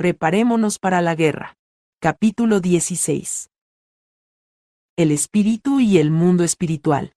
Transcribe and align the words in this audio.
Preparémonos 0.00 0.78
para 0.78 1.02
la 1.02 1.14
guerra. 1.14 1.58
Capítulo 2.00 2.60
16. 2.60 3.50
El 4.96 5.10
espíritu 5.10 5.78
y 5.78 5.98
el 5.98 6.10
mundo 6.10 6.42
espiritual. 6.42 7.12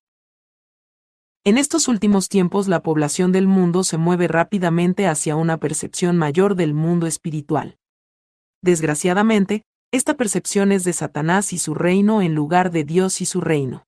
En 1.46 1.58
estos 1.58 1.88
últimos 1.88 2.28
tiempos 2.28 2.68
la 2.68 2.84
población 2.84 3.32
del 3.32 3.48
mundo 3.48 3.86
se 3.86 3.96
mueve 3.96 4.28
rápidamente 4.28 5.08
hacia 5.08 5.38
una 5.38 5.60
percepción 5.60 6.18
mayor 6.18 6.56
del 6.56 6.74
mundo 6.74 7.08
espiritual. 7.08 7.78
Desgraciadamente, 8.62 9.64
esta 9.94 10.16
percepción 10.16 10.74
es 10.74 10.84
de 10.84 10.92
Satanás 10.92 11.54
y 11.54 11.60
su 11.60 11.76
reino 11.76 12.22
en 12.22 12.36
lugar 12.36 12.70
de 12.70 12.84
Dios 12.84 13.22
y 13.22 13.26
su 13.26 13.40
reino. 13.40 13.86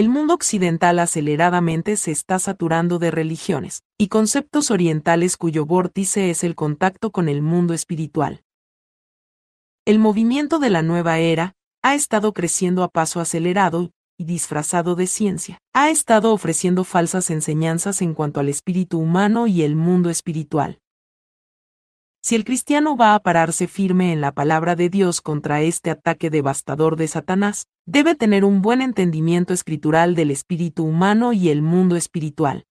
El 0.00 0.08
mundo 0.08 0.32
occidental 0.32 0.98
aceleradamente 0.98 1.94
se 1.98 2.10
está 2.10 2.38
saturando 2.38 2.98
de 2.98 3.10
religiones 3.10 3.82
y 3.98 4.08
conceptos 4.08 4.70
orientales 4.70 5.36
cuyo 5.36 5.66
vórtice 5.66 6.30
es 6.30 6.42
el 6.42 6.54
contacto 6.54 7.10
con 7.10 7.28
el 7.28 7.42
mundo 7.42 7.74
espiritual. 7.74 8.42
El 9.84 9.98
movimiento 9.98 10.58
de 10.58 10.70
la 10.70 10.80
nueva 10.80 11.18
era 11.18 11.52
ha 11.82 11.94
estado 11.94 12.32
creciendo 12.32 12.82
a 12.82 12.88
paso 12.88 13.20
acelerado 13.20 13.90
y 14.16 14.24
disfrazado 14.24 14.94
de 14.94 15.06
ciencia. 15.06 15.58
Ha 15.74 15.90
estado 15.90 16.32
ofreciendo 16.32 16.84
falsas 16.84 17.28
enseñanzas 17.28 18.00
en 18.00 18.14
cuanto 18.14 18.40
al 18.40 18.48
espíritu 18.48 18.98
humano 18.98 19.48
y 19.48 19.64
el 19.64 19.76
mundo 19.76 20.08
espiritual. 20.08 20.80
Si 22.22 22.36
el 22.36 22.44
cristiano 22.44 22.98
va 22.98 23.14
a 23.14 23.20
pararse 23.20 23.66
firme 23.66 24.12
en 24.12 24.20
la 24.20 24.32
palabra 24.32 24.76
de 24.76 24.90
Dios 24.90 25.22
contra 25.22 25.62
este 25.62 25.90
ataque 25.90 26.28
devastador 26.28 26.96
de 26.96 27.08
Satanás, 27.08 27.66
debe 27.90 28.14
tener 28.14 28.44
un 28.44 28.62
buen 28.62 28.82
entendimiento 28.82 29.52
escritural 29.52 30.14
del 30.14 30.30
espíritu 30.30 30.84
humano 30.84 31.32
y 31.32 31.48
el 31.48 31.60
mundo 31.60 31.96
espiritual. 31.96 32.64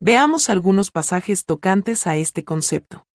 Veamos 0.00 0.48
algunos 0.48 0.90
pasajes 0.90 1.44
tocantes 1.44 2.06
a 2.06 2.16
este 2.16 2.42
concepto. 2.42 3.06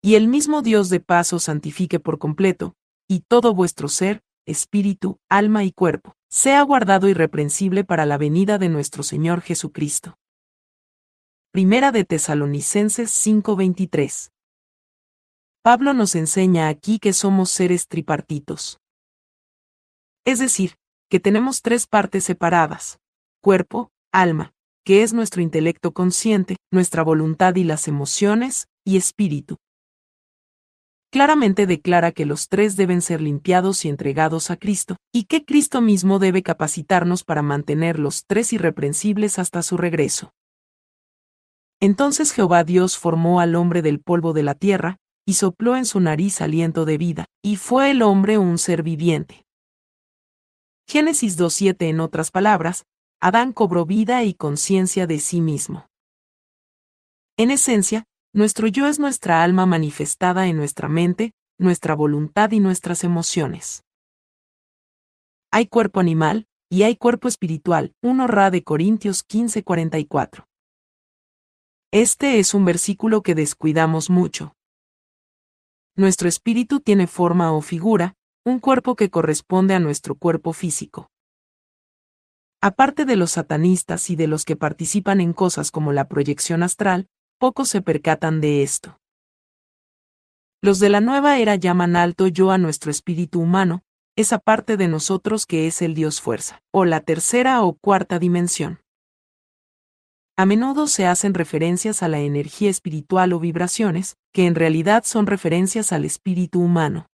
Y 0.00 0.14
el 0.14 0.26
mismo 0.26 0.62
Dios 0.62 0.88
de 0.88 1.00
paz 1.00 1.34
os 1.34 1.42
santifique 1.42 2.00
por 2.00 2.18
completo, 2.18 2.76
y 3.06 3.20
todo 3.28 3.52
vuestro 3.52 3.88
ser, 3.88 4.22
espíritu, 4.46 5.18
alma 5.28 5.64
y 5.64 5.72
cuerpo, 5.72 6.14
sea 6.30 6.62
guardado 6.62 7.06
irreprensible 7.06 7.84
para 7.84 8.06
la 8.06 8.16
venida 8.16 8.56
de 8.56 8.70
nuestro 8.70 9.02
Señor 9.02 9.42
Jesucristo. 9.42 10.16
Primera 11.52 11.92
de 11.92 12.04
Tesalonicenses 12.04 13.10
5:23. 13.10 14.30
Pablo 15.62 15.92
nos 15.92 16.14
enseña 16.14 16.68
aquí 16.68 16.98
que 16.98 17.12
somos 17.12 17.50
seres 17.50 17.86
tripartitos. 17.86 18.79
Es 20.24 20.38
decir, 20.38 20.76
que 21.08 21.20
tenemos 21.20 21.62
tres 21.62 21.86
partes 21.86 22.24
separadas, 22.24 22.98
cuerpo, 23.40 23.90
alma, 24.12 24.52
que 24.84 25.02
es 25.02 25.12
nuestro 25.12 25.42
intelecto 25.42 25.92
consciente, 25.92 26.56
nuestra 26.70 27.02
voluntad 27.02 27.56
y 27.56 27.64
las 27.64 27.88
emociones, 27.88 28.68
y 28.84 28.96
espíritu. 28.96 29.56
Claramente 31.12 31.66
declara 31.66 32.12
que 32.12 32.24
los 32.24 32.48
tres 32.48 32.76
deben 32.76 33.02
ser 33.02 33.20
limpiados 33.20 33.84
y 33.84 33.88
entregados 33.88 34.50
a 34.50 34.56
Cristo, 34.56 34.96
y 35.12 35.24
que 35.24 35.44
Cristo 35.44 35.80
mismo 35.80 36.20
debe 36.20 36.42
capacitarnos 36.42 37.24
para 37.24 37.42
mantener 37.42 37.98
los 37.98 38.24
tres 38.26 38.52
irreprensibles 38.52 39.38
hasta 39.38 39.62
su 39.62 39.76
regreso. 39.76 40.30
Entonces 41.80 42.32
Jehová 42.32 42.62
Dios 42.62 42.96
formó 42.96 43.40
al 43.40 43.56
hombre 43.56 43.82
del 43.82 44.00
polvo 44.00 44.32
de 44.32 44.44
la 44.44 44.54
tierra, 44.54 44.98
y 45.26 45.34
sopló 45.34 45.76
en 45.76 45.84
su 45.84 45.98
nariz 45.98 46.40
aliento 46.40 46.84
de 46.84 46.98
vida, 46.98 47.24
y 47.42 47.56
fue 47.56 47.90
el 47.90 48.02
hombre 48.02 48.38
un 48.38 48.58
ser 48.58 48.82
viviente. 48.82 49.44
Génesis 50.92 51.38
2.7 51.38 51.88
en 51.88 52.00
otras 52.00 52.32
palabras, 52.32 52.84
Adán 53.20 53.52
cobró 53.52 53.86
vida 53.86 54.24
y 54.24 54.34
conciencia 54.34 55.06
de 55.06 55.20
sí 55.20 55.40
mismo. 55.40 55.86
En 57.36 57.52
esencia, 57.52 58.06
nuestro 58.34 58.66
yo 58.66 58.88
es 58.88 58.98
nuestra 58.98 59.44
alma 59.44 59.66
manifestada 59.66 60.48
en 60.48 60.56
nuestra 60.56 60.88
mente, 60.88 61.32
nuestra 61.60 61.94
voluntad 61.94 62.50
y 62.50 62.58
nuestras 62.58 63.04
emociones. 63.04 63.84
Hay 65.52 65.68
cuerpo 65.68 66.00
animal, 66.00 66.48
y 66.68 66.82
hay 66.82 66.96
cuerpo 66.96 67.28
espiritual, 67.28 67.94
1 68.02 68.26
Ra 68.26 68.50
de 68.50 68.64
Corintios 68.64 69.22
15:44. 69.22 70.48
Este 71.92 72.40
es 72.40 72.52
un 72.52 72.64
versículo 72.64 73.22
que 73.22 73.36
descuidamos 73.36 74.10
mucho. 74.10 74.56
Nuestro 75.94 76.28
espíritu 76.28 76.80
tiene 76.80 77.06
forma 77.06 77.52
o 77.52 77.60
figura, 77.60 78.16
un 78.44 78.58
cuerpo 78.58 78.96
que 78.96 79.10
corresponde 79.10 79.74
a 79.74 79.80
nuestro 79.80 80.14
cuerpo 80.14 80.52
físico. 80.52 81.10
Aparte 82.62 83.04
de 83.04 83.16
los 83.16 83.32
satanistas 83.32 84.10
y 84.10 84.16
de 84.16 84.26
los 84.26 84.44
que 84.44 84.56
participan 84.56 85.20
en 85.20 85.32
cosas 85.32 85.70
como 85.70 85.92
la 85.92 86.08
proyección 86.08 86.62
astral, 86.62 87.08
pocos 87.38 87.68
se 87.68 87.82
percatan 87.82 88.40
de 88.40 88.62
esto. 88.62 88.98
Los 90.62 90.78
de 90.78 90.90
la 90.90 91.00
nueva 91.00 91.38
era 91.38 91.54
llaman 91.54 91.96
alto 91.96 92.26
yo 92.26 92.50
a 92.50 92.58
nuestro 92.58 92.90
espíritu 92.90 93.40
humano, 93.40 93.82
esa 94.16 94.38
parte 94.38 94.76
de 94.76 94.88
nosotros 94.88 95.46
que 95.46 95.66
es 95.66 95.80
el 95.80 95.94
Dios 95.94 96.20
fuerza, 96.20 96.62
o 96.70 96.84
la 96.84 97.00
tercera 97.00 97.62
o 97.62 97.74
cuarta 97.74 98.18
dimensión 98.18 98.80
a 100.40 100.46
menudo 100.46 100.86
se 100.86 101.06
hacen 101.06 101.34
referencias 101.34 102.02
a 102.02 102.08
la 102.08 102.20
energía 102.20 102.70
espiritual 102.70 103.34
o 103.34 103.40
vibraciones, 103.40 104.16
que 104.32 104.46
en 104.46 104.54
realidad 104.54 105.04
son 105.04 105.26
referencias 105.26 105.92
al 105.92 106.06
espíritu 106.06 106.62
humano. 106.62 107.09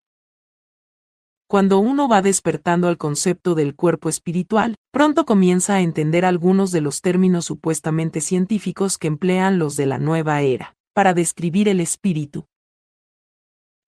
Cuando 1.48 1.78
uno 1.78 2.08
va 2.08 2.22
despertando 2.22 2.88
al 2.88 2.98
concepto 2.98 3.54
del 3.54 3.76
cuerpo 3.76 4.08
espiritual, 4.08 4.74
pronto 4.90 5.24
comienza 5.24 5.74
a 5.74 5.80
entender 5.80 6.24
algunos 6.24 6.72
de 6.72 6.80
los 6.80 7.02
términos 7.02 7.44
supuestamente 7.44 8.20
científicos 8.20 8.98
que 8.98 9.06
emplean 9.06 9.60
los 9.60 9.76
de 9.76 9.86
la 9.86 9.98
nueva 9.98 10.42
era, 10.42 10.74
para 10.92 11.14
describir 11.14 11.68
el 11.68 11.80
espíritu. 11.80 12.46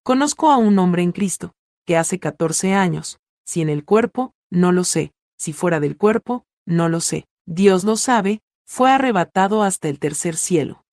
Conozco 0.03 0.51
a 0.51 0.57
un 0.57 0.79
hombre 0.79 1.03
en 1.03 1.11
Cristo, 1.11 1.51
que 1.85 1.97
hace 1.97 2.17
14 2.17 2.75
años, 2.75 3.19
si 3.45 3.59
en 3.59 3.67
el 3.67 3.83
cuerpo, 3.83 4.31
no 4.49 4.71
lo 4.71 4.85
sé, 4.85 5.11
si 5.37 5.51
fuera 5.51 5.81
del 5.81 5.97
cuerpo, 5.97 6.45
no 6.65 6.87
lo 6.87 7.01
sé, 7.01 7.27
Dios 7.45 7.83
lo 7.83 7.97
sabe, 7.97 8.41
fue 8.65 8.89
arrebatado 8.89 9.63
hasta 9.63 9.89
el 9.89 9.99
tercer 9.99 10.37
cielo. 10.37 10.85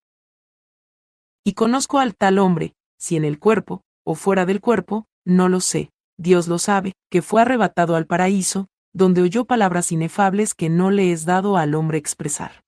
Y 1.45 1.53
conozco 1.53 2.01
al 2.01 2.17
tal 2.17 2.41
hombre, 2.41 2.75
si 2.99 3.15
en 3.15 3.25
el 3.25 3.39
cuerpo, 3.39 3.83
o 4.05 4.17
fuera 4.17 4.47
del 4.47 4.61
cuerpo, 4.61 5.07
no 5.25 5.49
lo 5.49 5.61
sé, 5.61 5.91
Dios 6.19 6.49
lo 6.49 6.59
sabe, 6.59 6.93
que 7.11 7.23
fue 7.23 7.43
arrebatado 7.43 7.97
al 7.97 8.07
paraíso, 8.07 8.69
donde 8.93 9.23
oyó 9.23 9.45
palabras 9.45 9.93
inefables 9.93 10.55
que 10.55 10.71
no 10.71 10.91
le 10.91 11.13
es 11.13 11.25
dado 11.25 11.57
al 11.57 11.75
hombre 11.75 11.99
expresar. 11.99 12.65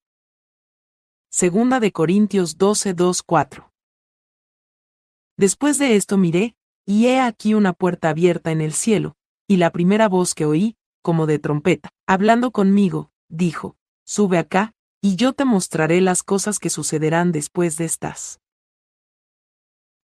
Segunda 1.31 1.81
de 1.81 1.93
Corintios 1.93 2.59
12, 2.59 2.95
2, 2.95 3.23
4. 3.23 3.73
Después 5.37 5.79
de 5.79 5.97
esto 5.97 6.19
miré, 6.19 6.57
y 6.87 7.07
he 7.07 7.21
aquí 7.21 7.55
una 7.55 7.73
puerta 7.73 8.09
abierta 8.09 8.51
en 8.51 8.61
el 8.61 8.73
cielo, 8.73 9.15
y 9.47 9.57
la 9.57 9.71
primera 9.71 10.09
voz 10.09 10.35
que 10.35 10.47
oí, 10.47 10.77
como 11.03 11.27
de 11.27 11.39
trompeta, 11.39 11.91
hablando 12.07 12.51
conmigo, 12.51 13.11
dijo, 13.29 13.77
Sube 14.05 14.39
acá, 14.39 14.73
y 15.03 15.17
yo 15.17 15.33
te 15.35 15.45
mostraré 15.45 16.01
las 16.01 16.23
cosas 16.23 16.59
que 16.59 16.71
sucederán 16.71 17.31
después 17.31 17.77
de 17.77 17.85
estas. 17.85 18.41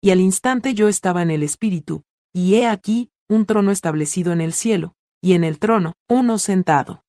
Y 0.01 0.09
al 0.09 0.19
instante 0.19 0.73
yo 0.73 0.87
estaba 0.87 1.21
en 1.21 1.29
el 1.29 1.43
Espíritu, 1.43 2.03
y 2.33 2.55
he 2.55 2.67
aquí, 2.67 3.10
un 3.31 3.45
trono 3.45 3.71
establecido 3.71 4.33
en 4.33 4.41
el 4.41 4.51
cielo, 4.51 4.93
y 5.21 5.35
en 5.35 5.45
el 5.45 5.57
trono, 5.57 5.93
uno 6.09 6.37
sentado. 6.37 7.05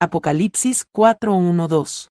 Apocalipsis 0.00 0.86
4.1.2 0.92 2.08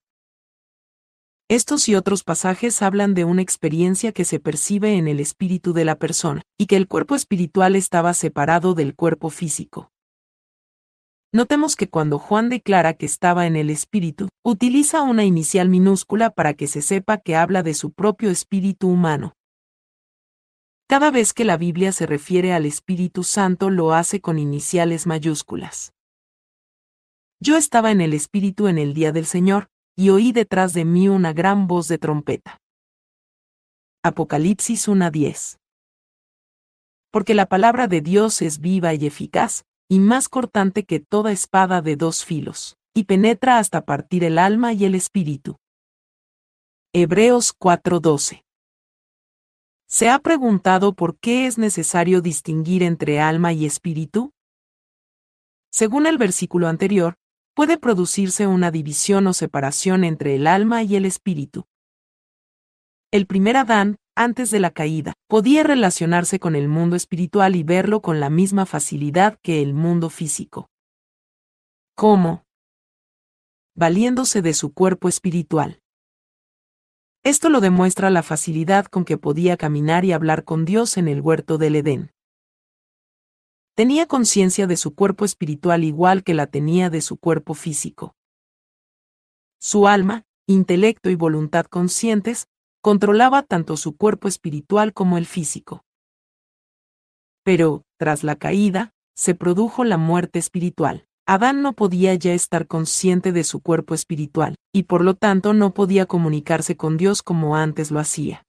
Estos 1.50 1.90
y 1.90 1.96
otros 1.96 2.24
pasajes 2.24 2.82
hablan 2.82 3.14
de 3.14 3.26
una 3.26 3.42
experiencia 3.42 4.14
que 4.14 4.24
se 4.24 4.40
percibe 4.40 4.94
en 4.94 5.10
el 5.10 5.20
espíritu 5.20 5.74
de 5.74 5.84
la 5.84 6.00
persona, 6.00 6.44
y 6.58 6.68
que 6.68 6.78
el 6.78 6.88
cuerpo 6.88 7.16
espiritual 7.16 7.76
estaba 7.76 8.14
separado 8.14 8.74
del 8.74 8.96
cuerpo 8.96 9.32
físico. 9.32 9.92
Notemos 11.34 11.76
que 11.76 11.90
cuando 11.90 12.20
Juan 12.20 12.48
declara 12.48 12.94
que 12.94 13.06
estaba 13.06 13.48
en 13.48 13.58
el 13.58 13.70
Espíritu, 13.70 14.30
utiliza 14.46 15.02
una 15.02 15.26
inicial 15.26 15.68
minúscula 15.68 16.30
para 16.30 16.54
que 16.54 16.68
se 16.68 16.82
sepa 16.82 17.18
que 17.18 17.36
habla 17.36 17.64
de 17.64 17.74
su 17.74 17.92
propio 17.92 18.30
espíritu 18.30 18.88
humano. 18.88 19.34
Cada 20.90 21.12
vez 21.12 21.34
que 21.34 21.44
la 21.44 21.58
Biblia 21.58 21.92
se 21.92 22.06
refiere 22.06 22.54
al 22.54 22.66
Espíritu 22.66 23.26
Santo 23.26 23.70
lo 23.70 23.92
hace 23.94 24.22
con 24.22 24.40
iniciales 24.40 25.06
mayúsculas. 25.06 25.92
Yo 27.42 27.58
estaba 27.58 27.92
en 27.92 28.00
el 28.00 28.14
Espíritu 28.14 28.68
en 28.70 28.78
el 28.78 28.94
día 28.94 29.12
del 29.12 29.26
Señor, 29.26 29.70
y 29.98 30.12
oí 30.12 30.32
detrás 30.32 30.74
de 30.74 30.86
mí 30.86 31.10
una 31.10 31.34
gran 31.34 31.68
voz 31.68 31.90
de 31.90 31.98
trompeta. 31.98 32.62
Apocalipsis 34.02 34.88
1.10 34.88 35.58
Porque 37.12 37.34
la 37.34 37.48
palabra 37.48 37.88
de 37.88 38.00
Dios 38.00 38.42
es 38.42 38.60
viva 38.60 38.94
y 38.94 39.06
eficaz, 39.06 39.66
y 39.90 40.00
más 40.00 40.30
cortante 40.30 40.86
que 40.86 41.02
toda 41.02 41.34
espada 41.34 41.82
de 41.82 41.98
dos 41.98 42.24
filos, 42.24 42.78
y 42.94 43.04
penetra 43.04 43.60
hasta 43.60 43.84
partir 43.84 44.24
el 44.24 44.38
alma 44.38 44.72
y 44.72 44.86
el 44.86 44.96
espíritu. 44.96 45.58
Hebreos 46.94 47.54
4:12 47.54 48.47
¿Se 49.90 50.10
ha 50.10 50.20
preguntado 50.20 50.94
por 50.94 51.18
qué 51.18 51.48
es 51.48 51.58
necesario 51.58 52.20
distinguir 52.22 52.84
entre 52.84 53.22
alma 53.22 53.54
y 53.54 53.66
espíritu? 53.66 54.34
Según 55.72 56.08
el 56.08 56.18
versículo 56.18 56.68
anterior, 56.68 57.16
puede 57.54 57.78
producirse 57.78 58.48
una 58.48 58.70
división 58.70 59.28
o 59.28 59.34
separación 59.34 60.04
entre 60.04 60.36
el 60.36 60.46
alma 60.46 60.84
y 60.84 60.98
el 60.98 61.06
espíritu. 61.06 61.68
El 63.12 63.28
primer 63.28 63.56
Adán, 63.56 63.96
antes 64.14 64.52
de 64.52 64.60
la 64.60 64.72
caída, 64.72 65.14
podía 65.28 65.64
relacionarse 65.64 66.38
con 66.38 66.58
el 66.58 66.68
mundo 66.68 66.98
espiritual 66.98 67.56
y 67.56 67.64
verlo 67.64 68.02
con 68.02 68.20
la 68.20 68.30
misma 68.30 68.66
facilidad 68.66 69.40
que 69.42 69.62
el 69.62 69.74
mundo 69.74 70.10
físico. 70.10 70.70
¿Cómo? 71.96 72.44
Valiéndose 73.74 74.42
de 74.42 74.54
su 74.54 74.74
cuerpo 74.74 75.08
espiritual. 75.08 75.80
Esto 77.28 77.50
lo 77.50 77.60
demuestra 77.60 78.10
la 78.10 78.24
facilidad 78.24 78.86
con 78.86 79.04
que 79.04 79.18
podía 79.18 79.58
caminar 79.58 80.06
y 80.06 80.14
hablar 80.14 80.46
con 80.46 80.64
Dios 80.64 80.96
en 80.96 81.10
el 81.10 81.20
huerto 81.20 81.58
del 81.58 81.76
Edén. 81.76 82.14
Tenía 83.76 84.06
conciencia 84.06 84.66
de 84.66 84.78
su 84.78 84.96
cuerpo 84.96 85.26
espiritual 85.26 85.84
igual 85.84 86.24
que 86.24 86.34
la 86.34 86.48
tenía 86.48 86.90
de 86.90 87.02
su 87.02 87.18
cuerpo 87.18 87.54
físico. 87.54 88.16
Su 89.60 89.90
alma, 89.90 90.24
intelecto 90.48 91.10
y 91.10 91.16
voluntad 91.16 91.66
conscientes, 91.66 92.48
controlaba 92.80 93.44
tanto 93.44 93.76
su 93.76 93.98
cuerpo 93.98 94.30
espiritual 94.30 94.94
como 94.94 95.18
el 95.18 95.26
físico. 95.26 95.84
Pero, 97.44 97.84
tras 97.98 98.24
la 98.24 98.38
caída, 98.38 98.94
se 99.18 99.36
produjo 99.36 99.84
la 99.84 99.98
muerte 99.98 100.40
espiritual. 100.40 101.10
Adán 101.30 101.62
no 101.62 101.74
podía 101.74 102.16
ya 102.16 102.32
estar 102.32 102.68
consciente 102.68 103.34
de 103.34 103.44
su 103.44 103.60
cuerpo 103.60 103.94
espiritual, 103.94 104.56
y 104.74 104.84
por 104.84 105.04
lo 105.04 105.14
tanto 105.14 105.54
no 105.54 105.74
podía 105.74 106.06
comunicarse 106.06 106.78
con 106.78 106.96
Dios 106.96 107.22
como 107.22 107.58
antes 107.58 107.92
lo 107.92 108.00
hacía. 108.00 108.46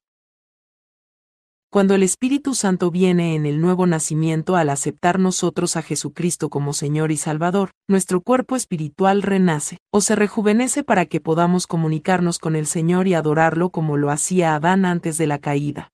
Cuando 1.71 1.97
el 1.97 2.05
Espíritu 2.05 2.55
Santo 2.55 2.93
viene 2.93 3.35
en 3.35 3.47
el 3.47 3.61
nuevo 3.61 3.89
nacimiento 3.89 4.55
al 4.55 4.71
aceptar 4.71 5.19
nosotros 5.19 5.77
a 5.77 5.83
Jesucristo 5.83 6.51
como 6.51 6.73
Señor 6.73 7.11
y 7.11 7.17
Salvador, 7.17 7.73
nuestro 7.89 8.21
cuerpo 8.21 8.55
espiritual 8.55 9.23
renace, 9.23 9.79
o 9.93 10.01
se 10.01 10.15
rejuvenece 10.15 10.85
para 10.85 11.07
que 11.07 11.21
podamos 11.21 11.67
comunicarnos 11.67 12.39
con 12.39 12.55
el 12.55 12.67
Señor 12.67 13.09
y 13.09 13.15
adorarlo 13.15 13.71
como 13.71 13.97
lo 13.97 14.13
hacía 14.13 14.55
Adán 14.55 14.85
antes 14.85 15.19
de 15.19 15.27
la 15.27 15.41
caída. 15.41 15.91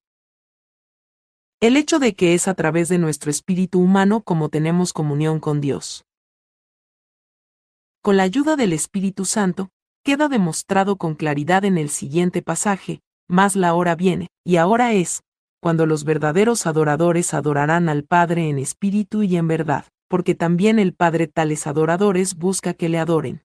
El 1.61 1.79
hecho 1.79 1.99
de 1.99 2.15
que 2.15 2.35
es 2.35 2.47
a 2.47 2.53
través 2.53 2.91
de 2.91 2.99
nuestro 2.99 3.31
espíritu 3.31 3.81
humano 3.81 4.21
como 4.21 4.51
tenemos 4.51 4.93
comunión 4.93 5.41
con 5.41 5.63
Dios 5.63 6.05
con 8.05 8.19
la 8.19 8.25
ayuda 8.25 8.57
del 8.57 8.75
Espíritu 8.75 9.25
Santo, 9.25 9.71
queda 10.05 10.29
demostrado 10.29 10.97
con 10.97 11.15
claridad 11.15 11.65
en 11.65 11.79
el 11.79 11.89
siguiente 11.89 12.43
pasaje, 12.43 13.01
más 13.29 13.57
la 13.57 13.73
hora 13.73 13.97
viene, 13.97 14.29
y 14.45 14.57
ahora 14.57 14.93
es, 14.93 15.23
cuando 15.59 15.87
los 15.87 16.05
verdaderos 16.05 16.67
adoradores 16.67 17.33
adorarán 17.33 17.89
al 17.89 18.05
Padre 18.05 18.51
en 18.51 18.59
espíritu 18.59 19.23
y 19.23 19.39
en 19.39 19.49
verdad, 19.49 19.87
porque 20.07 20.35
también 20.35 20.79
el 20.79 20.93
Padre 20.93 21.29
tales 21.29 21.67
adoradores 21.67 22.35
busca 22.35 22.75
que 22.75 22.91
le 22.91 22.99
adoren. 22.99 23.43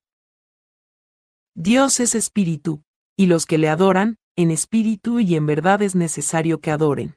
Dios 1.54 1.98
es 1.98 2.14
espíritu, 2.14 2.82
y 3.16 3.28
los 3.28 3.46
que 3.46 3.56
le 3.56 3.70
adoran, 3.70 4.18
en 4.36 4.50
espíritu 4.50 5.20
y 5.20 5.36
en 5.36 5.46
verdad 5.46 5.80
es 5.80 5.94
necesario 5.94 6.60
que 6.60 6.70
adoren. 6.70 7.16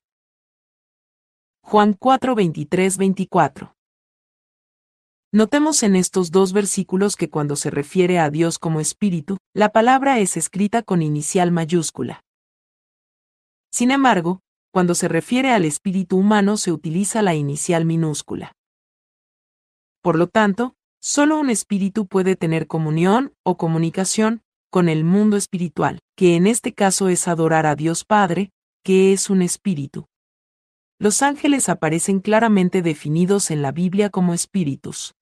Juan 1.62 1.92
4 1.92 2.36
23 2.36 2.98
24 2.98 3.76
Notemos 5.36 5.82
en 5.82 5.96
estos 5.96 6.30
dos 6.30 6.54
versículos 6.54 7.16
que 7.16 7.32
cuando 7.32 7.56
se 7.56 7.72
refiere 7.72 8.20
a 8.20 8.30
Dios 8.30 8.60
como 8.60 8.80
espíritu, 8.80 9.38
la 9.56 9.70
palabra 9.70 10.20
es 10.20 10.38
escrita 10.38 10.84
con 10.84 11.02
inicial 11.02 11.52
mayúscula. 11.52 12.22
Sin 13.72 13.90
embargo, 13.90 14.42
cuando 14.72 14.94
se 14.94 15.08
refiere 15.08 15.50
al 15.50 15.66
espíritu 15.66 16.18
humano 16.18 16.56
se 16.56 16.72
utiliza 16.72 17.24
la 17.24 17.34
inicial 17.34 17.84
minúscula. 17.84 18.52
Por 20.04 20.20
lo 20.20 20.28
tanto, 20.28 20.76
solo 21.02 21.40
un 21.40 21.50
espíritu 21.50 22.06
puede 22.06 22.36
tener 22.36 22.68
comunión 22.68 23.34
o 23.44 23.58
comunicación 23.58 24.44
con 24.70 24.88
el 24.88 25.04
mundo 25.04 25.36
espiritual, 25.36 25.98
que 26.16 26.36
en 26.36 26.46
este 26.46 26.76
caso 26.76 27.10
es 27.10 27.28
adorar 27.28 27.66
a 27.66 27.76
Dios 27.76 28.06
Padre, 28.06 28.52
que 28.84 29.14
es 29.14 29.32
un 29.32 29.42
espíritu. 29.42 30.06
Los 31.00 31.24
ángeles 31.24 31.70
aparecen 31.70 32.20
claramente 32.20 32.84
definidos 32.84 33.50
en 33.50 33.64
la 33.64 33.72
Biblia 33.72 34.12
como 34.12 34.36
espíritus. 34.36 35.16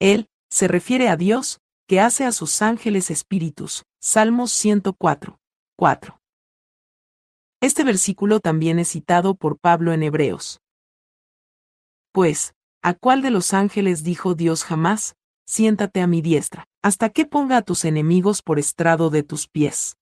Él, 0.00 0.28
se 0.50 0.68
refiere 0.68 1.08
a 1.08 1.16
Dios, 1.16 1.60
que 1.86 2.00
hace 2.00 2.24
a 2.24 2.32
sus 2.32 2.62
ángeles 2.62 3.10
espíritus. 3.10 3.84
Salmos 4.00 4.52
104. 4.52 5.38
4. 5.76 6.20
Este 7.60 7.82
versículo 7.82 8.40
también 8.40 8.78
es 8.78 8.90
citado 8.90 9.34
por 9.34 9.58
Pablo 9.58 9.92
en 9.92 10.02
Hebreos. 10.02 10.60
Pues, 12.12 12.54
¿a 12.82 12.94
cuál 12.94 13.22
de 13.22 13.30
los 13.30 13.52
ángeles 13.52 14.04
dijo 14.04 14.34
Dios 14.34 14.64
jamás? 14.64 15.16
Siéntate 15.46 16.00
a 16.00 16.06
mi 16.06 16.20
diestra, 16.22 16.66
hasta 16.82 17.08
que 17.08 17.24
ponga 17.24 17.56
a 17.56 17.62
tus 17.62 17.84
enemigos 17.84 18.42
por 18.42 18.58
estrado 18.58 19.10
de 19.10 19.22
tus 19.22 19.48
pies. 19.48 19.96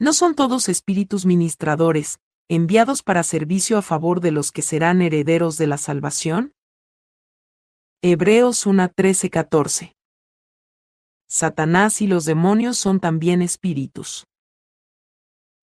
¿No 0.00 0.12
son 0.12 0.34
todos 0.34 0.68
espíritus 0.68 1.26
ministradores, 1.26 2.18
enviados 2.48 3.02
para 3.02 3.22
servicio 3.22 3.78
a 3.78 3.82
favor 3.82 4.20
de 4.20 4.32
los 4.32 4.50
que 4.50 4.62
serán 4.62 5.02
herederos 5.02 5.56
de 5.56 5.66
la 5.66 5.78
salvación? 5.78 6.54
Hebreos 8.06 8.66
1 8.66 8.90
13-14. 8.90 9.94
Satanás 11.26 12.02
y 12.02 12.06
los 12.06 12.26
demonios 12.26 12.76
son 12.76 13.00
también 13.00 13.40
espíritus. 13.40 14.26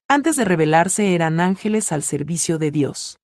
Antes 0.07 0.37
de 0.37 0.45
revelarse 0.45 1.13
eran 1.13 1.39
ángeles 1.39 1.91
al 1.91 2.01
servicio 2.01 2.57
de 2.57 2.71
Dios. 2.71 3.19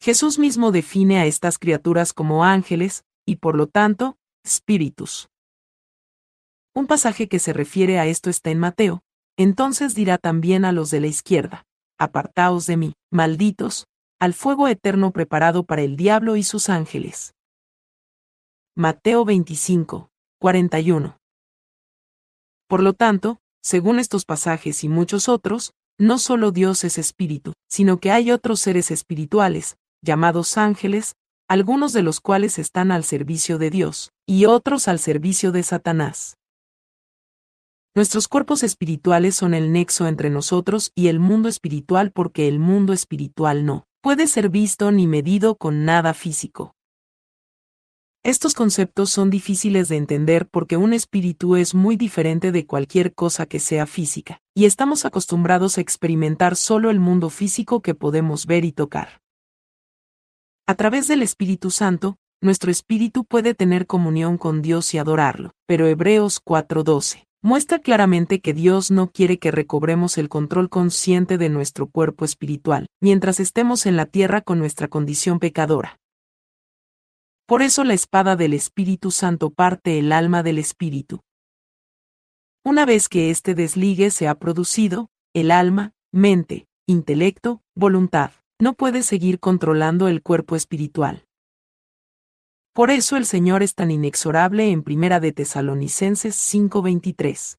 Jesús 0.00 0.38
mismo 0.38 0.70
define 0.70 1.18
a 1.18 1.26
estas 1.26 1.58
criaturas 1.58 2.12
como 2.12 2.44
ángeles, 2.44 3.02
y 3.26 3.34
por 3.34 3.56
lo 3.56 3.66
tanto, 3.66 4.16
espíritus. 4.44 5.28
Un 6.72 6.86
pasaje 6.86 7.26
que 7.26 7.40
se 7.40 7.52
refiere 7.52 7.98
a 7.98 8.06
esto 8.06 8.30
está 8.30 8.52
en 8.52 8.60
Mateo, 8.60 9.02
entonces 9.36 9.96
dirá 9.96 10.18
también 10.18 10.64
a 10.64 10.70
los 10.70 10.92
de 10.92 11.00
la 11.00 11.08
izquierda, 11.08 11.64
apartaos 11.98 12.66
de 12.66 12.76
mí, 12.76 12.94
malditos, 13.10 13.88
al 14.20 14.34
fuego 14.34 14.68
eterno 14.68 15.10
preparado 15.10 15.64
para 15.64 15.82
el 15.82 15.96
diablo 15.96 16.36
y 16.36 16.44
sus 16.44 16.68
ángeles. 16.68 17.32
Mateo 18.78 19.24
25, 19.24 20.10
41. 20.38 21.16
Por 22.68 22.82
lo 22.82 22.92
tanto, 22.92 23.38
según 23.62 23.98
estos 23.98 24.26
pasajes 24.26 24.84
y 24.84 24.90
muchos 24.90 25.30
otros, 25.30 25.72
no 25.98 26.18
solo 26.18 26.50
Dios 26.50 26.84
es 26.84 26.98
espíritu, 26.98 27.54
sino 27.70 28.00
que 28.00 28.10
hay 28.10 28.30
otros 28.30 28.60
seres 28.60 28.90
espirituales, 28.90 29.78
llamados 30.02 30.58
ángeles, 30.58 31.14
algunos 31.48 31.94
de 31.94 32.02
los 32.02 32.20
cuales 32.20 32.58
están 32.58 32.92
al 32.92 33.04
servicio 33.04 33.56
de 33.56 33.70
Dios, 33.70 34.10
y 34.26 34.44
otros 34.44 34.88
al 34.88 34.98
servicio 34.98 35.52
de 35.52 35.62
Satanás. 35.62 36.36
Nuestros 37.94 38.28
cuerpos 38.28 38.62
espirituales 38.62 39.36
son 39.36 39.54
el 39.54 39.72
nexo 39.72 40.06
entre 40.06 40.28
nosotros 40.28 40.92
y 40.94 41.08
el 41.08 41.18
mundo 41.18 41.48
espiritual 41.48 42.12
porque 42.12 42.46
el 42.46 42.58
mundo 42.58 42.92
espiritual 42.92 43.64
no 43.64 43.86
puede 44.02 44.26
ser 44.26 44.50
visto 44.50 44.92
ni 44.92 45.06
medido 45.06 45.56
con 45.56 45.86
nada 45.86 46.12
físico. 46.12 46.75
Estos 48.26 48.54
conceptos 48.54 49.10
son 49.10 49.30
difíciles 49.30 49.88
de 49.88 49.96
entender 49.96 50.48
porque 50.48 50.76
un 50.76 50.92
espíritu 50.92 51.54
es 51.54 51.76
muy 51.76 51.94
diferente 51.94 52.50
de 52.50 52.66
cualquier 52.66 53.14
cosa 53.14 53.46
que 53.46 53.60
sea 53.60 53.86
física, 53.86 54.40
y 54.52 54.64
estamos 54.64 55.04
acostumbrados 55.04 55.78
a 55.78 55.80
experimentar 55.80 56.56
solo 56.56 56.90
el 56.90 56.98
mundo 56.98 57.30
físico 57.30 57.82
que 57.82 57.94
podemos 57.94 58.46
ver 58.46 58.64
y 58.64 58.72
tocar. 58.72 59.20
A 60.66 60.74
través 60.74 61.06
del 61.06 61.22
Espíritu 61.22 61.70
Santo, 61.70 62.16
nuestro 62.42 62.72
espíritu 62.72 63.24
puede 63.24 63.54
tener 63.54 63.86
comunión 63.86 64.38
con 64.38 64.60
Dios 64.60 64.92
y 64.92 64.98
adorarlo, 64.98 65.52
pero 65.68 65.86
Hebreos 65.86 66.40
4:12 66.44 67.28
muestra 67.44 67.78
claramente 67.78 68.40
que 68.40 68.54
Dios 68.54 68.90
no 68.90 69.12
quiere 69.12 69.38
que 69.38 69.52
recobremos 69.52 70.18
el 70.18 70.28
control 70.28 70.68
consciente 70.68 71.38
de 71.38 71.48
nuestro 71.48 71.86
cuerpo 71.86 72.24
espiritual, 72.24 72.88
mientras 73.00 73.38
estemos 73.38 73.86
en 73.86 73.94
la 73.94 74.06
tierra 74.06 74.40
con 74.40 74.58
nuestra 74.58 74.88
condición 74.88 75.38
pecadora. 75.38 76.00
Por 77.46 77.62
eso 77.62 77.84
la 77.84 77.94
espada 77.94 78.34
del 78.34 78.54
Espíritu 78.54 79.12
Santo 79.12 79.50
parte 79.50 80.00
el 80.00 80.10
alma 80.10 80.42
del 80.42 80.58
Espíritu. 80.58 81.20
Una 82.64 82.84
vez 82.84 83.08
que 83.08 83.30
este 83.30 83.54
desligue 83.54 84.10
se 84.10 84.26
ha 84.26 84.34
producido, 84.34 85.10
el 85.32 85.52
alma, 85.52 85.92
mente, 86.12 86.66
intelecto, 86.88 87.62
voluntad, 87.76 88.32
no 88.60 88.74
puede 88.74 89.04
seguir 89.04 89.38
controlando 89.38 90.08
el 90.08 90.22
cuerpo 90.22 90.56
espiritual. 90.56 91.24
Por 92.72 92.90
eso 92.90 93.16
el 93.16 93.24
Señor 93.24 93.62
es 93.62 93.76
tan 93.76 93.92
inexorable 93.92 94.72
en 94.72 94.82
Primera 94.82 95.20
de 95.20 95.30
Tesalonicenses 95.30 96.34
5:23. 96.34 97.58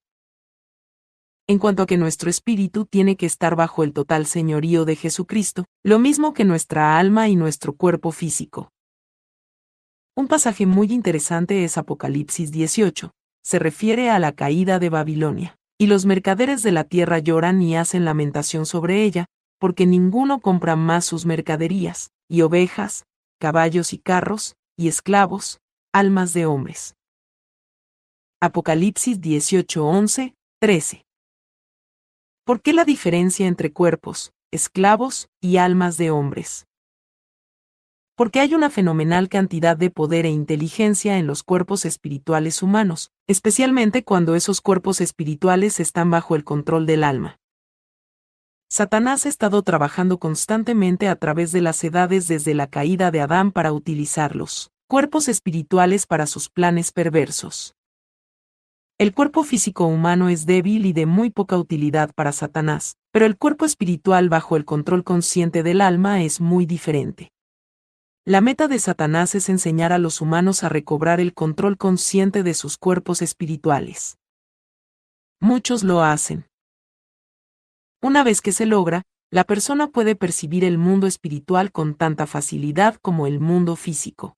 En 1.48 1.60
cuanto 1.60 1.84
a 1.84 1.86
que 1.86 1.96
nuestro 1.96 2.30
espíritu 2.30 2.86
tiene 2.86 3.16
que 3.16 3.26
estar 3.26 3.56
bajo 3.56 3.86
el 3.86 3.94
total 3.94 4.26
señorío 4.26 4.84
de 4.84 4.98
Jesucristo, 4.98 5.64
lo 5.82 5.98
mismo 5.98 6.34
que 6.34 6.44
nuestra 6.44 7.00
alma 7.00 7.30
y 7.30 7.38
nuestro 7.38 7.74
cuerpo 7.74 8.12
físico. 8.12 8.74
Un 10.18 10.28
pasaje 10.28 10.66
muy 10.66 10.92
interesante 10.94 11.64
es 11.64 11.78
Apocalipsis 11.78 12.52
18. 12.52 13.12
Se 13.44 13.60
refiere 13.60 14.10
a 14.10 14.18
la 14.18 14.32
caída 14.32 14.80
de 14.80 14.90
Babilonia. 14.90 15.60
Y 15.78 15.86
los 15.86 16.08
mercaderes 16.08 16.64
de 16.64 16.72
la 16.72 16.86
tierra 16.86 17.20
lloran 17.20 17.62
y 17.62 17.78
hacen 17.78 18.04
lamentación 18.04 18.66
sobre 18.66 19.04
ella, 19.04 19.28
porque 19.60 19.86
ninguno 19.86 20.40
compra 20.40 20.76
más 20.76 21.06
sus 21.06 21.28
mercaderías, 21.28 22.10
y 22.28 22.42
ovejas, 22.42 23.06
caballos 23.40 23.94
y 23.94 24.00
carros, 24.00 24.56
y 24.76 24.88
esclavos, 24.88 25.60
almas 25.94 26.34
de 26.34 26.48
hombres. 26.48 26.96
Apocalipsis 28.42 29.22
18, 29.22 29.86
11, 29.86 30.34
13. 30.60 31.06
¿Por 32.44 32.64
qué 32.64 32.74
la 32.74 32.86
diferencia 32.86 33.46
entre 33.46 33.72
cuerpos, 33.72 34.32
esclavos 34.52 35.28
y 35.40 35.58
almas 35.58 35.98
de 35.98 36.10
hombres? 36.10 36.66
Porque 38.18 38.40
hay 38.40 38.56
una 38.56 38.72
fenomenal 38.72 39.30
cantidad 39.30 39.78
de 39.78 39.92
poder 39.92 40.26
e 40.26 40.30
inteligencia 40.30 41.20
en 41.20 41.28
los 41.28 41.44
cuerpos 41.44 41.86
espirituales 41.86 42.64
humanos, 42.64 43.12
especialmente 43.28 44.04
cuando 44.04 44.34
esos 44.34 44.60
cuerpos 44.60 45.02
espirituales 45.02 45.80
están 45.80 46.10
bajo 46.10 46.36
el 46.36 46.44
control 46.44 46.88
del 46.88 47.04
alma. 47.04 47.38
Satanás 48.70 49.28
ha 49.28 49.30
estado 49.30 49.62
trabajando 49.62 50.18
constantemente 50.18 51.08
a 51.08 51.16
través 51.16 51.52
de 51.52 51.62
las 51.62 51.84
edades 51.84 52.28
desde 52.28 52.56
la 52.56 52.66
caída 52.66 53.12
de 53.12 53.22
Adán 53.22 53.52
para 53.52 53.72
utilizarlos, 53.72 54.72
cuerpos 54.88 55.28
espirituales 55.28 56.08
para 56.08 56.26
sus 56.26 56.50
planes 56.50 56.92
perversos. 56.92 57.76
El 58.98 59.14
cuerpo 59.14 59.44
físico 59.44 59.86
humano 59.86 60.30
es 60.30 60.48
débil 60.48 60.88
y 60.88 60.94
de 60.94 61.06
muy 61.06 61.30
poca 61.30 61.56
utilidad 61.56 62.12
para 62.16 62.32
Satanás, 62.32 62.98
pero 63.12 63.28
el 63.28 63.38
cuerpo 63.38 63.66
espiritual 63.66 64.28
bajo 64.28 64.58
el 64.58 64.66
control 64.66 65.04
consciente 65.04 65.62
del 65.62 65.82
alma 65.82 66.24
es 66.24 66.42
muy 66.42 66.66
diferente. 66.66 67.32
La 68.30 68.42
meta 68.42 68.68
de 68.68 68.78
Satanás 68.78 69.36
es 69.36 69.48
enseñar 69.48 69.94
a 69.94 70.00
los 70.00 70.20
humanos 70.20 70.66
a 70.66 70.68
recobrar 70.68 71.22
el 71.22 71.34
control 71.34 71.78
consciente 71.78 72.44
de 72.44 72.56
sus 72.56 72.78
cuerpos 72.78 73.22
espirituales. 73.22 74.18
Muchos 75.40 75.82
lo 75.82 76.04
hacen. 76.04 76.46
Una 78.02 78.26
vez 78.26 78.42
que 78.42 78.52
se 78.52 78.66
logra, 78.66 79.04
la 79.32 79.46
persona 79.46 79.88
puede 79.88 80.18
percibir 80.18 80.66
el 80.66 80.78
mundo 80.78 81.08
espiritual 81.08 81.72
con 81.72 81.96
tanta 81.96 82.28
facilidad 82.28 82.96
como 83.02 83.28
el 83.28 83.40
mundo 83.40 83.78
físico. 83.78 84.36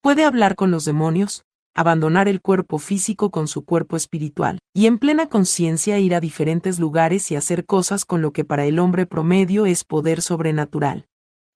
Puede 0.00 0.24
hablar 0.24 0.54
con 0.54 0.70
los 0.70 0.84
demonios, 0.84 1.44
abandonar 1.74 2.28
el 2.28 2.40
cuerpo 2.40 2.78
físico 2.78 3.32
con 3.32 3.48
su 3.48 3.64
cuerpo 3.64 3.96
espiritual, 3.96 4.60
y 4.72 4.86
en 4.86 4.98
plena 4.98 5.28
conciencia 5.28 5.98
ir 5.98 6.14
a 6.14 6.20
diferentes 6.20 6.78
lugares 6.78 7.28
y 7.32 7.34
hacer 7.34 7.66
cosas 7.66 8.04
con 8.04 8.22
lo 8.22 8.32
que 8.32 8.44
para 8.44 8.66
el 8.66 8.78
hombre 8.78 9.06
promedio 9.06 9.66
es 9.66 9.82
poder 9.82 10.22
sobrenatural. 10.22 11.08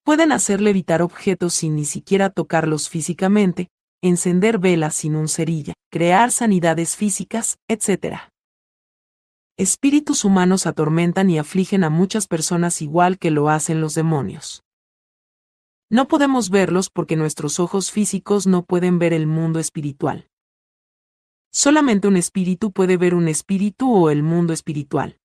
Pueden 0.06 0.30
hacerle 0.30 0.70
evitar 0.70 1.02
objetos 1.02 1.52
sin 1.52 1.74
ni 1.74 1.84
siquiera 1.84 2.30
tocarlos 2.30 2.88
físicamente, 2.88 3.70
encender 4.00 4.60
velas 4.60 4.94
sin 4.94 5.16
un 5.16 5.26
cerilla, 5.26 5.74
crear 5.90 6.30
sanidades 6.30 6.94
físicas, 6.94 7.58
etc. 7.66 8.18
Espíritus 9.56 10.24
humanos 10.24 10.68
atormentan 10.68 11.28
y 11.28 11.40
afligen 11.40 11.82
a 11.82 11.90
muchas 11.90 12.28
personas 12.28 12.82
igual 12.82 13.18
que 13.18 13.32
lo 13.32 13.48
hacen 13.48 13.80
los 13.80 13.96
demonios. 13.96 14.62
No 15.90 16.06
podemos 16.06 16.50
verlos 16.50 16.88
porque 16.88 17.16
nuestros 17.16 17.58
ojos 17.58 17.90
físicos 17.90 18.46
no 18.46 18.62
pueden 18.62 19.00
ver 19.00 19.12
el 19.12 19.26
mundo 19.26 19.58
espiritual. 19.58 20.28
Solamente 21.50 22.06
un 22.06 22.16
espíritu 22.16 22.70
puede 22.70 22.96
ver 22.96 23.12
un 23.12 23.26
espíritu 23.26 23.92
o 23.92 24.10
el 24.10 24.22
mundo 24.22 24.52
espiritual. 24.52 25.18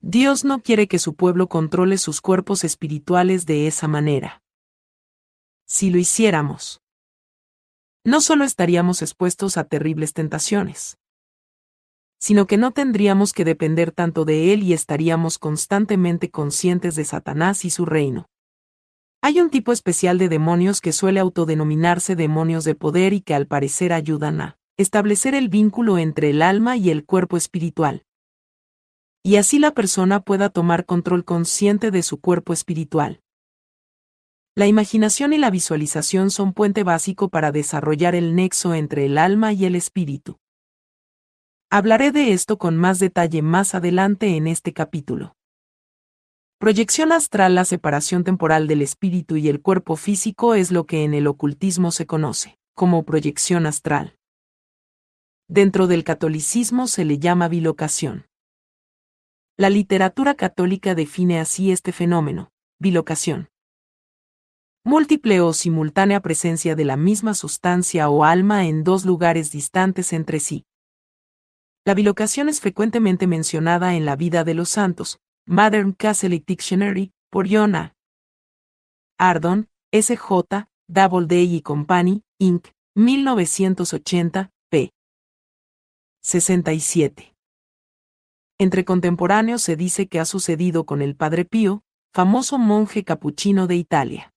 Dios 0.00 0.44
no 0.44 0.62
quiere 0.62 0.86
que 0.86 1.00
su 1.00 1.14
pueblo 1.14 1.48
controle 1.48 1.98
sus 1.98 2.20
cuerpos 2.20 2.62
espirituales 2.62 3.46
de 3.46 3.66
esa 3.66 3.88
manera. 3.88 4.42
Si 5.66 5.90
lo 5.90 5.98
hiciéramos, 5.98 6.80
no 8.04 8.20
solo 8.20 8.44
estaríamos 8.44 9.02
expuestos 9.02 9.56
a 9.56 9.64
terribles 9.64 10.12
tentaciones, 10.12 10.98
sino 12.20 12.46
que 12.46 12.56
no 12.56 12.70
tendríamos 12.70 13.32
que 13.32 13.44
depender 13.44 13.90
tanto 13.90 14.24
de 14.24 14.52
Él 14.52 14.62
y 14.62 14.72
estaríamos 14.72 15.38
constantemente 15.38 16.30
conscientes 16.30 16.94
de 16.94 17.04
Satanás 17.04 17.64
y 17.64 17.70
su 17.70 17.84
reino. 17.84 18.28
Hay 19.20 19.40
un 19.40 19.50
tipo 19.50 19.72
especial 19.72 20.16
de 20.18 20.28
demonios 20.28 20.80
que 20.80 20.92
suele 20.92 21.18
autodenominarse 21.18 22.14
demonios 22.14 22.64
de 22.64 22.76
poder 22.76 23.12
y 23.12 23.20
que 23.20 23.34
al 23.34 23.48
parecer 23.48 23.92
ayudan 23.92 24.40
a 24.40 24.58
establecer 24.76 25.34
el 25.34 25.48
vínculo 25.48 25.98
entre 25.98 26.30
el 26.30 26.40
alma 26.40 26.76
y 26.76 26.90
el 26.90 27.04
cuerpo 27.04 27.36
espiritual. 27.36 28.04
Y 29.22 29.36
así 29.36 29.58
la 29.58 29.72
persona 29.72 30.20
pueda 30.20 30.48
tomar 30.48 30.86
control 30.86 31.24
consciente 31.24 31.90
de 31.90 32.02
su 32.02 32.20
cuerpo 32.20 32.52
espiritual. 32.52 33.20
La 34.54 34.66
imaginación 34.66 35.32
y 35.32 35.38
la 35.38 35.50
visualización 35.50 36.30
son 36.30 36.52
puente 36.52 36.82
básico 36.82 37.28
para 37.28 37.52
desarrollar 37.52 38.14
el 38.14 38.34
nexo 38.34 38.74
entre 38.74 39.06
el 39.06 39.18
alma 39.18 39.52
y 39.52 39.64
el 39.64 39.76
espíritu. 39.76 40.38
Hablaré 41.70 42.12
de 42.12 42.32
esto 42.32 42.58
con 42.58 42.76
más 42.76 42.98
detalle 42.98 43.42
más 43.42 43.74
adelante 43.74 44.36
en 44.36 44.46
este 44.46 44.72
capítulo. 44.72 45.36
Proyección 46.58 47.12
astral 47.12 47.54
La 47.54 47.64
separación 47.64 48.24
temporal 48.24 48.66
del 48.66 48.82
espíritu 48.82 49.36
y 49.36 49.48
el 49.48 49.62
cuerpo 49.62 49.94
físico 49.94 50.56
es 50.56 50.72
lo 50.72 50.86
que 50.86 51.04
en 51.04 51.14
el 51.14 51.28
ocultismo 51.28 51.92
se 51.92 52.06
conoce 52.06 52.58
como 52.74 53.04
proyección 53.04 53.66
astral. 53.66 54.16
Dentro 55.48 55.86
del 55.88 56.04
catolicismo 56.04 56.86
se 56.86 57.04
le 57.04 57.18
llama 57.18 57.48
bilocación. 57.48 58.26
La 59.60 59.70
literatura 59.70 60.34
católica 60.34 60.94
define 60.94 61.40
así 61.40 61.72
este 61.72 61.90
fenómeno, 61.90 62.52
bilocación. 62.78 63.48
Múltiple 64.84 65.40
o 65.40 65.52
simultánea 65.52 66.20
presencia 66.20 66.76
de 66.76 66.84
la 66.84 66.96
misma 66.96 67.34
sustancia 67.34 68.08
o 68.08 68.22
alma 68.22 68.66
en 68.66 68.84
dos 68.84 69.04
lugares 69.04 69.50
distantes 69.50 70.12
entre 70.12 70.38
sí. 70.38 70.64
La 71.84 71.94
bilocación 71.94 72.48
es 72.48 72.60
frecuentemente 72.60 73.26
mencionada 73.26 73.96
en 73.96 74.04
la 74.04 74.14
vida 74.14 74.44
de 74.44 74.54
los 74.54 74.68
santos, 74.68 75.18
Modern 75.44 75.90
Catholic 75.90 76.46
Dictionary, 76.46 77.10
por 77.28 77.48
Jonah 77.48 77.96
Ardon, 79.18 79.68
S.J., 79.90 80.68
Doubleday 80.86 81.56
y 81.56 81.62
Company, 81.62 82.22
Inc., 82.38 82.68
1980, 82.94 84.52
p. 84.70 84.92
67. 86.22 87.37
Entre 88.60 88.84
contemporáneos 88.84 89.62
se 89.62 89.76
dice 89.76 90.08
que 90.08 90.18
ha 90.18 90.24
sucedido 90.24 90.84
con 90.84 91.00
el 91.00 91.14
Padre 91.14 91.44
Pío, 91.44 91.84
famoso 92.12 92.58
monje 92.58 93.04
capuchino 93.04 93.68
de 93.68 93.76
Italia. 93.76 94.34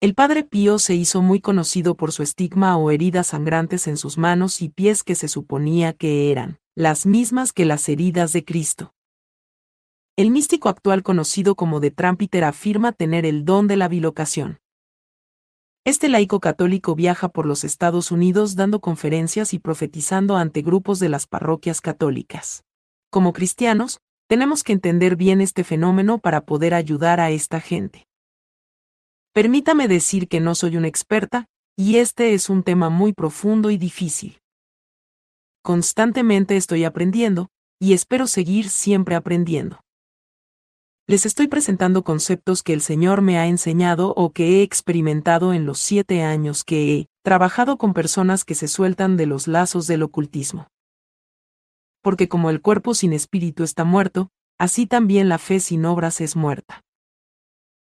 El 0.00 0.14
Padre 0.14 0.44
Pío 0.44 0.78
se 0.78 0.94
hizo 0.94 1.20
muy 1.20 1.40
conocido 1.40 1.96
por 1.96 2.12
su 2.12 2.22
estigma 2.22 2.76
o 2.76 2.92
heridas 2.92 3.28
sangrantes 3.28 3.88
en 3.88 3.96
sus 3.96 4.18
manos 4.18 4.62
y 4.62 4.68
pies 4.68 5.02
que 5.02 5.16
se 5.16 5.26
suponía 5.26 5.92
que 5.92 6.30
eran 6.30 6.60
las 6.76 7.04
mismas 7.04 7.52
que 7.52 7.64
las 7.64 7.88
heridas 7.88 8.32
de 8.32 8.44
Cristo. 8.44 8.94
El 10.16 10.30
místico 10.30 10.68
actual 10.68 11.02
conocido 11.02 11.56
como 11.56 11.80
de 11.80 11.90
Trampiter 11.90 12.44
afirma 12.44 12.92
tener 12.92 13.26
el 13.26 13.44
don 13.44 13.66
de 13.66 13.76
la 13.76 13.88
bilocación. 13.88 14.60
Este 15.84 16.08
laico 16.08 16.38
católico 16.38 16.94
viaja 16.94 17.30
por 17.30 17.46
los 17.46 17.64
Estados 17.64 18.12
Unidos 18.12 18.54
dando 18.54 18.80
conferencias 18.80 19.54
y 19.54 19.58
profetizando 19.58 20.36
ante 20.36 20.62
grupos 20.62 21.00
de 21.00 21.08
las 21.08 21.26
parroquias 21.26 21.80
católicas. 21.80 22.64
Como 23.12 23.32
cristianos, 23.32 24.00
tenemos 24.26 24.64
que 24.64 24.72
entender 24.72 25.14
bien 25.14 25.40
este 25.40 25.62
fenómeno 25.62 26.18
para 26.18 26.46
poder 26.46 26.72
ayudar 26.72 27.20
a 27.20 27.30
esta 27.30 27.60
gente. 27.60 28.06
Permítame 29.32 29.86
decir 29.86 30.26
que 30.26 30.40
no 30.40 30.54
soy 30.54 30.76
una 30.76 30.88
experta, 30.88 31.46
y 31.76 31.98
este 31.98 32.34
es 32.34 32.48
un 32.48 32.62
tema 32.62 32.88
muy 32.88 33.12
profundo 33.12 33.70
y 33.70 33.76
difícil. 33.76 34.40
Constantemente 35.62 36.56
estoy 36.56 36.84
aprendiendo, 36.84 37.50
y 37.78 37.92
espero 37.92 38.26
seguir 38.26 38.68
siempre 38.68 39.14
aprendiendo 39.14 39.80
les 41.08 41.26
estoy 41.26 41.46
presentando 41.48 42.04
conceptos 42.04 42.62
que 42.62 42.72
el 42.72 42.80
Señor 42.80 43.20
me 43.20 43.36
ha 43.36 43.46
enseñado 43.46 44.14
o 44.16 44.32
que 44.32 44.60
he 44.60 44.62
experimentado 44.62 45.52
en 45.52 45.66
los 45.66 45.78
siete 45.78 46.22
años 46.22 46.64
que 46.64 46.94
he 46.94 47.06
trabajado 47.22 47.76
con 47.76 47.92
personas 47.92 48.46
que 48.46 48.54
se 48.54 48.66
sueltan 48.66 49.18
de 49.18 49.26
los 49.26 49.46
lazos 49.46 49.86
del 49.86 50.04
ocultismo. 50.04 50.68
Porque 52.02 52.28
como 52.28 52.50
el 52.50 52.60
cuerpo 52.60 52.94
sin 52.94 53.12
espíritu 53.12 53.62
está 53.62 53.84
muerto, 53.84 54.30
así 54.58 54.86
también 54.86 55.28
la 55.28 55.38
fe 55.38 55.60
sin 55.60 55.84
obras 55.84 56.20
es 56.20 56.36
muerta. 56.36 56.82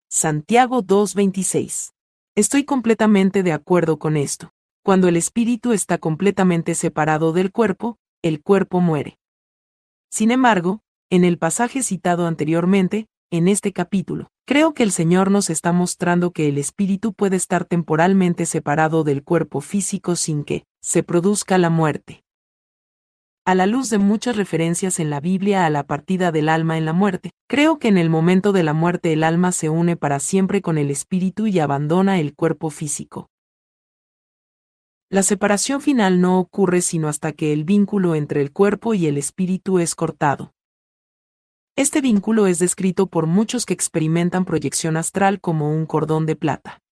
Santiago 0.09 0.83
2.26. 0.83 1.91
Estoy 2.35 2.63
completamente 2.63 3.43
de 3.43 3.53
acuerdo 3.53 3.99
con 3.99 4.17
esto. 4.17 4.51
Cuando 4.83 5.07
el 5.07 5.17
espíritu 5.17 5.71
está 5.73 5.99
completamente 5.99 6.73
separado 6.73 7.31
del 7.31 7.51
cuerpo, 7.51 7.97
el 8.23 8.41
cuerpo 8.41 8.81
muere. 8.81 9.19
Sin 10.09 10.31
embargo, 10.31 10.81
en 11.11 11.23
el 11.23 11.37
pasaje 11.37 11.83
citado 11.83 12.25
anteriormente, 12.25 13.07
en 13.31 13.47
este 13.47 13.73
capítulo, 13.73 14.31
creo 14.47 14.73
que 14.73 14.81
el 14.81 14.91
Señor 14.91 15.29
nos 15.29 15.51
está 15.51 15.71
mostrando 15.71 16.31
que 16.31 16.47
el 16.47 16.57
espíritu 16.57 17.13
puede 17.13 17.35
estar 17.35 17.65
temporalmente 17.65 18.47
separado 18.47 19.03
del 19.03 19.23
cuerpo 19.23 19.61
físico 19.61 20.15
sin 20.15 20.43
que 20.43 20.65
se 20.81 21.03
produzca 21.03 21.59
la 21.59 21.69
muerte. 21.69 22.23
A 23.49 23.55
la 23.55 23.65
luz 23.65 23.89
de 23.89 23.97
muchas 23.97 24.35
referencias 24.35 24.99
en 24.99 25.09
la 25.09 25.19
Biblia 25.19 25.65
a 25.65 25.71
la 25.71 25.81
partida 25.81 26.31
del 26.31 26.49
alma 26.49 26.77
en 26.77 26.85
la 26.85 26.93
muerte, 26.93 27.31
creo 27.47 27.79
que 27.79 27.87
en 27.87 27.97
el 27.97 28.07
momento 28.07 28.51
de 28.51 28.61
la 28.61 28.73
muerte 28.73 29.11
el 29.11 29.23
alma 29.23 29.51
se 29.51 29.69
une 29.69 29.97
para 29.97 30.19
siempre 30.19 30.61
con 30.61 30.77
el 30.77 30.91
espíritu 30.91 31.47
y 31.47 31.57
abandona 31.57 32.19
el 32.19 32.35
cuerpo 32.35 32.69
físico. 32.69 33.31
La 35.09 35.23
separación 35.23 35.81
final 35.81 36.21
no 36.21 36.37
ocurre 36.37 36.81
sino 36.81 37.07
hasta 37.07 37.31
que 37.31 37.51
el 37.51 37.63
vínculo 37.63 38.13
entre 38.13 38.41
el 38.41 38.51
cuerpo 38.51 38.93
y 38.93 39.07
el 39.07 39.17
espíritu 39.17 39.79
es 39.79 39.95
cortado. 39.95 40.53
Este 41.75 42.01
vínculo 42.01 42.45
es 42.45 42.59
descrito 42.59 43.07
por 43.07 43.25
muchos 43.25 43.65
que 43.65 43.73
experimentan 43.73 44.45
proyección 44.45 44.95
astral 44.95 45.41
como 45.41 45.73
un 45.73 45.87
cordón 45.87 46.27
de 46.27 46.35
plata. 46.35 46.83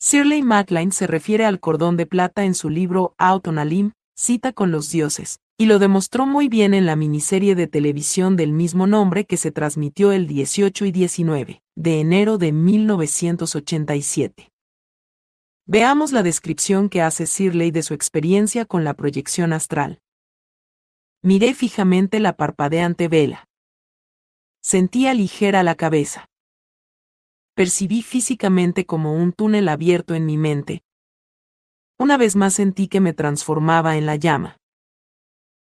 Shirley 0.00 0.42
MacLaine 0.42 0.90
se 0.90 1.06
refiere 1.06 1.46
al 1.46 1.60
cordón 1.60 1.96
de 1.96 2.06
plata 2.06 2.44
en 2.44 2.56
su 2.56 2.68
libro 2.68 3.14
Out 3.16 3.46
on 3.46 3.60
a 3.60 3.64
Limb, 3.64 3.92
cita 4.16 4.52
con 4.52 4.70
los 4.70 4.90
dioses, 4.90 5.40
y 5.58 5.66
lo 5.66 5.78
demostró 5.78 6.26
muy 6.26 6.48
bien 6.48 6.74
en 6.74 6.86
la 6.86 6.96
miniserie 6.96 7.54
de 7.54 7.66
televisión 7.66 8.36
del 8.36 8.52
mismo 8.52 8.86
nombre 8.86 9.26
que 9.26 9.36
se 9.36 9.52
transmitió 9.52 10.12
el 10.12 10.26
18 10.26 10.86
y 10.86 10.92
19 10.92 11.62
de 11.76 12.00
enero 12.00 12.38
de 12.38 12.52
1987. 12.52 14.50
Veamos 15.66 16.12
la 16.12 16.22
descripción 16.22 16.88
que 16.88 17.02
hace 17.02 17.26
Sirley 17.26 17.70
de 17.70 17.82
su 17.82 17.92
experiencia 17.92 18.64
con 18.64 18.84
la 18.84 18.94
proyección 18.94 19.52
astral. 19.52 20.00
Miré 21.22 21.54
fijamente 21.54 22.20
la 22.20 22.36
parpadeante 22.36 23.08
vela. 23.08 23.44
Sentía 24.62 25.12
ligera 25.12 25.62
la 25.62 25.74
cabeza. 25.74 26.30
Percibí 27.54 28.02
físicamente 28.02 28.86
como 28.86 29.14
un 29.14 29.32
túnel 29.32 29.68
abierto 29.68 30.14
en 30.14 30.24
mi 30.24 30.38
mente. 30.38 30.82
Una 31.98 32.18
vez 32.18 32.36
más 32.36 32.52
sentí 32.52 32.88
que 32.88 33.00
me 33.00 33.14
transformaba 33.14 33.96
en 33.96 34.04
la 34.04 34.16
llama. 34.16 34.58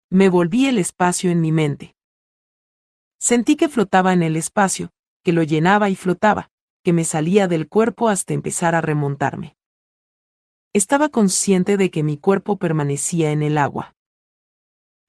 Me 0.10 0.28
volví 0.28 0.66
el 0.66 0.80
espacio 0.80 1.30
en 1.30 1.40
mi 1.40 1.52
mente. 1.52 1.96
Sentí 3.20 3.56
que 3.56 3.70
flotaba 3.70 4.12
en 4.12 4.24
el 4.24 4.36
espacio, 4.36 4.90
que 5.24 5.34
lo 5.34 5.44
llenaba 5.44 5.90
y 5.90 5.96
flotaba, 5.96 6.50
que 6.84 6.94
me 6.94 7.04
salía 7.04 7.48
del 7.48 7.68
cuerpo 7.68 8.10
hasta 8.10 8.34
empezar 8.34 8.74
a 8.74 8.82
remontarme. 8.82 9.56
Estaba 10.74 11.10
consciente 11.10 11.78
de 11.78 11.92
que 11.92 12.02
mi 12.02 12.18
cuerpo 12.18 12.58
permanecía 12.58 13.32
en 13.32 13.44
el 13.44 13.58
agua. 13.60 13.96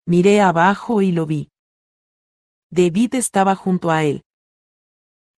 Miré 0.06 0.42
abajo 0.42 1.00
y 1.00 1.12
lo 1.12 1.25
vi. 1.25 1.50
David 2.70 3.14
estaba 3.14 3.54
junto 3.54 3.90
a 3.90 4.04
él. 4.04 4.23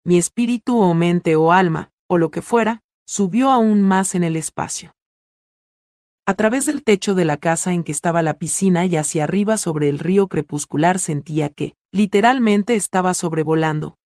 Mi 0.04 0.18
espíritu 0.18 0.80
o 0.80 0.92
mente 0.92 1.36
o 1.36 1.52
alma, 1.52 1.92
o 2.08 2.18
lo 2.18 2.30
que 2.30 2.42
fuera, 2.42 2.82
subió 3.06 3.50
aún 3.50 3.82
más 3.82 4.14
en 4.16 4.24
el 4.24 4.36
espacio. 4.36 4.97
A 6.28 6.34
través 6.34 6.66
del 6.66 6.84
techo 6.84 7.14
de 7.14 7.24
la 7.24 7.38
casa 7.38 7.72
en 7.72 7.82
que 7.82 7.90
estaba 7.90 8.20
la 8.20 8.34
piscina 8.34 8.84
y 8.84 8.96
hacia 8.96 9.24
arriba 9.24 9.56
sobre 9.56 9.88
el 9.88 9.98
río 9.98 10.28
crepuscular 10.28 10.98
sentía 10.98 11.48
que, 11.48 11.74
literalmente, 11.90 12.74
estaba 12.74 13.14
sobrevolando. 13.14 13.96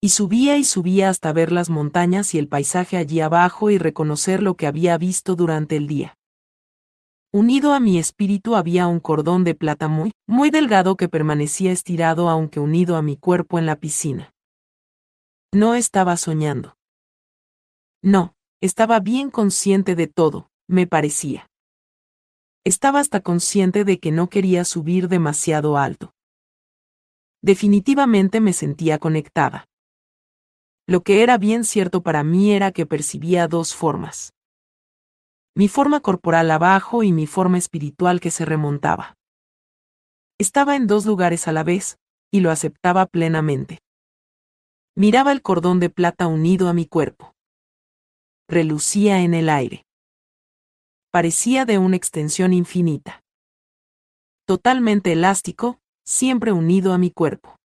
Y 0.00 0.08
subía 0.08 0.56
y 0.56 0.64
subía 0.64 1.08
hasta 1.08 1.32
ver 1.32 1.52
las 1.52 1.70
montañas 1.70 2.34
y 2.34 2.40
el 2.40 2.48
paisaje 2.48 2.96
allí 2.96 3.20
abajo 3.20 3.70
y 3.70 3.78
reconocer 3.78 4.42
lo 4.42 4.56
que 4.56 4.66
había 4.66 4.98
visto 4.98 5.36
durante 5.36 5.76
el 5.76 5.86
día. 5.86 6.18
Unido 7.32 7.72
a 7.72 7.78
mi 7.78 8.00
espíritu 8.00 8.56
había 8.56 8.88
un 8.88 8.98
cordón 8.98 9.44
de 9.44 9.54
plata 9.54 9.86
muy, 9.86 10.10
muy 10.26 10.50
delgado 10.50 10.96
que 10.96 11.08
permanecía 11.08 11.70
estirado 11.70 12.28
aunque 12.28 12.58
unido 12.58 12.96
a 12.96 13.02
mi 13.02 13.16
cuerpo 13.16 13.60
en 13.60 13.66
la 13.66 13.76
piscina. 13.76 14.34
No 15.54 15.76
estaba 15.76 16.16
soñando. 16.16 16.76
No, 18.02 18.34
estaba 18.60 18.98
bien 18.98 19.30
consciente 19.30 19.94
de 19.94 20.08
todo, 20.08 20.50
me 20.68 20.86
parecía. 20.86 21.48
Estaba 22.64 23.00
hasta 23.00 23.20
consciente 23.20 23.84
de 23.84 23.98
que 23.98 24.10
no 24.10 24.28
quería 24.28 24.64
subir 24.64 25.08
demasiado 25.08 25.76
alto. 25.76 26.12
Definitivamente 27.42 28.40
me 28.40 28.52
sentía 28.52 28.98
conectada. 28.98 29.66
Lo 30.88 31.02
que 31.02 31.22
era 31.22 31.38
bien 31.38 31.64
cierto 31.64 32.02
para 32.02 32.24
mí 32.24 32.52
era 32.52 32.72
que 32.72 32.86
percibía 32.86 33.48
dos 33.48 33.74
formas 33.74 34.32
mi 35.56 35.68
forma 35.68 36.00
corporal 36.00 36.50
abajo 36.50 37.02
y 37.02 37.12
mi 37.12 37.26
forma 37.26 37.56
espiritual 37.56 38.20
que 38.20 38.30
se 38.30 38.44
remontaba. 38.44 39.16
Estaba 40.38 40.76
en 40.76 40.86
dos 40.86 41.06
lugares 41.06 41.48
a 41.48 41.52
la 41.52 41.64
vez, 41.64 41.98
y 42.30 42.40
lo 42.40 42.50
aceptaba 42.50 43.06
plenamente. 43.06 43.78
Miraba 44.94 45.32
el 45.32 45.40
cordón 45.40 45.80
de 45.80 45.88
plata 45.88 46.26
unido 46.26 46.68
a 46.68 46.74
mi 46.74 46.84
cuerpo. 46.84 47.32
Relucía 48.46 49.22
en 49.22 49.32
el 49.32 49.48
aire. 49.48 49.85
Parecía 51.10 51.64
de 51.64 51.78
una 51.78 51.96
extensión 51.96 52.52
infinita. 52.52 53.22
Totalmente 54.46 55.12
elástico, 55.12 55.80
siempre 56.04 56.52
unido 56.52 56.92
a 56.92 56.98
mi 56.98 57.10
cuerpo. 57.10 57.56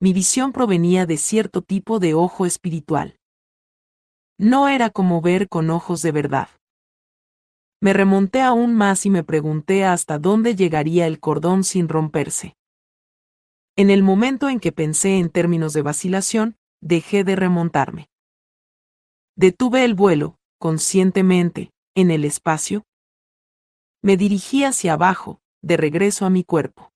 Mi 0.00 0.12
visión 0.12 0.52
provenía 0.52 1.06
de 1.06 1.16
cierto 1.16 1.62
tipo 1.62 1.98
de 1.98 2.14
ojo 2.14 2.46
espiritual. 2.46 3.18
No 4.38 4.68
era 4.68 4.88
como 4.90 5.20
ver 5.20 5.48
con 5.48 5.68
ojos 5.68 6.00
de 6.00 6.12
verdad. 6.12 6.48
Me 7.82 7.92
remonté 7.92 8.40
aún 8.40 8.74
más 8.74 9.04
y 9.04 9.10
me 9.10 9.22
pregunté 9.22 9.84
hasta 9.84 10.18
dónde 10.18 10.56
llegaría 10.56 11.06
el 11.06 11.20
cordón 11.20 11.64
sin 11.64 11.88
romperse. 11.88 12.56
En 13.76 13.90
el 13.90 14.02
momento 14.02 14.48
en 14.48 14.60
que 14.60 14.72
pensé 14.72 15.18
en 15.18 15.30
términos 15.30 15.72
de 15.72 15.82
vacilación, 15.82 16.56
dejé 16.82 17.24
de 17.24 17.36
remontarme. 17.36 18.08
Detuve 19.36 19.84
el 19.84 19.94
vuelo, 19.94 20.38
conscientemente, 20.58 21.70
en 21.94 22.10
el 22.10 22.24
espacio. 22.24 22.84
Me 24.02 24.16
dirigí 24.16 24.64
hacia 24.64 24.94
abajo, 24.94 25.40
de 25.62 25.76
regreso 25.76 26.24
a 26.24 26.30
mi 26.30 26.44
cuerpo. 26.44 26.92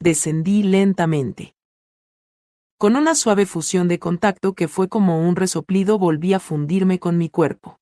Descendí 0.00 0.62
lentamente. 0.62 1.54
Con 2.78 2.96
una 2.96 3.14
suave 3.14 3.44
fusión 3.44 3.88
de 3.88 3.98
contacto 3.98 4.54
que 4.54 4.68
fue 4.68 4.88
como 4.88 5.28
un 5.28 5.36
resoplido 5.36 5.98
volví 5.98 6.32
a 6.32 6.40
fundirme 6.40 6.98
con 6.98 7.18
mi 7.18 7.28
cuerpo. 7.28 7.78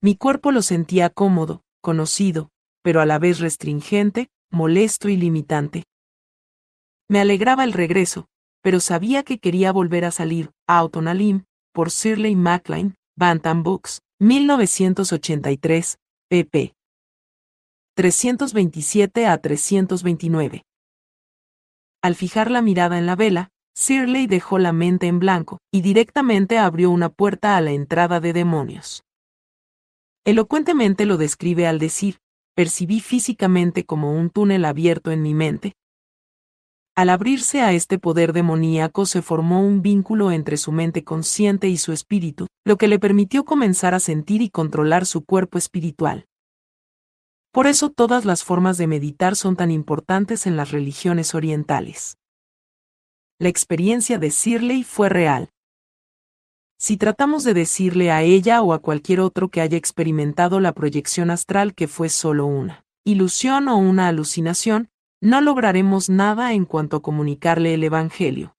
Mi 0.00 0.16
cuerpo 0.16 0.52
lo 0.52 0.62
sentía 0.62 1.10
cómodo, 1.10 1.62
conocido, 1.82 2.50
pero 2.82 3.00
a 3.00 3.06
la 3.06 3.18
vez 3.18 3.40
restringente, 3.40 4.30
molesto 4.50 5.08
y 5.08 5.16
limitante. 5.16 5.84
Me 7.08 7.20
alegraba 7.20 7.64
el 7.64 7.72
regreso, 7.72 8.28
pero 8.62 8.80
sabía 8.80 9.22
que 9.22 9.38
quería 9.38 9.72
volver 9.72 10.04
a 10.04 10.10
salir, 10.10 10.50
a 10.66 10.78
Autonalim, 10.78 11.44
por 11.72 11.90
Shirley 11.90 12.36
MacLaine, 12.36 12.94
Bantam 13.16 13.62
Books, 13.62 14.00
1983, 14.26 15.98
pp. 16.30 16.74
327 17.94 19.26
a 19.26 19.36
329. 19.36 20.64
Al 22.02 22.14
fijar 22.14 22.50
la 22.50 22.62
mirada 22.62 22.96
en 22.96 23.04
la 23.04 23.16
vela, 23.16 23.50
Shirley 23.76 24.26
dejó 24.26 24.58
la 24.58 24.72
mente 24.72 25.08
en 25.08 25.18
blanco, 25.18 25.58
y 25.70 25.82
directamente 25.82 26.56
abrió 26.56 26.90
una 26.90 27.10
puerta 27.10 27.58
a 27.58 27.60
la 27.60 27.72
entrada 27.72 28.18
de 28.20 28.32
demonios. 28.32 29.04
Elocuentemente 30.24 31.04
lo 31.04 31.18
describe 31.18 31.66
al 31.66 31.78
decir, 31.78 32.16
percibí 32.54 33.00
físicamente 33.00 33.84
como 33.84 34.14
un 34.18 34.30
túnel 34.30 34.64
abierto 34.64 35.10
en 35.10 35.20
mi 35.20 35.34
mente. 35.34 35.74
Al 36.96 37.10
abrirse 37.10 37.60
a 37.60 37.72
este 37.72 37.98
poder 37.98 38.32
demoníaco 38.32 39.04
se 39.04 39.20
formó 39.20 39.66
un 39.66 39.82
vínculo 39.82 40.30
entre 40.30 40.56
su 40.56 40.70
mente 40.70 41.02
consciente 41.02 41.68
y 41.68 41.76
su 41.76 41.92
espíritu, 41.92 42.46
lo 42.64 42.76
que 42.76 42.86
le 42.86 43.00
permitió 43.00 43.44
comenzar 43.44 43.94
a 43.94 44.00
sentir 44.00 44.42
y 44.42 44.48
controlar 44.48 45.04
su 45.04 45.24
cuerpo 45.24 45.58
espiritual. 45.58 46.26
Por 47.50 47.66
eso 47.66 47.90
todas 47.90 48.24
las 48.24 48.44
formas 48.44 48.78
de 48.78 48.86
meditar 48.86 49.34
son 49.34 49.56
tan 49.56 49.72
importantes 49.72 50.46
en 50.46 50.56
las 50.56 50.70
religiones 50.70 51.34
orientales. 51.34 52.16
La 53.40 53.48
experiencia 53.48 54.18
de 54.18 54.30
Sirley 54.30 54.84
fue 54.84 55.08
real. 55.08 55.50
Si 56.78 56.96
tratamos 56.96 57.42
de 57.42 57.54
decirle 57.54 58.12
a 58.12 58.22
ella 58.22 58.62
o 58.62 58.72
a 58.72 58.78
cualquier 58.78 59.18
otro 59.18 59.48
que 59.48 59.60
haya 59.60 59.76
experimentado 59.76 60.60
la 60.60 60.72
proyección 60.72 61.30
astral 61.30 61.74
que 61.74 61.88
fue 61.88 62.08
solo 62.08 62.46
una 62.46 62.84
ilusión 63.04 63.68
o 63.68 63.78
una 63.78 64.08
alucinación, 64.08 64.90
no 65.24 65.40
lograremos 65.40 66.10
nada 66.10 66.52
en 66.52 66.66
cuanto 66.66 66.98
a 66.98 67.02
comunicarle 67.02 67.72
el 67.72 67.82
Evangelio. 67.82 68.54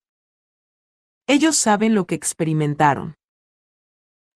Ellos 1.27 1.55
saben 1.57 1.93
lo 1.93 2.07
que 2.07 2.15
experimentaron. 2.15 3.17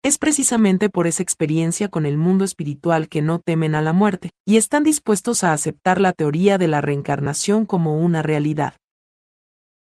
Es 0.02 0.18
precisamente 0.18 0.90
por 0.90 1.06
esa 1.06 1.22
experiencia 1.22 1.88
con 1.88 2.04
el 2.04 2.18
mundo 2.18 2.44
espiritual 2.44 3.08
que 3.08 3.22
no 3.22 3.38
temen 3.38 3.74
a 3.74 3.80
la 3.80 3.94
muerte, 3.94 4.30
y 4.44 4.58
están 4.58 4.84
dispuestos 4.84 5.42
a 5.42 5.54
aceptar 5.54 6.02
la 6.02 6.12
teoría 6.12 6.58
de 6.58 6.68
la 6.68 6.82
reencarnación 6.82 7.64
como 7.64 7.98
una 7.98 8.20
realidad. 8.20 8.76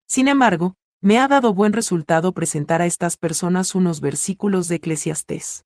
Sin 0.07 0.29
embargo, 0.29 0.75
me 1.01 1.19
ha 1.19 1.27
dado 1.27 1.53
buen 1.53 1.73
resultado 1.73 2.31
presentar 2.31 2.81
a 2.81 2.85
estas 2.85 3.17
personas 3.17 3.75
unos 3.75 3.99
versículos 3.99 4.69
de 4.69 4.75
Eclesiastés. 4.75 5.65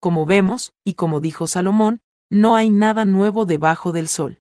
Como 0.00 0.26
vemos, 0.26 0.74
y 0.84 0.94
como 0.94 1.20
dijo 1.20 1.46
Salomón, 1.46 2.02
no 2.28 2.56
hay 2.56 2.68
nada 2.68 3.06
nuevo 3.06 3.46
debajo 3.46 3.92
del 3.92 4.08
sol. 4.08 4.40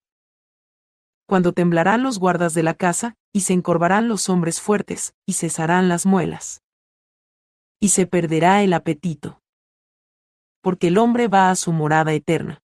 Cuando 1.30 1.54
temblarán 1.54 2.02
los 2.02 2.18
guardas 2.18 2.56
de 2.56 2.63
la 2.63 2.74
casa, 2.74 3.15
y 3.32 3.42
se 3.42 3.54
encorvarán 3.54 4.08
los 4.08 4.30
hombres 4.30 4.60
fuertes, 4.60 5.13
y 5.28 5.34
cesarán 5.34 5.88
las 5.88 6.08
muelas. 6.08 6.63
Y 7.80 7.89
se 7.89 8.08
perderá 8.08 8.63
el 8.63 8.74
apetito. 8.74 9.39
Porque 10.63 10.88
el 10.88 10.98
hombre 10.98 11.28
va 11.28 11.52
a 11.52 11.56
su 11.56 11.72
morada 11.72 12.13
eterna. 12.13 12.63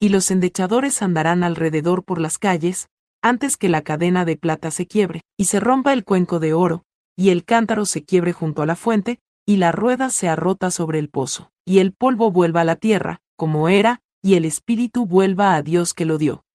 Y 0.00 0.08
los 0.08 0.30
endechadores 0.30 1.02
andarán 1.02 1.44
alrededor 1.44 2.02
por 2.02 2.18
las 2.18 2.38
calles, 2.38 2.88
antes 3.20 3.58
que 3.58 3.68
la 3.68 3.82
cadena 3.82 4.24
de 4.24 4.38
plata 4.38 4.70
se 4.70 4.86
quiebre, 4.86 5.20
y 5.36 5.44
se 5.44 5.60
rompa 5.60 5.92
el 5.92 6.04
cuenco 6.04 6.38
de 6.38 6.54
oro, 6.54 6.86
y 7.14 7.28
el 7.28 7.44
cántaro 7.44 7.84
se 7.84 8.06
quiebre 8.06 8.32
junto 8.32 8.62
a 8.62 8.66
la 8.66 8.74
fuente, 8.74 9.20
y 9.44 9.58
la 9.58 9.70
rueda 9.70 10.08
se 10.08 10.30
arrota 10.30 10.70
sobre 10.70 10.98
el 10.98 11.10
pozo, 11.10 11.50
y 11.66 11.80
el 11.80 11.92
polvo 11.92 12.30
vuelva 12.30 12.62
a 12.62 12.64
la 12.64 12.76
tierra, 12.76 13.20
como 13.36 13.68
era, 13.68 14.00
y 14.22 14.36
el 14.36 14.46
espíritu 14.46 15.04
vuelva 15.04 15.56
a 15.56 15.62
Dios 15.62 15.92
que 15.92 16.06
lo 16.06 16.16
dio. 16.16 16.46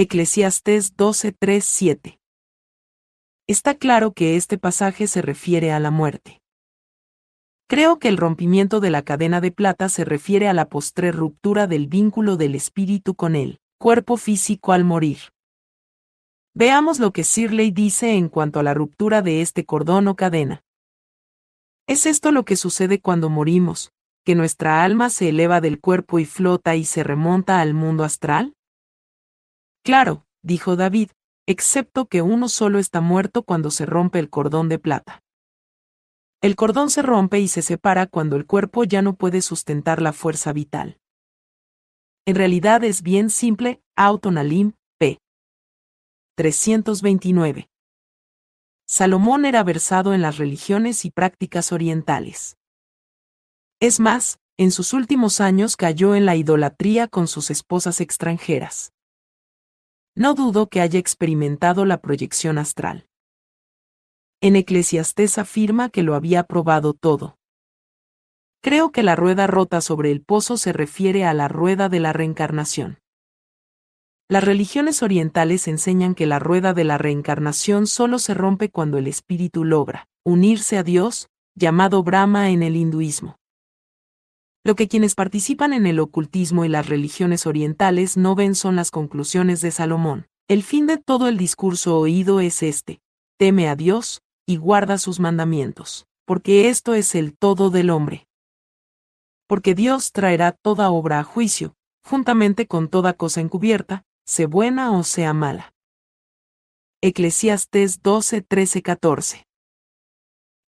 Eclesiastés 0.00 0.96
12:3-7 0.96 2.20
Está 3.48 3.74
claro 3.74 4.12
que 4.12 4.36
este 4.36 4.56
pasaje 4.56 5.08
se 5.08 5.22
refiere 5.22 5.72
a 5.72 5.80
la 5.80 5.90
muerte. 5.90 6.40
Creo 7.68 7.98
que 7.98 8.06
el 8.06 8.16
rompimiento 8.16 8.78
de 8.78 8.90
la 8.90 9.02
cadena 9.02 9.40
de 9.40 9.50
plata 9.50 9.88
se 9.88 10.04
refiere 10.04 10.46
a 10.46 10.52
la 10.52 10.68
postrer 10.68 11.16
ruptura 11.16 11.66
del 11.66 11.88
vínculo 11.88 12.36
del 12.36 12.54
espíritu 12.54 13.16
con 13.16 13.34
el 13.34 13.58
cuerpo 13.76 14.16
físico 14.16 14.70
al 14.70 14.84
morir. 14.84 15.18
Veamos 16.54 17.00
lo 17.00 17.12
que 17.12 17.24
Sirley 17.24 17.72
dice 17.72 18.12
en 18.12 18.28
cuanto 18.28 18.60
a 18.60 18.62
la 18.62 18.74
ruptura 18.74 19.20
de 19.20 19.42
este 19.42 19.64
cordón 19.64 20.06
o 20.06 20.14
cadena. 20.14 20.62
¿Es 21.88 22.06
esto 22.06 22.30
lo 22.30 22.44
que 22.44 22.54
sucede 22.54 23.00
cuando 23.00 23.30
morimos, 23.30 23.90
que 24.24 24.36
nuestra 24.36 24.84
alma 24.84 25.10
se 25.10 25.30
eleva 25.30 25.60
del 25.60 25.80
cuerpo 25.80 26.20
y 26.20 26.24
flota 26.24 26.76
y 26.76 26.84
se 26.84 27.02
remonta 27.02 27.60
al 27.60 27.74
mundo 27.74 28.04
astral? 28.04 28.54
Claro, 29.88 30.26
dijo 30.42 30.76
David, 30.76 31.12
excepto 31.46 32.08
que 32.08 32.20
uno 32.20 32.50
solo 32.50 32.78
está 32.78 33.00
muerto 33.00 33.42
cuando 33.42 33.70
se 33.70 33.86
rompe 33.86 34.18
el 34.18 34.28
cordón 34.28 34.68
de 34.68 34.78
plata. 34.78 35.22
El 36.42 36.56
cordón 36.56 36.90
se 36.90 37.00
rompe 37.00 37.40
y 37.40 37.48
se 37.48 37.62
separa 37.62 38.06
cuando 38.06 38.36
el 38.36 38.44
cuerpo 38.44 38.84
ya 38.84 39.00
no 39.00 39.16
puede 39.16 39.40
sustentar 39.40 40.02
la 40.02 40.12
fuerza 40.12 40.52
vital. 40.52 41.00
En 42.26 42.34
realidad 42.34 42.84
es 42.84 43.00
bien 43.00 43.30
simple, 43.30 43.80
Autonalim, 43.96 44.74
p. 44.98 45.20
329. 46.36 47.70
Salomón 48.86 49.46
era 49.46 49.64
versado 49.64 50.12
en 50.12 50.20
las 50.20 50.36
religiones 50.36 51.06
y 51.06 51.10
prácticas 51.10 51.72
orientales. 51.72 52.58
Es 53.80 54.00
más, 54.00 54.38
en 54.58 54.70
sus 54.70 54.92
últimos 54.92 55.40
años 55.40 55.78
cayó 55.78 56.14
en 56.14 56.26
la 56.26 56.36
idolatría 56.36 57.08
con 57.08 57.26
sus 57.26 57.50
esposas 57.50 58.02
extranjeras. 58.02 58.92
No 60.18 60.34
dudo 60.34 60.66
que 60.66 60.80
haya 60.80 60.98
experimentado 60.98 61.84
la 61.84 62.00
proyección 62.00 62.58
astral. 62.58 63.06
En 64.40 64.56
Eclesiastés 64.56 65.38
afirma 65.38 65.90
que 65.90 66.02
lo 66.02 66.16
había 66.16 66.42
probado 66.42 66.92
todo. 66.92 67.38
Creo 68.60 68.90
que 68.90 69.04
la 69.04 69.14
rueda 69.14 69.46
rota 69.46 69.80
sobre 69.80 70.10
el 70.10 70.20
pozo 70.20 70.56
se 70.56 70.72
refiere 70.72 71.24
a 71.24 71.34
la 71.34 71.46
rueda 71.46 71.88
de 71.88 72.00
la 72.00 72.12
reencarnación. 72.12 72.98
Las 74.28 74.42
religiones 74.42 75.04
orientales 75.04 75.68
enseñan 75.68 76.16
que 76.16 76.26
la 76.26 76.40
rueda 76.40 76.74
de 76.74 76.82
la 76.82 76.98
reencarnación 76.98 77.86
solo 77.86 78.18
se 78.18 78.34
rompe 78.34 78.70
cuando 78.70 78.98
el 78.98 79.06
espíritu 79.06 79.64
logra 79.64 80.08
unirse 80.24 80.78
a 80.78 80.82
Dios, 80.82 81.28
llamado 81.54 82.02
Brahma 82.02 82.50
en 82.50 82.64
el 82.64 82.74
hinduismo. 82.74 83.38
Lo 84.64 84.74
que 84.74 84.88
quienes 84.88 85.14
participan 85.14 85.72
en 85.72 85.86
el 85.86 86.00
ocultismo 86.00 86.64
y 86.64 86.68
las 86.68 86.88
religiones 86.88 87.46
orientales 87.46 88.16
no 88.16 88.34
ven 88.34 88.54
son 88.54 88.76
las 88.76 88.90
conclusiones 88.90 89.60
de 89.60 89.70
Salomón. 89.70 90.26
El 90.48 90.62
fin 90.62 90.86
de 90.86 90.98
todo 90.98 91.28
el 91.28 91.36
discurso 91.36 91.98
oído 91.98 92.40
es 92.40 92.62
este. 92.62 93.00
Teme 93.38 93.68
a 93.68 93.76
Dios, 93.76 94.22
y 94.46 94.56
guarda 94.56 94.96
sus 94.96 95.20
mandamientos, 95.20 96.06
porque 96.24 96.70
esto 96.70 96.94
es 96.94 97.14
el 97.14 97.36
todo 97.36 97.68
del 97.68 97.90
hombre. 97.90 98.26
Porque 99.46 99.74
Dios 99.74 100.12
traerá 100.12 100.52
toda 100.52 100.90
obra 100.90 101.20
a 101.20 101.24
juicio, 101.24 101.74
juntamente 102.02 102.66
con 102.66 102.88
toda 102.88 103.12
cosa 103.12 103.42
encubierta, 103.42 104.04
sea 104.26 104.46
buena 104.46 104.92
o 104.92 105.04
sea 105.04 105.34
mala. 105.34 105.74
Eclesiastes 107.02 108.02
12, 108.02 108.40
13, 108.40 108.82
14. 108.82 109.44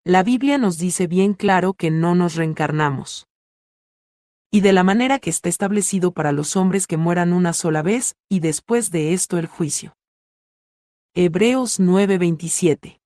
La 0.05 0.23
Biblia 0.23 0.59
nos 0.59 0.77
dice 0.77 1.07
bien 1.07 1.33
claro 1.33 1.73
que 1.73 1.91
no 1.91 2.15
nos 2.15 2.35
reencarnamos. 2.35 3.30
Y 4.51 4.63
de 4.63 4.73
la 4.73 4.83
manera 4.83 5.19
que 5.19 5.31
está 5.31 5.49
establecido 5.49 6.13
para 6.13 6.33
los 6.33 6.57
hombres 6.57 6.87
que 6.87 6.97
mueran 6.97 7.33
una 7.33 7.53
sola 7.53 7.83
vez, 7.83 8.17
y 8.29 8.41
después 8.41 8.91
de 8.91 9.13
esto 9.13 9.39
el 9.39 9.47
juicio. 9.47 9.95
Hebreos 11.15 11.79
9:27 11.81 13.01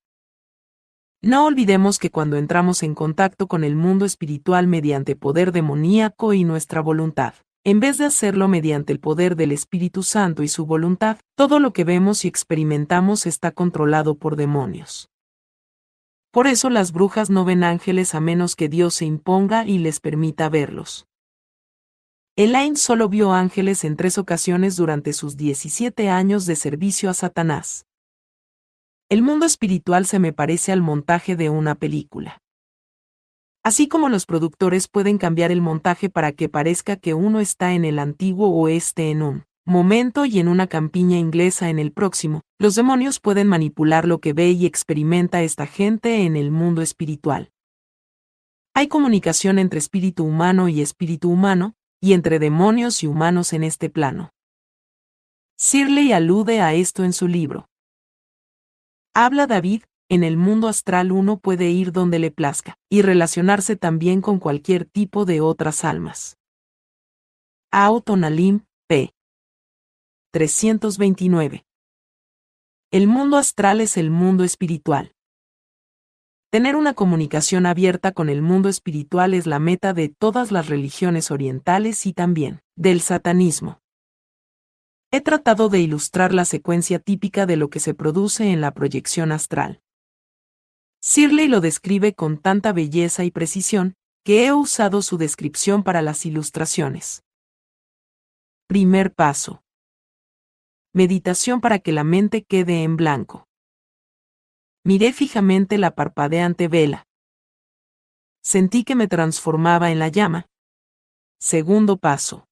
no 1.24 1.46
olvidemos 1.46 1.98
que 1.98 2.10
cuando 2.10 2.36
entramos 2.36 2.82
en 2.82 2.94
contacto 2.94 3.46
con 3.46 3.64
el 3.64 3.76
mundo 3.76 4.04
espiritual 4.04 4.66
mediante 4.66 5.16
poder 5.16 5.52
demoníaco 5.52 6.34
y 6.34 6.44
nuestra 6.44 6.82
voluntad, 6.82 7.32
en 7.64 7.80
vez 7.80 7.96
de 7.96 8.04
hacerlo 8.04 8.46
mediante 8.46 8.92
el 8.92 9.00
poder 9.00 9.34
del 9.34 9.50
Espíritu 9.50 10.02
Santo 10.02 10.42
y 10.42 10.48
su 10.48 10.66
voluntad, 10.66 11.16
todo 11.34 11.60
lo 11.60 11.72
que 11.72 11.84
vemos 11.84 12.26
y 12.26 12.28
experimentamos 12.28 13.24
está 13.24 13.52
controlado 13.52 14.16
por 14.16 14.36
demonios. 14.36 15.08
Por 16.30 16.46
eso 16.46 16.68
las 16.68 16.92
brujas 16.92 17.30
no 17.30 17.46
ven 17.46 17.64
ángeles 17.64 18.14
a 18.14 18.20
menos 18.20 18.54
que 18.54 18.68
Dios 18.68 18.92
se 18.92 19.06
imponga 19.06 19.66
y 19.66 19.78
les 19.78 20.00
permita 20.00 20.50
verlos. 20.50 21.06
Elaine 22.36 22.74
solo 22.74 23.08
vio 23.08 23.32
ángeles 23.32 23.84
en 23.84 23.94
tres 23.94 24.18
ocasiones 24.18 24.74
durante 24.74 25.12
sus 25.12 25.36
17 25.36 26.08
años 26.08 26.46
de 26.46 26.56
servicio 26.56 27.08
a 27.08 27.14
Satanás. 27.14 27.86
El 29.08 29.22
mundo 29.22 29.46
espiritual 29.46 30.04
se 30.04 30.18
me 30.18 30.32
parece 30.32 30.72
al 30.72 30.82
montaje 30.82 31.36
de 31.36 31.48
una 31.48 31.76
película. 31.76 32.42
Así 33.62 33.86
como 33.86 34.08
los 34.08 34.26
productores 34.26 34.88
pueden 34.88 35.16
cambiar 35.16 35.52
el 35.52 35.60
montaje 35.60 36.10
para 36.10 36.32
que 36.32 36.48
parezca 36.48 36.96
que 36.96 37.14
uno 37.14 37.38
está 37.38 37.72
en 37.74 37.84
el 37.84 38.00
antiguo 38.00 38.48
oeste 38.48 39.12
en 39.12 39.22
un 39.22 39.44
momento 39.64 40.24
y 40.24 40.40
en 40.40 40.48
una 40.48 40.66
campiña 40.66 41.18
inglesa 41.18 41.70
en 41.70 41.78
el 41.78 41.92
próximo, 41.92 42.40
los 42.58 42.74
demonios 42.74 43.20
pueden 43.20 43.46
manipular 43.46 44.08
lo 44.08 44.18
que 44.18 44.32
ve 44.32 44.50
y 44.50 44.66
experimenta 44.66 45.44
esta 45.44 45.68
gente 45.68 46.24
en 46.24 46.34
el 46.34 46.50
mundo 46.50 46.82
espiritual. 46.82 47.52
Hay 48.74 48.88
comunicación 48.88 49.60
entre 49.60 49.78
espíritu 49.78 50.24
humano 50.24 50.68
y 50.68 50.80
espíritu 50.80 51.30
humano, 51.30 51.76
y 52.00 52.12
entre 52.12 52.38
demonios 52.38 53.02
y 53.02 53.06
humanos 53.06 53.52
en 53.52 53.64
este 53.64 53.90
plano. 53.90 54.30
Sirley 55.56 56.12
alude 56.12 56.60
a 56.60 56.74
esto 56.74 57.04
en 57.04 57.12
su 57.12 57.28
libro. 57.28 57.68
Habla 59.14 59.46
David, 59.46 59.84
en 60.08 60.24
el 60.24 60.36
mundo 60.36 60.68
astral 60.68 61.12
uno 61.12 61.38
puede 61.38 61.70
ir 61.70 61.92
donde 61.92 62.18
le 62.18 62.30
plazca, 62.30 62.76
y 62.90 63.02
relacionarse 63.02 63.76
también 63.76 64.20
con 64.20 64.38
cualquier 64.38 64.84
tipo 64.84 65.24
de 65.24 65.40
otras 65.40 65.84
almas. 65.84 66.36
Autonalim, 67.70 68.64
p. 68.86 69.14
329. 70.32 71.64
El 72.90 73.06
mundo 73.06 73.36
astral 73.36 73.80
es 73.80 73.96
el 73.96 74.10
mundo 74.10 74.44
espiritual. 74.44 75.13
Tener 76.54 76.76
una 76.76 76.94
comunicación 76.94 77.66
abierta 77.66 78.12
con 78.12 78.28
el 78.28 78.40
mundo 78.40 78.68
espiritual 78.68 79.34
es 79.34 79.44
la 79.44 79.58
meta 79.58 79.92
de 79.92 80.08
todas 80.08 80.52
las 80.52 80.68
religiones 80.68 81.32
orientales 81.32 82.06
y 82.06 82.12
también 82.12 82.60
del 82.76 83.00
satanismo. 83.00 83.80
He 85.10 85.20
tratado 85.20 85.68
de 85.68 85.80
ilustrar 85.80 86.32
la 86.32 86.44
secuencia 86.44 87.00
típica 87.00 87.44
de 87.46 87.56
lo 87.56 87.70
que 87.70 87.80
se 87.80 87.92
produce 87.92 88.52
en 88.52 88.60
la 88.60 88.72
proyección 88.72 89.32
astral. 89.32 89.82
Sirley 91.00 91.48
lo 91.48 91.60
describe 91.60 92.14
con 92.14 92.38
tanta 92.38 92.72
belleza 92.72 93.24
y 93.24 93.32
precisión, 93.32 93.94
que 94.24 94.46
he 94.46 94.52
usado 94.52 95.02
su 95.02 95.18
descripción 95.18 95.82
para 95.82 96.02
las 96.02 96.24
ilustraciones. 96.24 97.24
Primer 98.68 99.12
paso. 99.12 99.64
Meditación 100.92 101.60
para 101.60 101.80
que 101.80 101.90
la 101.90 102.04
mente 102.04 102.44
quede 102.44 102.84
en 102.84 102.96
blanco. 102.96 103.48
Miré 104.86 105.14
fijamente 105.14 105.78
la 105.78 105.94
parpadeante 105.94 106.68
vela. 106.68 107.06
Sentí 108.42 108.84
que 108.84 108.94
me 108.94 109.08
transformaba 109.08 109.90
en 109.90 109.98
la 109.98 110.08
llama. 110.08 110.46
Segundo 111.40 111.96
paso. 111.96 112.46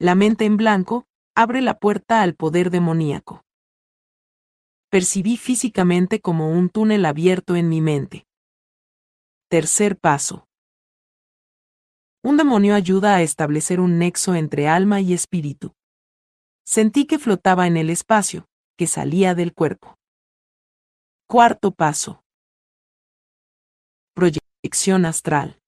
La 0.00 0.16
mente 0.16 0.46
en 0.46 0.56
blanco, 0.56 1.06
abre 1.36 1.62
la 1.62 1.78
puerta 1.78 2.22
al 2.22 2.34
poder 2.34 2.70
demoníaco. 2.70 3.44
Percibí 4.90 5.36
físicamente 5.36 6.20
como 6.20 6.50
un 6.50 6.70
túnel 6.70 7.04
abierto 7.04 7.54
en 7.54 7.68
mi 7.68 7.80
mente. 7.80 8.26
Tercer 9.48 9.96
paso. 10.00 10.48
Un 12.24 12.36
demonio 12.36 12.74
ayuda 12.74 13.14
a 13.14 13.22
establecer 13.22 13.78
un 13.78 14.00
nexo 14.00 14.34
entre 14.34 14.66
alma 14.66 15.00
y 15.00 15.12
espíritu. 15.12 15.72
Sentí 16.64 17.06
que 17.06 17.20
flotaba 17.20 17.68
en 17.68 17.76
el 17.76 17.90
espacio, 17.90 18.48
que 18.76 18.88
salía 18.88 19.36
del 19.36 19.54
cuerpo. 19.54 19.96
Cuarto 21.28 21.72
paso. 21.72 22.22
Proyección 24.14 25.04
astral. 25.04 25.58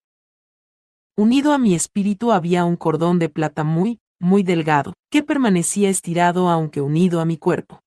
Unido 1.17 1.51
a 1.51 1.57
mi 1.57 1.75
espíritu 1.75 2.31
había 2.31 2.63
un 2.63 2.77
cordón 2.77 3.19
de 3.19 3.27
plata 3.27 3.65
muy, 3.65 3.99
muy 4.21 4.43
delgado, 4.43 4.93
que 5.11 5.21
permanecía 5.21 5.89
estirado 5.89 6.47
aunque 6.47 6.79
unido 6.79 7.19
a 7.19 7.25
mi 7.25 7.37
cuerpo. 7.37 7.81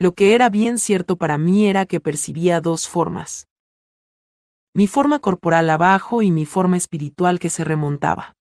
Lo 0.00 0.14
que 0.14 0.34
era 0.34 0.48
bien 0.48 0.78
cierto 0.78 1.16
para 1.16 1.36
mí 1.36 1.66
era 1.66 1.84
que 1.84 2.00
percibía 2.00 2.62
dos 2.62 2.88
formas. 2.88 3.46
Mi 4.74 4.86
forma 4.86 5.18
corporal 5.18 5.68
abajo 5.68 6.22
y 6.22 6.30
mi 6.30 6.46
forma 6.46 6.78
espiritual 6.78 7.40
que 7.40 7.50
se 7.50 7.62
remontaba. 7.62 8.36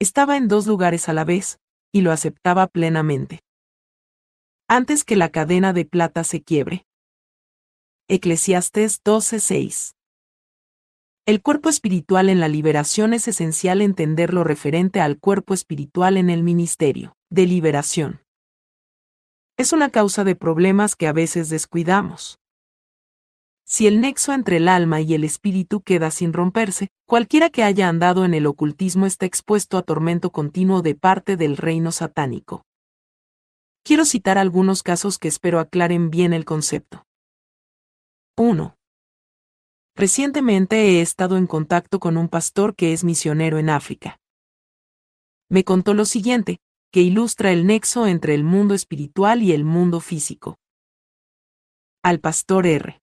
Estaba 0.00 0.36
en 0.36 0.48
dos 0.48 0.66
lugares 0.66 1.08
a 1.08 1.12
la 1.12 1.22
vez, 1.22 1.60
y 1.92 2.00
lo 2.00 2.10
aceptaba 2.10 2.66
plenamente. 2.66 3.43
Antes 4.68 5.04
que 5.04 5.14
la 5.14 5.28
cadena 5.28 5.74
de 5.74 5.84
plata 5.84 6.24
se 6.24 6.42
quiebre. 6.42 6.86
Eclesiastes 8.08 9.02
12:6 9.04 9.94
el 11.26 11.40
cuerpo 11.40 11.70
espiritual 11.70 12.28
en 12.28 12.38
la 12.38 12.48
liberación 12.48 13.14
es 13.14 13.28
esencial 13.28 13.80
entender 13.80 14.34
lo 14.34 14.44
referente 14.44 15.00
al 15.00 15.18
cuerpo 15.18 15.54
espiritual 15.54 16.18
en 16.18 16.28
el 16.28 16.42
ministerio 16.42 17.16
de 17.30 17.46
liberación. 17.46 18.20
Es 19.56 19.72
una 19.72 19.88
causa 19.88 20.22
de 20.22 20.36
problemas 20.36 20.96
que 20.96 21.06
a 21.06 21.14
veces 21.14 21.48
descuidamos. 21.48 22.38
Si 23.64 23.86
el 23.86 24.02
nexo 24.02 24.34
entre 24.34 24.58
el 24.58 24.68
alma 24.68 25.00
y 25.00 25.14
el 25.14 25.24
espíritu 25.24 25.80
queda 25.80 26.10
sin 26.10 26.34
romperse, 26.34 26.88
cualquiera 27.06 27.48
que 27.48 27.62
haya 27.62 27.88
andado 27.88 28.26
en 28.26 28.34
el 28.34 28.44
ocultismo 28.44 29.06
está 29.06 29.24
expuesto 29.24 29.78
a 29.78 29.82
tormento 29.82 30.30
continuo 30.30 30.82
de 30.82 30.94
parte 30.94 31.38
del 31.38 31.56
reino 31.56 31.90
satánico. 31.90 32.66
Quiero 33.86 34.06
citar 34.06 34.38
algunos 34.38 34.82
casos 34.82 35.18
que 35.18 35.28
espero 35.28 35.60
aclaren 35.60 36.08
bien 36.08 36.32
el 36.32 36.46
concepto. 36.46 37.04
1. 38.38 38.78
Recientemente 39.94 40.76
he 40.76 41.00
estado 41.02 41.36
en 41.36 41.46
contacto 41.46 42.00
con 42.00 42.16
un 42.16 42.30
pastor 42.30 42.74
que 42.74 42.94
es 42.94 43.04
misionero 43.04 43.58
en 43.58 43.68
África. 43.68 44.18
Me 45.50 45.64
contó 45.64 45.92
lo 45.92 46.06
siguiente, 46.06 46.60
que 46.90 47.02
ilustra 47.02 47.52
el 47.52 47.66
nexo 47.66 48.06
entre 48.06 48.34
el 48.34 48.42
mundo 48.42 48.72
espiritual 48.72 49.42
y 49.42 49.52
el 49.52 49.64
mundo 49.64 50.00
físico. 50.00 50.56
Al 52.02 52.20
pastor 52.20 52.66
R. 52.66 53.02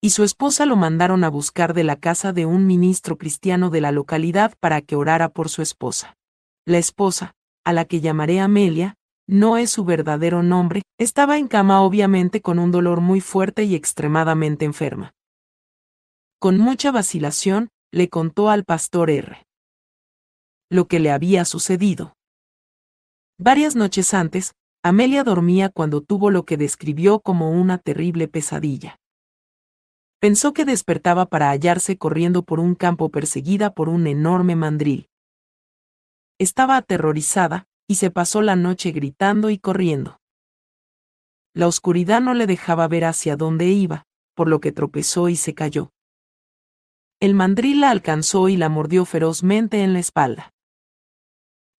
Y 0.00 0.10
su 0.10 0.24
esposa 0.24 0.66
lo 0.66 0.74
mandaron 0.74 1.22
a 1.22 1.30
buscar 1.30 1.72
de 1.72 1.84
la 1.84 1.94
casa 1.94 2.32
de 2.32 2.46
un 2.46 2.66
ministro 2.66 3.16
cristiano 3.16 3.70
de 3.70 3.80
la 3.80 3.92
localidad 3.92 4.56
para 4.58 4.82
que 4.82 4.96
orara 4.96 5.28
por 5.28 5.48
su 5.48 5.62
esposa. 5.62 6.16
La 6.66 6.78
esposa, 6.78 7.36
a 7.64 7.72
la 7.72 7.84
que 7.84 8.00
llamaré 8.00 8.40
Amelia, 8.40 8.96
no 9.26 9.56
es 9.56 9.70
su 9.70 9.84
verdadero 9.84 10.42
nombre, 10.42 10.82
estaba 10.98 11.38
en 11.38 11.48
cama 11.48 11.82
obviamente 11.82 12.40
con 12.40 12.58
un 12.58 12.70
dolor 12.70 13.00
muy 13.00 13.20
fuerte 13.20 13.64
y 13.64 13.74
extremadamente 13.74 14.64
enferma 14.64 15.12
con 16.42 16.58
mucha 16.58 16.90
vacilación, 16.90 17.68
le 17.92 18.08
contó 18.08 18.50
al 18.50 18.64
pastor 18.64 19.10
R. 19.10 19.46
lo 20.68 20.88
que 20.88 20.98
le 20.98 21.12
había 21.12 21.44
sucedido. 21.44 22.16
Varias 23.38 23.76
noches 23.76 24.12
antes, 24.12 24.56
Amelia 24.82 25.22
dormía 25.22 25.68
cuando 25.68 26.00
tuvo 26.00 26.32
lo 26.32 26.44
que 26.44 26.56
describió 26.56 27.20
como 27.20 27.52
una 27.52 27.78
terrible 27.78 28.26
pesadilla. 28.26 28.98
Pensó 30.18 30.52
que 30.52 30.64
despertaba 30.64 31.26
para 31.26 31.50
hallarse 31.50 31.96
corriendo 31.96 32.42
por 32.42 32.58
un 32.58 32.74
campo 32.74 33.10
perseguida 33.10 33.72
por 33.72 33.88
un 33.88 34.08
enorme 34.08 34.56
mandril. 34.56 35.08
Estaba 36.40 36.76
aterrorizada, 36.76 37.68
y 37.92 37.94
se 37.94 38.10
pasó 38.10 38.40
la 38.40 38.56
noche 38.56 38.90
gritando 38.90 39.50
y 39.50 39.58
corriendo. 39.58 40.18
La 41.52 41.68
oscuridad 41.68 42.22
no 42.22 42.32
le 42.32 42.46
dejaba 42.46 42.88
ver 42.88 43.04
hacia 43.04 43.36
dónde 43.36 43.66
iba, 43.66 44.06
por 44.34 44.48
lo 44.48 44.60
que 44.60 44.72
tropezó 44.72 45.28
y 45.28 45.36
se 45.36 45.52
cayó. 45.52 45.92
El 47.20 47.34
mandril 47.34 47.82
la 47.82 47.90
alcanzó 47.90 48.48
y 48.48 48.56
la 48.56 48.70
mordió 48.70 49.04
ferozmente 49.04 49.82
en 49.82 49.92
la 49.92 49.98
espalda. 49.98 50.54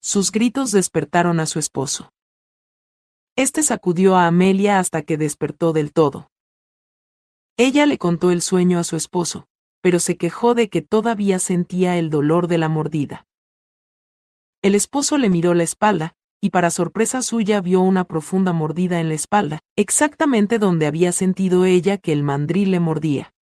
Sus 0.02 0.32
gritos 0.32 0.70
despertaron 0.70 1.40
a 1.40 1.46
su 1.46 1.58
esposo. 1.58 2.12
Este 3.34 3.62
sacudió 3.62 4.14
a 4.14 4.26
Amelia 4.26 4.80
hasta 4.80 5.00
que 5.00 5.16
despertó 5.16 5.72
del 5.72 5.94
todo. 5.94 6.30
Ella 7.56 7.86
le 7.86 7.96
contó 7.96 8.32
el 8.32 8.42
sueño 8.42 8.78
a 8.78 8.84
su 8.84 8.96
esposo, 8.96 9.46
pero 9.80 9.98
se 9.98 10.18
quejó 10.18 10.54
de 10.54 10.68
que 10.68 10.82
todavía 10.82 11.38
sentía 11.38 11.96
el 11.96 12.10
dolor 12.10 12.48
de 12.48 12.58
la 12.58 12.68
mordida. 12.68 13.26
El 14.62 14.76
esposo 14.76 15.18
le 15.18 15.28
miró 15.28 15.54
la 15.54 15.64
espalda, 15.64 16.14
y 16.40 16.50
para 16.50 16.70
sorpresa 16.70 17.20
suya 17.22 17.60
vio 17.60 17.80
una 17.80 18.04
profunda 18.04 18.52
mordida 18.52 19.00
en 19.00 19.08
la 19.08 19.14
espalda, 19.14 19.58
exactamente 19.76 20.60
donde 20.60 20.86
había 20.86 21.10
sentido 21.10 21.64
ella 21.64 21.98
que 21.98 22.12
el 22.12 22.22
mandril 22.22 22.70
le 22.70 22.78
mordía. 22.78 23.34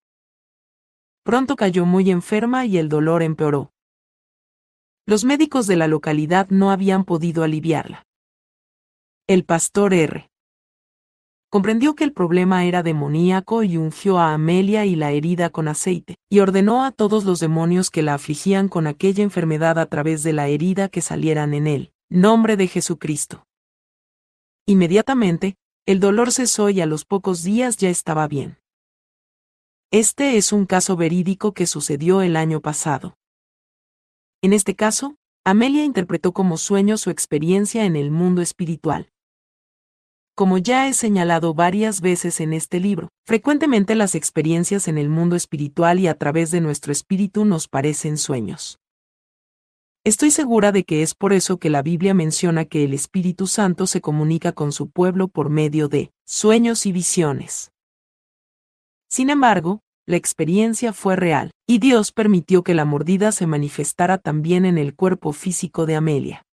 Pronto 1.23 1.57
cayó 1.57 1.85
muy 1.85 2.11
enferma 2.11 2.65
y 2.65 2.79
el 2.79 2.89
dolor 2.89 3.23
empeoró. 3.23 3.71
Los 5.05 5.27
médicos 5.27 5.67
de 5.67 5.77
la 5.77 5.89
localidad 5.89 6.49
no 6.49 6.71
habían 6.71 7.05
podido 7.05 7.43
aliviarla. 7.43 8.07
El 9.27 9.45
pastor 9.45 9.93
R. 9.93 10.30
Comprendió 11.51 11.97
que 11.97 12.05
el 12.05 12.13
problema 12.13 12.65
era 12.65 12.85
demoníaco 12.85 13.65
y 13.65 13.77
ungió 13.77 14.19
a 14.21 14.35
Amelia 14.35 14.87
y 14.87 14.95
la 14.95 15.11
herida 15.11 15.51
con 15.51 15.67
aceite, 15.67 16.15
y 16.31 16.39
ordenó 16.39 16.85
a 16.85 16.93
todos 16.93 17.25
los 17.25 17.41
demonios 17.41 17.91
que 17.91 18.03
la 18.03 18.15
afligían 18.15 18.69
con 18.69 18.87
aquella 18.87 19.25
enfermedad 19.25 19.77
a 19.81 19.87
través 19.87 20.23
de 20.23 20.33
la 20.33 20.47
herida 20.47 20.89
que 20.89 21.01
salieran 21.01 21.53
en 21.53 21.67
él, 21.67 21.93
nombre 22.09 22.57
de 22.57 22.69
Jesucristo. 22.69 23.49
Inmediatamente, 24.65 25.57
el 25.87 25.99
dolor 25.99 26.31
cesó 26.31 26.71
y 26.71 26.81
a 26.81 26.87
los 26.87 27.05
pocos 27.05 27.43
días 27.43 27.77
ya 27.79 27.91
estaba 27.91 28.29
bien. 28.29 28.59
Este 29.91 30.37
es 30.37 30.53
un 30.53 30.67
caso 30.67 30.97
verídico 30.97 31.53
que 31.53 31.67
sucedió 31.67 32.23
el 32.23 32.37
año 32.37 32.61
pasado. 32.61 33.17
En 34.41 34.53
este 34.53 34.77
caso, 34.77 35.17
Amelia 35.45 35.85
interpretó 35.85 36.31
como 36.31 36.59
sueño 36.59 36.97
su 36.97 37.11
experiencia 37.11 37.87
en 37.87 37.97
el 37.97 38.13
mundo 38.13 38.41
espiritual. 38.41 39.11
Como 40.35 40.59
ya 40.59 40.89
he 40.89 40.95
señalado 40.95 41.55
varias 41.55 42.01
veces 42.01 42.41
en 42.41 42.53
este 42.53 42.81
libro, 42.81 43.09
frecuentemente 43.27 43.95
las 43.95 44.15
experiencias 44.15 44.89
en 44.89 44.97
el 44.99 45.09
mundo 45.09 45.37
espiritual 45.37 45.99
y 45.99 46.07
a 46.07 46.15
través 46.15 46.51
de 46.51 46.61
nuestro 46.61 46.93
espíritu 46.93 47.45
nos 47.45 47.69
parecen 47.69 48.17
sueños. 48.17 48.79
Estoy 50.03 50.31
segura 50.31 50.73
de 50.73 50.85
que 50.85 51.03
es 51.03 51.15
por 51.15 51.35
eso 51.35 51.59
que 51.59 51.69
la 51.69 51.83
Biblia 51.83 52.15
menciona 52.15 52.65
que 52.65 52.85
el 52.85 52.95
Espíritu 52.95 53.47
Santo 53.47 53.87
se 53.87 54.01
comunica 54.01 54.53
con 54.53 54.73
su 54.73 54.89
pueblo 54.89 55.29
por 55.29 55.51
medio 55.51 55.89
de 55.89 56.11
sueños 56.27 56.87
y 56.87 56.93
visiones. 56.93 57.71
Sin 59.11 59.29
embargo, 59.29 59.83
la 60.07 60.17
experiencia 60.17 60.95
fue 60.95 61.17
real, 61.17 61.51
y 61.69 61.79
Dios 61.79 62.13
permitió 62.13 62.65
que 62.65 62.75
la 62.75 62.87
mordida 62.87 63.31
se 63.31 63.47
manifestara 63.47 64.17
también 64.17 64.65
en 64.65 64.79
el 64.79 64.95
cuerpo 64.95 65.35
físico 65.35 65.85
de 65.85 65.97
Amelia. 65.97 66.47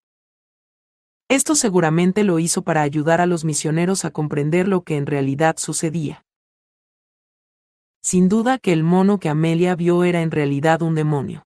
Esto 1.30 1.56
seguramente 1.56 2.24
lo 2.24 2.40
hizo 2.40 2.62
para 2.62 2.82
ayudar 2.82 3.20
a 3.20 3.26
los 3.26 3.44
misioneros 3.44 4.06
a 4.06 4.12
comprender 4.12 4.68
lo 4.68 4.84
que 4.84 4.96
en 4.96 5.06
realidad 5.06 5.58
sucedía. 5.58 6.26
Sin 8.02 8.30
duda 8.30 8.58
que 8.58 8.72
el 8.72 8.84
mono 8.84 9.20
que 9.20 9.28
Amelia 9.28 9.76
vio 9.76 10.06
era 10.06 10.22
en 10.22 10.32
realidad 10.32 10.82
un 10.82 10.96
demonio. 10.96 11.44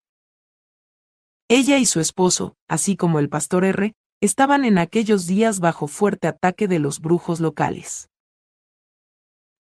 Ella 1.47 1.79
y 1.79 1.85
su 1.85 1.99
esposo, 1.99 2.55
así 2.69 2.95
como 2.95 3.19
el 3.19 3.27
pastor 3.27 3.65
R, 3.65 3.93
estaban 4.21 4.65
en 4.65 4.77
aquellos 4.77 5.25
días 5.25 5.59
bajo 5.59 5.87
fuerte 5.87 6.27
ataque 6.27 6.67
de 6.67 6.77
los 6.77 6.99
brujos 6.99 7.39
locales. 7.39 8.07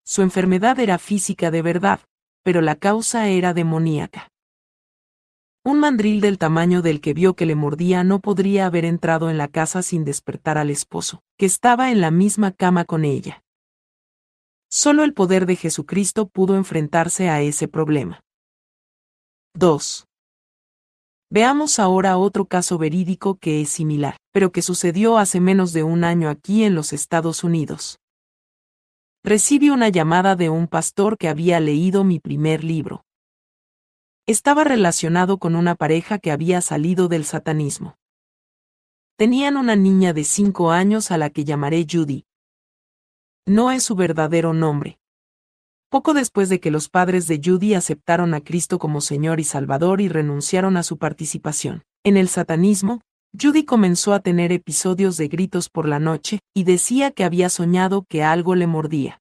Su 0.05 0.21
enfermedad 0.21 0.79
era 0.79 0.99
física 0.99 1.49
de 1.49 1.63
verdad, 1.63 1.99
pero 2.43 2.61
la 2.61 2.75
causa 2.75 3.27
era 3.27 3.53
demoníaca. 3.53 4.30
Un 5.63 5.79
mandril 5.79 6.21
del 6.21 6.37
tamaño 6.37 6.81
del 6.81 7.01
que 7.01 7.13
vio 7.13 7.35
que 7.35 7.45
le 7.45 7.55
mordía 7.55 8.03
no 8.03 8.19
podría 8.19 8.65
haber 8.65 8.83
entrado 8.85 9.29
en 9.29 9.37
la 9.37 9.47
casa 9.47 9.81
sin 9.83 10.03
despertar 10.03 10.57
al 10.57 10.69
esposo, 10.69 11.21
que 11.37 11.45
estaba 11.45 11.91
en 11.91 12.01
la 12.01 12.11
misma 12.11 12.51
cama 12.51 12.85
con 12.85 13.05
ella. 13.05 13.43
Solo 14.69 15.03
el 15.03 15.13
poder 15.13 15.45
de 15.45 15.55
Jesucristo 15.55 16.27
pudo 16.27 16.55
enfrentarse 16.55 17.29
a 17.29 17.41
ese 17.41 17.67
problema. 17.67 18.21
2. 19.53 20.07
Veamos 21.29 21.79
ahora 21.79 22.17
otro 22.17 22.45
caso 22.45 22.77
verídico 22.77 23.35
que 23.35 23.61
es 23.61 23.69
similar, 23.69 24.17
pero 24.31 24.51
que 24.51 24.61
sucedió 24.61 25.17
hace 25.17 25.39
menos 25.39 25.73
de 25.73 25.83
un 25.83 26.03
año 26.03 26.29
aquí 26.29 26.63
en 26.63 26.73
los 26.73 26.93
Estados 26.93 27.43
Unidos 27.43 28.01
recibí 29.23 29.69
una 29.69 29.89
llamada 29.89 30.35
de 30.35 30.49
un 30.49 30.67
pastor 30.67 31.17
que 31.17 31.29
había 31.29 31.59
leído 31.59 32.03
mi 32.03 32.19
primer 32.19 32.63
libro. 32.63 33.05
Estaba 34.31 34.63
relacionado 34.63 35.39
con 35.39 35.57
una 35.57 35.75
pareja 35.75 36.17
que 36.17 36.31
había 36.31 36.61
salido 36.61 37.09
del 37.09 37.25
satanismo. 37.25 37.97
Tenían 39.17 39.57
una 39.57 39.75
niña 39.75 40.13
de 40.13 40.23
cinco 40.23 40.71
años 40.71 41.11
a 41.11 41.17
la 41.17 41.29
que 41.31 41.43
llamaré 41.43 41.85
Judy. 41.85 42.23
No 43.45 43.71
es 43.71 43.83
su 43.83 43.93
verdadero 43.95 44.53
nombre. 44.53 45.01
Poco 45.89 46.13
después 46.13 46.47
de 46.47 46.61
que 46.61 46.71
los 46.71 46.87
padres 46.87 47.27
de 47.27 47.41
Judy 47.43 47.73
aceptaron 47.73 48.33
a 48.33 48.39
Cristo 48.39 48.79
como 48.79 49.01
Señor 49.01 49.41
y 49.41 49.43
Salvador 49.43 49.99
y 49.99 50.07
renunciaron 50.07 50.77
a 50.77 50.83
su 50.83 50.97
participación 50.97 51.83
en 52.05 52.15
el 52.15 52.29
satanismo, 52.29 53.01
Judy 53.37 53.65
comenzó 53.65 54.13
a 54.13 54.21
tener 54.21 54.53
episodios 54.53 55.17
de 55.17 55.27
gritos 55.27 55.67
por 55.67 55.89
la 55.89 55.99
noche, 55.99 56.39
y 56.53 56.63
decía 56.63 57.11
que 57.11 57.25
había 57.25 57.49
soñado 57.49 58.05
que 58.07 58.23
algo 58.23 58.55
le 58.55 58.67
mordía. 58.67 59.19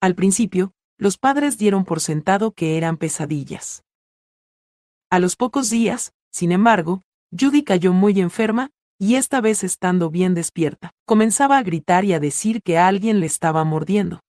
Al 0.00 0.16
principio, 0.16 0.72
los 1.00 1.16
padres 1.16 1.56
dieron 1.56 1.86
por 1.86 2.00
sentado 2.00 2.52
que 2.52 2.76
eran 2.76 2.98
pesadillas. 2.98 3.84
A 5.08 5.18
los 5.18 5.34
pocos 5.34 5.70
días, 5.70 6.12
sin 6.30 6.52
embargo, 6.52 7.02
Judy 7.32 7.64
cayó 7.64 7.94
muy 7.94 8.20
enferma, 8.20 8.70
y 8.98 9.14
esta 9.14 9.40
vez 9.40 9.64
estando 9.64 10.10
bien 10.10 10.34
despierta, 10.34 10.92
comenzaba 11.06 11.56
a 11.56 11.62
gritar 11.62 12.04
y 12.04 12.12
a 12.12 12.20
decir 12.20 12.62
que 12.62 12.76
alguien 12.76 13.18
le 13.18 13.24
estaba 13.24 13.64
mordiendo. 13.64 14.20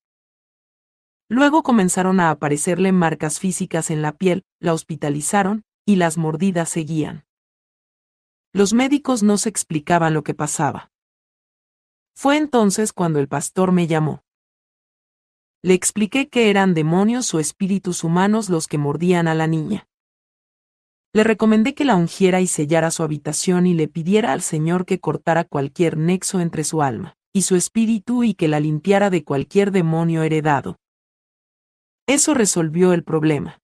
Luego 1.27 1.61
comenzaron 1.61 2.21
a 2.21 2.29
aparecerle 2.29 2.93
marcas 2.93 3.39
físicas 3.39 3.91
en 3.91 4.01
la 4.01 4.13
piel, 4.13 4.45
la 4.59 4.73
hospitalizaron, 4.73 5.63
y 5.85 5.97
las 5.97 6.17
mordidas 6.17 6.69
seguían. 6.69 7.25
Los 8.53 8.71
médicos 8.71 9.23
no 9.23 9.37
se 9.37 9.49
explicaban 9.49 10.13
lo 10.13 10.23
que 10.23 10.33
pasaba. 10.33 10.89
Fue 12.15 12.37
entonces 12.37 12.93
cuando 12.93 13.19
el 13.19 13.27
pastor 13.27 13.73
me 13.73 13.87
llamó. 13.87 14.23
Le 15.63 15.75
expliqué 15.75 16.27
que 16.27 16.49
eran 16.49 16.73
demonios 16.73 17.33
o 17.35 17.39
espíritus 17.39 18.03
humanos 18.03 18.49
los 18.49 18.67
que 18.67 18.79
mordían 18.79 19.27
a 19.27 19.35
la 19.35 19.45
niña. 19.45 19.87
Le 21.13 21.23
recomendé 21.23 21.75
que 21.75 21.85
la 21.85 21.95
ungiera 21.95 22.41
y 22.41 22.47
sellara 22.47 22.89
su 22.89 23.03
habitación 23.03 23.67
y 23.67 23.73
le 23.73 23.87
pidiera 23.87 24.31
al 24.31 24.41
Señor 24.41 24.85
que 24.85 24.99
cortara 24.99 25.43
cualquier 25.43 25.97
nexo 25.97 26.39
entre 26.39 26.63
su 26.63 26.81
alma 26.81 27.15
y 27.33 27.43
su 27.43 27.55
espíritu 27.55 28.23
y 28.23 28.33
que 28.33 28.47
la 28.47 28.59
limpiara 28.59 29.09
de 29.09 29.23
cualquier 29.23 29.71
demonio 29.71 30.23
heredado. 30.23 30.77
Eso 32.07 32.33
resolvió 32.33 32.93
el 32.93 33.03
problema. 33.03 33.59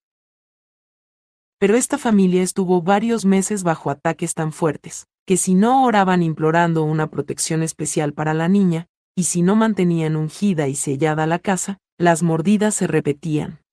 Pero 1.59 1.75
esta 1.75 1.97
familia 1.97 2.43
estuvo 2.43 2.81
varios 2.81 3.25
meses 3.25 3.63
bajo 3.63 3.89
ataques 3.89 4.35
tan 4.35 4.53
fuertes, 4.53 5.07
que 5.25 5.35
si 5.37 5.55
no 5.55 5.83
oraban 5.83 6.21
implorando 6.21 6.83
una 6.83 7.09
protección 7.09 7.63
especial 7.63 8.13
para 8.13 8.33
la 8.33 8.47
niña, 8.47 8.87
y 9.15 9.23
si 9.23 9.41
no 9.41 9.55
mantenían 9.55 10.15
ungida 10.15 10.67
y 10.67 10.75
sellada 10.75 11.25
la 11.25 11.39
casa, 11.39 11.79
las 11.99 12.21
mordidas 12.21 12.75
se 12.75 12.85
repetían. 12.85 13.63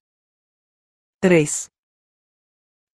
3. 1.21 1.71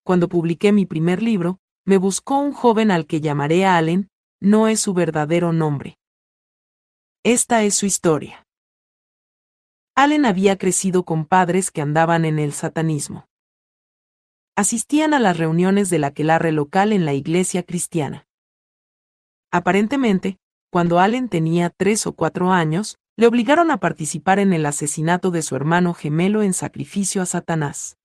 Cuando 0.04 0.28
publiqué 0.28 0.72
mi 0.72 0.86
primer 0.86 1.22
libro, 1.22 1.60
me 1.84 1.98
buscó 1.98 2.38
un 2.38 2.52
joven 2.52 2.90
al 2.90 3.06
que 3.06 3.20
llamaré 3.20 3.64
Allen, 3.64 4.10
no 4.40 4.66
es 4.66 4.80
su 4.80 4.92
verdadero 4.92 5.52
nombre. 5.52 5.98
Esta 7.22 7.62
es 7.62 7.76
su 7.76 7.86
historia. 7.86 8.44
Allen 9.94 10.24
había 10.24 10.58
crecido 10.58 11.04
con 11.04 11.26
padres 11.26 11.70
que 11.70 11.80
andaban 11.80 12.24
en 12.24 12.38
el 12.40 12.52
satanismo. 12.52 13.28
Asistían 14.56 15.14
a 15.14 15.20
las 15.20 15.38
reuniones 15.38 15.90
del 15.90 16.04
aquelarre 16.04 16.50
local 16.50 16.92
en 16.92 17.04
la 17.04 17.14
iglesia 17.14 17.62
cristiana. 17.62 18.26
Aparentemente, 19.52 20.38
cuando 20.70 20.98
Allen 20.98 21.28
tenía 21.28 21.70
tres 21.70 22.06
o 22.06 22.14
cuatro 22.14 22.50
años, 22.50 22.99
le 23.20 23.26
obligaron 23.26 23.70
a 23.70 23.76
participar 23.76 24.38
en 24.38 24.54
el 24.54 24.64
asesinato 24.64 25.30
de 25.30 25.42
su 25.42 25.54
hermano 25.54 25.92
gemelo 25.92 26.42
en 26.42 26.54
sacrificio 26.54 27.20
a 27.20 27.26
Satanás. 27.26 27.98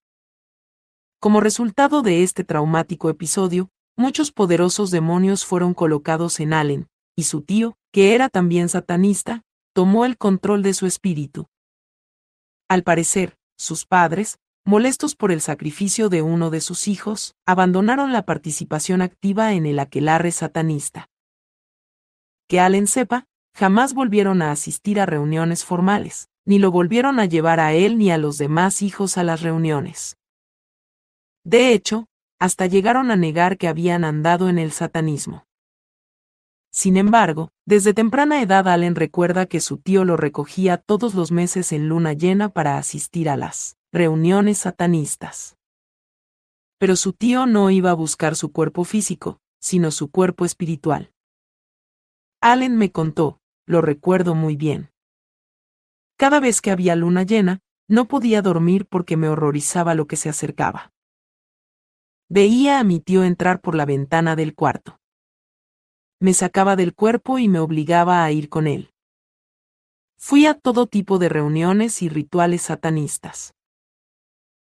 Como 1.22 1.40
resultado 1.40 2.02
de 2.02 2.22
este 2.22 2.44
traumático 2.44 3.10
episodio, 3.10 3.70
muchos 3.96 4.34
poderosos 4.34 4.92
demonios 4.92 5.46
fueron 5.46 5.74
colocados 5.74 6.42
en 6.42 6.52
Allen, 6.52 6.90
y 7.16 7.24
su 7.24 7.44
tío, 7.44 7.78
que 7.94 8.14
era 8.14 8.28
también 8.28 8.68
satanista, 8.68 9.44
tomó 9.74 10.04
el 10.04 10.18
control 10.18 10.64
de 10.64 10.74
su 10.74 10.86
espíritu. 10.86 11.48
Al 12.68 12.84
parecer, 12.84 13.38
sus 13.58 13.86
padres, 13.86 14.38
molestos 14.66 15.16
por 15.16 15.32
el 15.32 15.40
sacrificio 15.40 16.10
de 16.10 16.24
uno 16.24 16.50
de 16.50 16.60
sus 16.60 16.90
hijos, 16.90 17.36
abandonaron 17.46 18.12
la 18.12 18.26
participación 18.26 19.02
activa 19.02 19.54
en 19.54 19.66
el 19.66 19.80
aquelarre 19.80 20.34
satanista. 20.34 21.08
Que 22.50 22.60
Allen 22.60 22.88
sepa, 22.88 23.30
jamás 23.56 23.94
volvieron 23.94 24.42
a 24.42 24.52
asistir 24.52 25.00
a 25.00 25.06
reuniones 25.06 25.64
formales, 25.64 26.30
ni 26.46 26.60
lo 26.60 26.72
volvieron 26.72 27.20
a 27.20 27.26
llevar 27.26 27.62
a 27.62 27.74
él 27.74 27.98
ni 27.98 28.12
a 28.12 28.18
los 28.18 28.38
demás 28.38 28.82
hijos 28.82 29.18
a 29.18 29.24
las 29.24 29.42
reuniones. 29.42 30.18
De 31.46 31.74
hecho, 31.74 32.08
hasta 32.38 32.68
llegaron 32.68 33.12
a 33.12 33.16
negar 33.16 33.58
que 33.58 33.70
habían 33.70 34.04
andado 34.04 34.50
en 34.50 34.60
el 34.60 34.72
satanismo. 34.72 35.46
Sin 36.70 36.98
embargo, 36.98 37.52
desde 37.66 37.94
temprana 37.94 38.42
edad 38.42 38.68
Allen 38.68 38.96
recuerda 38.96 39.46
que 39.46 39.62
su 39.62 39.78
tío 39.78 40.04
lo 40.04 40.18
recogía 40.18 40.78
todos 40.78 41.16
los 41.16 41.32
meses 41.32 41.72
en 41.72 41.88
luna 41.88 42.12
llena 42.12 42.50
para 42.50 42.78
asistir 42.78 43.30
a 43.30 43.38
las 43.38 43.78
reuniones 43.94 44.58
satanistas. 44.58 45.56
Pero 46.78 46.98
su 46.98 47.14
tío 47.14 47.46
no 47.46 47.72
iba 47.72 47.92
a 47.92 47.94
buscar 47.94 48.36
su 48.36 48.52
cuerpo 48.52 48.84
físico, 48.84 49.40
sino 49.62 49.92
su 49.92 50.12
cuerpo 50.12 50.44
espiritual. 50.44 51.14
Allen 52.42 52.76
me 52.76 52.92
contó, 52.92 53.40
lo 53.66 53.82
recuerdo 53.82 54.36
muy 54.36 54.56
bien. 54.56 54.92
Cada 56.18 56.40
vez 56.40 56.62
que 56.62 56.72
había 56.72 56.96
luna 56.96 57.24
llena, 57.24 57.60
no 57.88 58.08
podía 58.08 58.42
dormir 58.42 58.88
porque 58.88 59.18
me 59.18 59.28
horrorizaba 59.30 59.96
lo 59.96 60.08
que 60.08 60.16
se 60.16 60.30
acercaba. 60.30 60.94
Veía 62.30 62.80
a 62.80 62.84
mi 62.84 63.00
tío 63.00 63.24
entrar 63.24 63.62
por 63.62 63.76
la 63.76 63.86
ventana 63.86 64.36
del 64.36 64.56
cuarto. 64.56 65.00
Me 66.20 66.34
sacaba 66.34 66.76
del 66.76 66.96
cuerpo 66.96 67.38
y 67.38 67.48
me 67.48 67.60
obligaba 67.60 68.24
a 68.24 68.32
ir 68.32 68.50
con 68.50 68.66
él. 68.66 68.92
Fui 70.18 70.48
a 70.48 70.56
todo 70.56 70.88
tipo 70.88 71.20
de 71.20 71.30
reuniones 71.30 72.02
y 72.02 72.10
rituales 72.10 72.64
satanistas. 72.64 73.54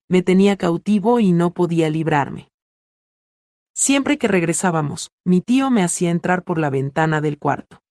Me 0.10 0.24
tenía 0.24 0.58
cautivo 0.58 1.20
y 1.20 1.32
no 1.32 1.54
podía 1.54 1.90
librarme. 1.90 2.50
Siempre 3.76 4.18
que 4.18 4.28
regresábamos, 4.28 5.12
mi 5.26 5.42
tío 5.42 5.70
me 5.70 5.84
hacía 5.84 6.10
entrar 6.10 6.44
por 6.44 6.58
la 6.58 6.70
ventana 6.70 7.22
del 7.22 7.38
cuarto. 7.38 7.83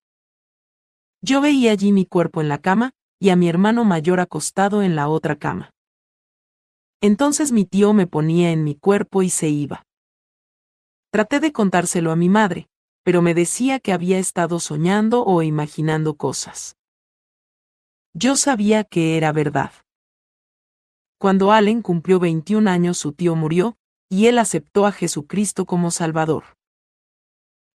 Yo 1.24 1.40
veía 1.40 1.70
allí 1.70 1.92
mi 1.92 2.04
cuerpo 2.04 2.40
en 2.40 2.48
la 2.48 2.58
cama, 2.58 2.92
y 3.20 3.30
a 3.30 3.37
mi 3.37 3.48
hermano 3.48 3.85
mayor 3.85 4.18
acostado 4.18 4.82
en 4.82 4.96
la 4.96 5.08
otra 5.08 5.37
cama. 5.37 5.70
Entonces 7.00 7.52
mi 7.52 7.64
tío 7.64 7.92
me 7.92 8.08
ponía 8.08 8.50
en 8.50 8.64
mi 8.64 8.74
cuerpo 8.74 9.22
y 9.22 9.30
se 9.30 9.48
iba. 9.48 9.85
Traté 11.12 11.38
de 11.38 11.52
contárselo 11.52 12.11
a 12.11 12.16
mi 12.16 12.28
madre, 12.28 12.68
pero 13.04 13.22
me 13.22 13.35
decía 13.35 13.78
que 13.78 13.92
había 13.92 14.18
estado 14.18 14.58
soñando 14.58 15.24
o 15.24 15.42
imaginando 15.42 16.16
cosas. 16.16 16.76
Yo 18.14 18.35
sabía 18.35 18.82
que 18.82 19.16
era 19.16 19.30
verdad. 19.30 19.72
Cuando 21.18 21.52
Allen 21.52 21.82
cumplió 21.82 22.18
21 22.18 22.68
años 22.68 22.98
su 22.98 23.12
tío 23.12 23.37
murió, 23.37 23.76
y 24.08 24.26
él 24.26 24.38
aceptó 24.38 24.87
a 24.87 24.92
Jesucristo 24.92 25.66
como 25.66 25.92
Salvador. 25.92 26.56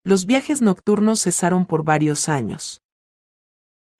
Los 0.04 0.26
viajes 0.26 0.62
nocturnos 0.62 1.24
cesaron 1.24 1.66
por 1.66 1.84
varios 1.84 2.28
años. 2.28 2.82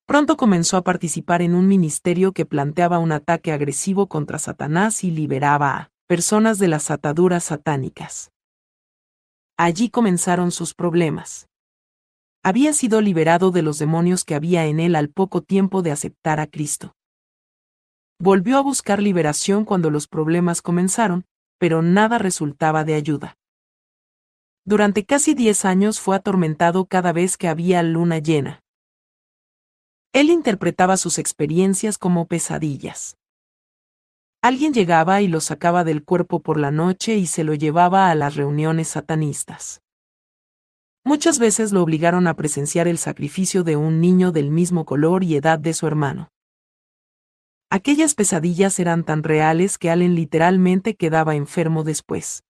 Pronto 0.08 0.38
comenzó 0.38 0.78
a 0.78 0.84
participar 0.84 1.42
en 1.42 1.54
un 1.54 1.68
ministerio 1.68 2.32
que 2.32 2.46
planteaba 2.46 2.98
un 2.98 3.12
ataque 3.12 3.52
agresivo 3.52 4.06
contra 4.06 4.38
Satanás 4.38 5.04
y 5.04 5.10
liberaba 5.10 5.76
a 5.76 5.90
personas 6.06 6.58
de 6.58 6.66
las 6.66 6.90
ataduras 6.90 7.44
satánicas. 7.44 8.32
Allí 9.58 9.90
comenzaron 9.90 10.50
sus 10.50 10.72
problemas. 10.72 11.50
Había 12.42 12.72
sido 12.72 13.02
liberado 13.02 13.50
de 13.50 13.60
los 13.60 13.78
demonios 13.78 14.24
que 14.24 14.34
había 14.34 14.64
en 14.64 14.80
él 14.80 14.96
al 14.96 15.10
poco 15.10 15.42
tiempo 15.42 15.82
de 15.82 15.90
aceptar 15.90 16.40
a 16.40 16.46
Cristo. 16.46 16.94
Volvió 18.18 18.56
a 18.56 18.62
buscar 18.62 19.02
liberación 19.02 19.66
cuando 19.66 19.90
los 19.90 20.08
problemas 20.08 20.62
comenzaron, 20.62 21.26
pero 21.58 21.82
nada 21.82 22.16
resultaba 22.16 22.82
de 22.82 22.94
ayuda. 22.94 23.36
Durante 24.64 25.04
casi 25.04 25.34
diez 25.34 25.66
años 25.66 26.00
fue 26.00 26.16
atormentado 26.16 26.86
cada 26.86 27.12
vez 27.12 27.36
que 27.36 27.48
había 27.48 27.82
luna 27.82 28.20
llena. 28.20 28.62
Él 30.12 30.30
interpretaba 30.30 30.96
sus 30.96 31.18
experiencias 31.18 31.98
como 31.98 32.26
pesadillas. 32.26 33.16
Alguien 34.40 34.72
llegaba 34.72 35.20
y 35.20 35.28
lo 35.28 35.40
sacaba 35.40 35.84
del 35.84 36.04
cuerpo 36.04 36.40
por 36.40 36.58
la 36.58 36.70
noche 36.70 37.16
y 37.16 37.26
se 37.26 37.44
lo 37.44 37.54
llevaba 37.54 38.10
a 38.10 38.14
las 38.14 38.36
reuniones 38.36 38.88
satanistas. 38.88 39.82
Muchas 41.04 41.38
veces 41.38 41.72
lo 41.72 41.82
obligaron 41.82 42.26
a 42.26 42.34
presenciar 42.34 42.86
el 42.86 42.98
sacrificio 42.98 43.64
de 43.64 43.76
un 43.76 44.00
niño 44.00 44.30
del 44.30 44.50
mismo 44.50 44.84
color 44.84 45.24
y 45.24 45.36
edad 45.36 45.58
de 45.58 45.72
su 45.72 45.86
hermano. 45.86 46.28
Aquellas 47.70 48.14
pesadillas 48.14 48.78
eran 48.78 49.04
tan 49.04 49.22
reales 49.22 49.78
que 49.78 49.90
Allen 49.90 50.14
literalmente 50.14 50.96
quedaba 50.96 51.34
enfermo 51.34 51.82
después. 51.82 52.44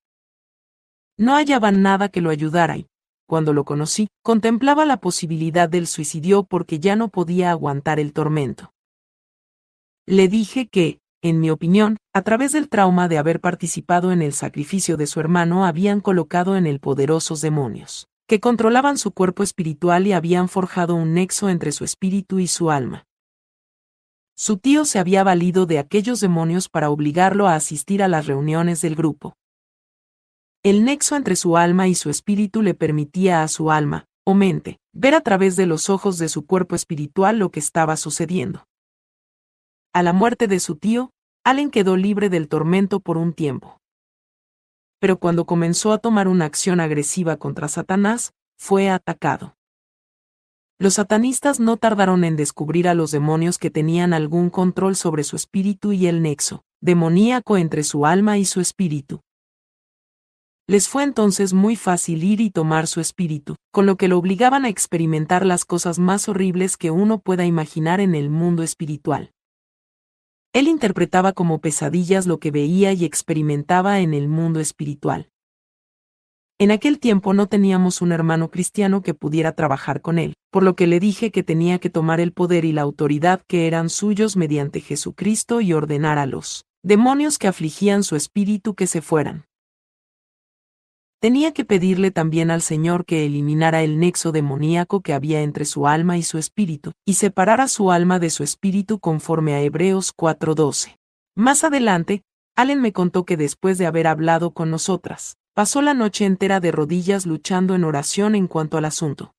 No 1.17 1.35
hallaban 1.35 1.83
nada 1.83 2.09
que 2.09 2.21
lo 2.21 2.31
ayudara 2.31 2.77
y, 2.77 2.88
cuando 3.29 3.53
lo 3.53 3.65
conocí, 3.65 4.09
contemplaba 4.23 4.87
la 4.87 4.97
posibilidad 4.97 5.69
del 5.69 5.87
suicidio 5.87 6.45
porque 6.45 6.81
ya 6.81 6.97
no 6.97 7.09
podía 7.11 7.51
aguantar 7.51 8.01
el 8.01 8.15
tormento. 8.15 8.73
Le 10.07 10.29
dije 10.29 10.67
que, 10.67 10.99
en 11.23 11.39
mi 11.39 11.51
opinión, 11.51 11.99
a 12.15 12.23
través 12.23 12.53
del 12.53 12.71
trauma 12.71 13.07
de 13.07 13.19
haber 13.19 13.41
participado 13.41 14.13
en 14.13 14.23
el 14.23 14.33
sacrificio 14.33 14.97
de 14.97 15.07
su 15.07 15.21
hermano 15.21 15.67
habían 15.67 16.01
colocado 16.01 16.57
en 16.57 16.67
él 16.67 16.81
poderosos 16.81 17.43
demonios, 17.43 18.09
que 18.27 18.41
controlaban 18.41 18.97
su 18.97 19.13
cuerpo 19.13 19.43
espiritual 19.43 20.07
y 20.07 20.13
habían 20.13 20.49
forjado 20.49 20.95
un 20.95 21.13
nexo 21.13 21.51
entre 21.51 21.73
su 21.73 21.85
espíritu 21.85 22.39
y 22.39 22.47
su 22.47 22.71
alma. 22.71 23.05
Su 24.35 24.57
tío 24.57 24.87
se 24.87 24.99
había 24.99 25.23
valido 25.23 25.67
de 25.67 25.79
aquellos 25.79 26.21
demonios 26.21 26.71
para 26.71 26.89
obligarlo 26.89 27.47
a 27.47 27.57
asistir 27.57 28.03
a 28.03 28.09
las 28.09 28.27
reuniones 28.27 28.81
del 28.81 28.95
grupo, 28.95 29.35
el 30.65 30.85
nexo 30.85 31.15
entre 31.15 31.37
su 31.37 31.57
alma 31.57 31.87
y 31.87 31.95
su 31.95 32.11
espíritu 32.11 32.63
le 32.63 32.75
permitía 32.75 33.43
a 33.43 33.49
su 33.49 33.71
alma, 33.71 34.07
o 34.25 34.35
mente, 34.35 34.79
ver 34.93 35.15
a 35.15 35.21
través 35.21 35.57
de 35.57 35.67
los 35.67 35.89
ojos 35.89 36.19
de 36.19 36.29
su 36.29 36.47
cuerpo 36.47 36.75
espiritual 36.75 37.39
lo 37.39 37.51
que 37.51 37.61
estaba 37.61 37.97
sucediendo. 37.97 38.67
A 39.95 40.03
la 40.03 40.13
muerte 40.13 40.49
de 40.49 40.61
su 40.61 40.77
tío, 40.77 41.13
Allen 41.45 41.71
quedó 41.71 41.97
libre 41.97 42.29
del 42.29 42.49
tormento 42.49 43.01
por 43.01 43.17
un 43.17 43.33
tiempo. 43.33 43.81
Pero 45.01 45.19
cuando 45.19 45.47
comenzó 45.47 45.93
a 45.93 45.99
tomar 45.99 46.27
una 46.27 46.45
acción 46.45 46.81
agresiva 46.81 47.37
contra 47.37 47.69
Satanás, 47.69 48.33
fue 48.59 48.91
atacado. 48.91 49.57
Los 50.81 50.95
satanistas 50.95 51.61
no 51.61 51.77
tardaron 51.77 52.25
en 52.25 52.37
descubrir 52.37 52.89
a 52.89 52.95
los 52.95 53.13
demonios 53.13 53.59
que 53.59 53.71
tenían 53.71 54.13
algún 54.13 54.51
control 54.51 54.97
sobre 54.97 55.25
su 55.25 55.37
espíritu 55.37 55.93
y 55.93 56.07
el 56.07 56.21
nexo, 56.21 56.65
demoníaco 56.81 57.57
entre 57.57 57.85
su 57.85 58.07
alma 58.07 58.39
y 58.39 58.45
su 58.45 58.61
espíritu. 58.61 59.21
Les 60.71 60.87
fue 60.87 61.03
entonces 61.03 61.55
muy 61.55 61.77
fácil 61.77 62.23
ir 62.23 62.43
y 62.43 62.51
tomar 62.51 62.87
su 62.89 63.01
espíritu, 63.01 63.57
con 63.73 63.87
lo 63.87 63.97
que 63.97 64.07
lo 64.07 64.19
obligaban 64.19 64.67
a 64.67 64.69
experimentar 64.69 65.47
las 65.47 65.65
cosas 65.65 65.99
más 65.99 66.29
horribles 66.29 66.77
que 66.77 66.91
uno 66.91 67.21
pueda 67.21 67.47
imaginar 67.47 68.01
en 68.01 68.15
el 68.15 68.29
mundo 68.29 68.63
espiritual. 68.63 69.33
Él 70.53 70.69
interpretaba 70.69 71.33
como 71.33 71.63
pesadillas 71.63 72.27
lo 72.27 72.39
que 72.39 72.51
veía 72.51 72.93
y 72.93 73.07
experimentaba 73.07 74.01
en 74.01 74.13
el 74.13 74.29
mundo 74.29 74.61
espiritual. 74.61 75.31
En 76.59 76.71
aquel 76.71 76.99
tiempo 76.99 77.33
no 77.33 77.47
teníamos 77.47 78.03
un 78.03 78.13
hermano 78.13 78.51
cristiano 78.51 79.01
que 79.01 79.15
pudiera 79.15 79.53
trabajar 79.53 80.03
con 80.03 80.19
él, 80.19 80.35
por 80.51 80.65
lo 80.65 80.77
que 80.77 80.87
le 80.87 81.01
dije 81.01 81.31
que 81.31 81.43
tenía 81.43 81.79
que 81.79 81.89
tomar 81.89 82.21
el 82.21 82.35
poder 82.35 82.67
y 82.67 82.73
la 82.73 82.83
autoridad 82.83 83.41
que 83.47 83.69
eran 83.69 83.89
suyos 83.89 84.37
mediante 84.37 84.83
Jesucristo 84.83 85.63
y 85.63 85.73
ordenar 85.73 86.19
a 86.19 86.27
los 86.27 86.67
demonios 86.83 87.39
que 87.39 87.49
afligían 87.49 88.03
su 88.03 88.17
espíritu 88.17 88.75
que 88.75 88.87
se 88.87 89.01
fueran. 89.01 89.48
Tenía 91.21 91.53
que 91.53 91.65
pedirle 91.65 92.13
también 92.13 92.53
al 92.53 92.63
Señor 92.63 93.05
que 93.05 93.27
eliminara 93.27 93.83
el 93.83 93.99
nexo 93.99 94.31
demoníaco 94.31 95.01
que 95.01 95.13
había 95.13 95.41
entre 95.41 95.65
su 95.65 95.89
alma 95.89 96.17
y 96.17 96.23
su 96.23 96.39
espíritu, 96.39 96.93
y 97.05 97.15
separara 97.15 97.67
su 97.67 97.91
alma 97.91 98.21
de 98.21 98.31
su 98.31 98.45
espíritu 98.45 99.01
conforme 99.01 99.55
a 99.55 99.61
Hebreos 99.61 100.13
4:12. 100.13 100.97
Más 101.35 101.65
adelante, 101.65 102.23
Allen 102.55 102.81
me 102.81 102.93
contó 102.93 103.25
que 103.25 103.37
después 103.37 103.79
de 103.79 103.87
haber 103.87 104.07
hablado 104.07 104.53
con 104.53 104.71
nosotras, 104.71 105.37
pasó 105.55 105.83
la 105.83 105.93
noche 105.93 106.25
entera 106.25 106.61
de 106.61 106.71
rodillas 106.71 107.27
luchando 107.27 107.75
en 107.75 107.83
oración 107.83 108.37
en 108.37 108.47
cuanto 108.47 108.79
al 108.79 108.85
asunto. 108.85 109.35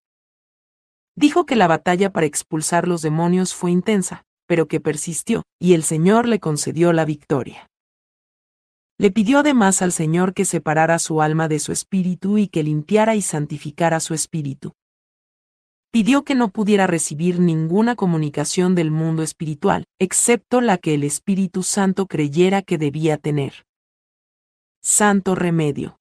Dijo 1.15 1.45
que 1.45 1.55
la 1.55 1.67
batalla 1.67 2.11
para 2.11 2.25
expulsar 2.25 2.89
los 2.89 3.01
demonios 3.01 3.53
fue 3.53 3.71
intensa, 3.71 4.25
pero 4.47 4.67
que 4.67 4.81
persistió, 4.81 5.43
y 5.59 5.75
el 5.75 5.83
Señor 5.83 6.27
le 6.27 6.41
concedió 6.41 6.91
la 6.91 7.05
victoria. 7.05 7.69
Le 8.99 9.11
pidió 9.11 9.39
además 9.39 9.81
al 9.81 9.93
Señor 9.93 10.33
que 10.33 10.43
separara 10.43 10.99
su 10.99 11.21
alma 11.21 11.47
de 11.47 11.59
su 11.59 11.71
espíritu 11.71 12.37
y 12.37 12.49
que 12.49 12.63
limpiara 12.63 13.15
y 13.15 13.21
santificara 13.21 14.01
su 14.01 14.13
espíritu. 14.13 14.73
Pidió 15.89 16.25
que 16.25 16.35
no 16.35 16.49
pudiera 16.49 16.85
recibir 16.85 17.39
ninguna 17.39 17.95
comunicación 17.95 18.75
del 18.75 18.91
mundo 18.91 19.23
espiritual, 19.23 19.85
excepto 19.99 20.59
la 20.59 20.77
que 20.77 20.95
el 20.95 21.05
Espíritu 21.05 21.63
Santo 21.63 22.07
creyera 22.07 22.61
que 22.61 22.77
debía 22.77 23.17
tener. 23.17 23.65
Santo 24.81 25.33
remedio. 25.33 25.97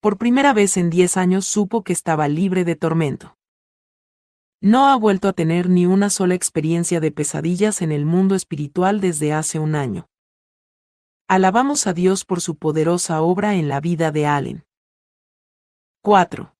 Por 0.00 0.18
primera 0.18 0.52
vez 0.52 0.76
en 0.76 0.88
diez 0.88 1.16
años 1.16 1.46
supo 1.46 1.82
que 1.82 1.92
estaba 1.92 2.28
libre 2.28 2.64
de 2.64 2.76
tormento. 2.76 3.36
No 4.60 4.86
ha 4.86 4.94
vuelto 4.94 5.26
a 5.26 5.32
tener 5.32 5.68
ni 5.68 5.84
una 5.84 6.10
sola 6.10 6.36
experiencia 6.36 7.00
de 7.00 7.10
pesadillas 7.10 7.82
en 7.82 7.90
el 7.90 8.06
mundo 8.06 8.36
espiritual 8.36 9.00
desde 9.00 9.32
hace 9.32 9.58
un 9.58 9.74
año. 9.74 10.06
Alabamos 11.28 11.86
a 11.86 11.94
Dios 11.94 12.24
por 12.24 12.40
su 12.40 12.56
poderosa 12.56 13.22
obra 13.22 13.54
en 13.54 13.68
la 13.68 13.80
vida 13.80 14.10
de 14.10 14.26
Allen. 14.26 14.64
4. 16.02 16.54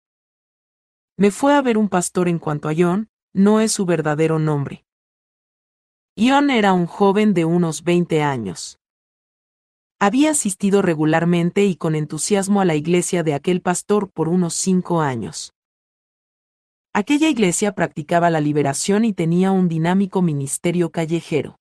Me 1.16 1.30
fue 1.30 1.54
a 1.54 1.62
ver 1.62 1.76
un 1.76 1.88
pastor 1.88 2.28
en 2.28 2.38
cuanto 2.38 2.68
a 2.68 2.72
John, 2.76 3.10
no 3.34 3.60
es 3.60 3.72
su 3.72 3.84
verdadero 3.86 4.38
nombre. 4.38 4.84
John 6.16 6.50
era 6.50 6.72
un 6.72 6.86
joven 6.86 7.34
de 7.34 7.44
unos 7.44 7.84
20 7.84 8.22
años. 8.22 8.78
Había 9.98 10.30
asistido 10.30 10.82
regularmente 10.82 11.64
y 11.64 11.76
con 11.76 11.94
entusiasmo 11.94 12.60
a 12.60 12.64
la 12.64 12.74
iglesia 12.74 13.22
de 13.22 13.34
aquel 13.34 13.62
pastor 13.62 14.10
por 14.10 14.28
unos 14.28 14.54
cinco 14.54 15.00
años. 15.00 15.54
Aquella 16.92 17.28
iglesia 17.28 17.72
practicaba 17.72 18.28
la 18.28 18.40
liberación 18.40 19.04
y 19.04 19.12
tenía 19.12 19.50
un 19.50 19.68
dinámico 19.68 20.20
ministerio 20.20 20.90
callejero. 20.90 21.58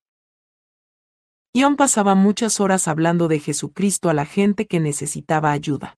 Ion 1.53 1.75
pasaba 1.75 2.15
muchas 2.15 2.61
horas 2.61 2.87
hablando 2.87 3.27
de 3.27 3.39
Jesucristo 3.39 4.09
a 4.09 4.13
la 4.13 4.25
gente 4.25 4.67
que 4.67 4.79
necesitaba 4.79 5.51
ayuda. 5.51 5.97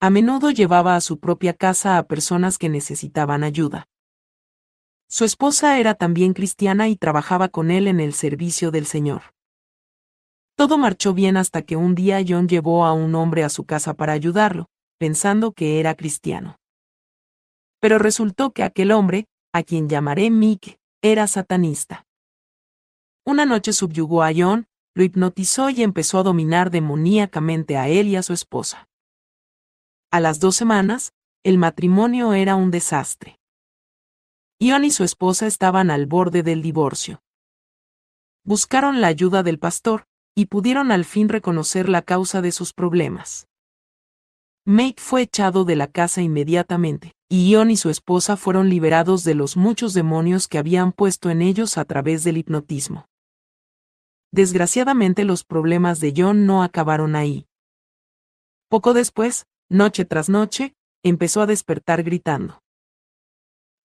A 0.00 0.08
menudo 0.08 0.52
llevaba 0.52 0.94
a 0.94 1.00
su 1.00 1.18
propia 1.18 1.52
casa 1.52 1.98
a 1.98 2.04
personas 2.04 2.56
que 2.56 2.68
necesitaban 2.68 3.42
ayuda. 3.42 3.88
Su 5.08 5.24
esposa 5.24 5.80
era 5.80 5.94
también 5.94 6.32
cristiana 6.32 6.88
y 6.88 6.94
trabajaba 6.94 7.48
con 7.48 7.72
él 7.72 7.88
en 7.88 7.98
el 7.98 8.14
servicio 8.14 8.70
del 8.70 8.86
Señor. 8.86 9.22
Todo 10.54 10.78
marchó 10.78 11.12
bien 11.12 11.36
hasta 11.36 11.62
que 11.62 11.74
un 11.74 11.96
día 11.96 12.24
John 12.26 12.48
llevó 12.48 12.86
a 12.86 12.92
un 12.92 13.16
hombre 13.16 13.42
a 13.42 13.48
su 13.48 13.64
casa 13.64 13.94
para 13.94 14.12
ayudarlo, 14.12 14.68
pensando 14.98 15.50
que 15.52 15.80
era 15.80 15.96
cristiano. 15.96 16.60
Pero 17.80 17.98
resultó 17.98 18.52
que 18.52 18.62
aquel 18.62 18.92
hombre, 18.92 19.26
a 19.52 19.64
quien 19.64 19.88
llamaré 19.88 20.30
Mick, 20.30 20.78
era 21.02 21.26
satanista. 21.26 22.06
Una 23.30 23.46
noche 23.46 23.72
subyugó 23.72 24.24
a 24.24 24.32
John, 24.36 24.66
lo 24.92 25.04
hipnotizó 25.04 25.70
y 25.70 25.84
empezó 25.84 26.18
a 26.18 26.24
dominar 26.24 26.72
demoníacamente 26.72 27.76
a 27.76 27.86
él 27.86 28.08
y 28.08 28.16
a 28.16 28.24
su 28.24 28.32
esposa. 28.32 28.88
A 30.10 30.18
las 30.18 30.40
dos 30.40 30.56
semanas, 30.56 31.12
el 31.44 31.56
matrimonio 31.56 32.32
era 32.32 32.56
un 32.56 32.72
desastre. 32.72 33.38
John 34.60 34.84
y 34.84 34.90
su 34.90 35.04
esposa 35.04 35.46
estaban 35.46 35.92
al 35.92 36.06
borde 36.06 36.42
del 36.42 36.60
divorcio. 36.60 37.22
Buscaron 38.44 39.00
la 39.00 39.06
ayuda 39.06 39.44
del 39.44 39.60
pastor, 39.60 40.06
y 40.34 40.46
pudieron 40.46 40.90
al 40.90 41.04
fin 41.04 41.28
reconocer 41.28 41.88
la 41.88 42.02
causa 42.02 42.42
de 42.42 42.50
sus 42.50 42.72
problemas. 42.72 43.46
Make 44.64 44.96
fue 44.98 45.22
echado 45.22 45.64
de 45.64 45.76
la 45.76 45.86
casa 45.86 46.20
inmediatamente, 46.20 47.14
y 47.28 47.54
John 47.54 47.70
y 47.70 47.76
su 47.76 47.90
esposa 47.90 48.36
fueron 48.36 48.68
liberados 48.68 49.22
de 49.22 49.36
los 49.36 49.56
muchos 49.56 49.94
demonios 49.94 50.48
que 50.48 50.58
habían 50.58 50.90
puesto 50.90 51.30
en 51.30 51.42
ellos 51.42 51.78
a 51.78 51.84
través 51.84 52.24
del 52.24 52.36
hipnotismo. 52.36 53.06
Desgraciadamente 54.32 55.24
los 55.24 55.42
problemas 55.42 55.98
de 55.98 56.14
John 56.16 56.46
no 56.46 56.62
acabaron 56.62 57.16
ahí. 57.16 57.46
Poco 58.68 58.94
después, 58.94 59.46
noche 59.68 60.04
tras 60.04 60.28
noche, 60.28 60.74
empezó 61.02 61.42
a 61.42 61.46
despertar 61.46 62.04
gritando. 62.04 62.62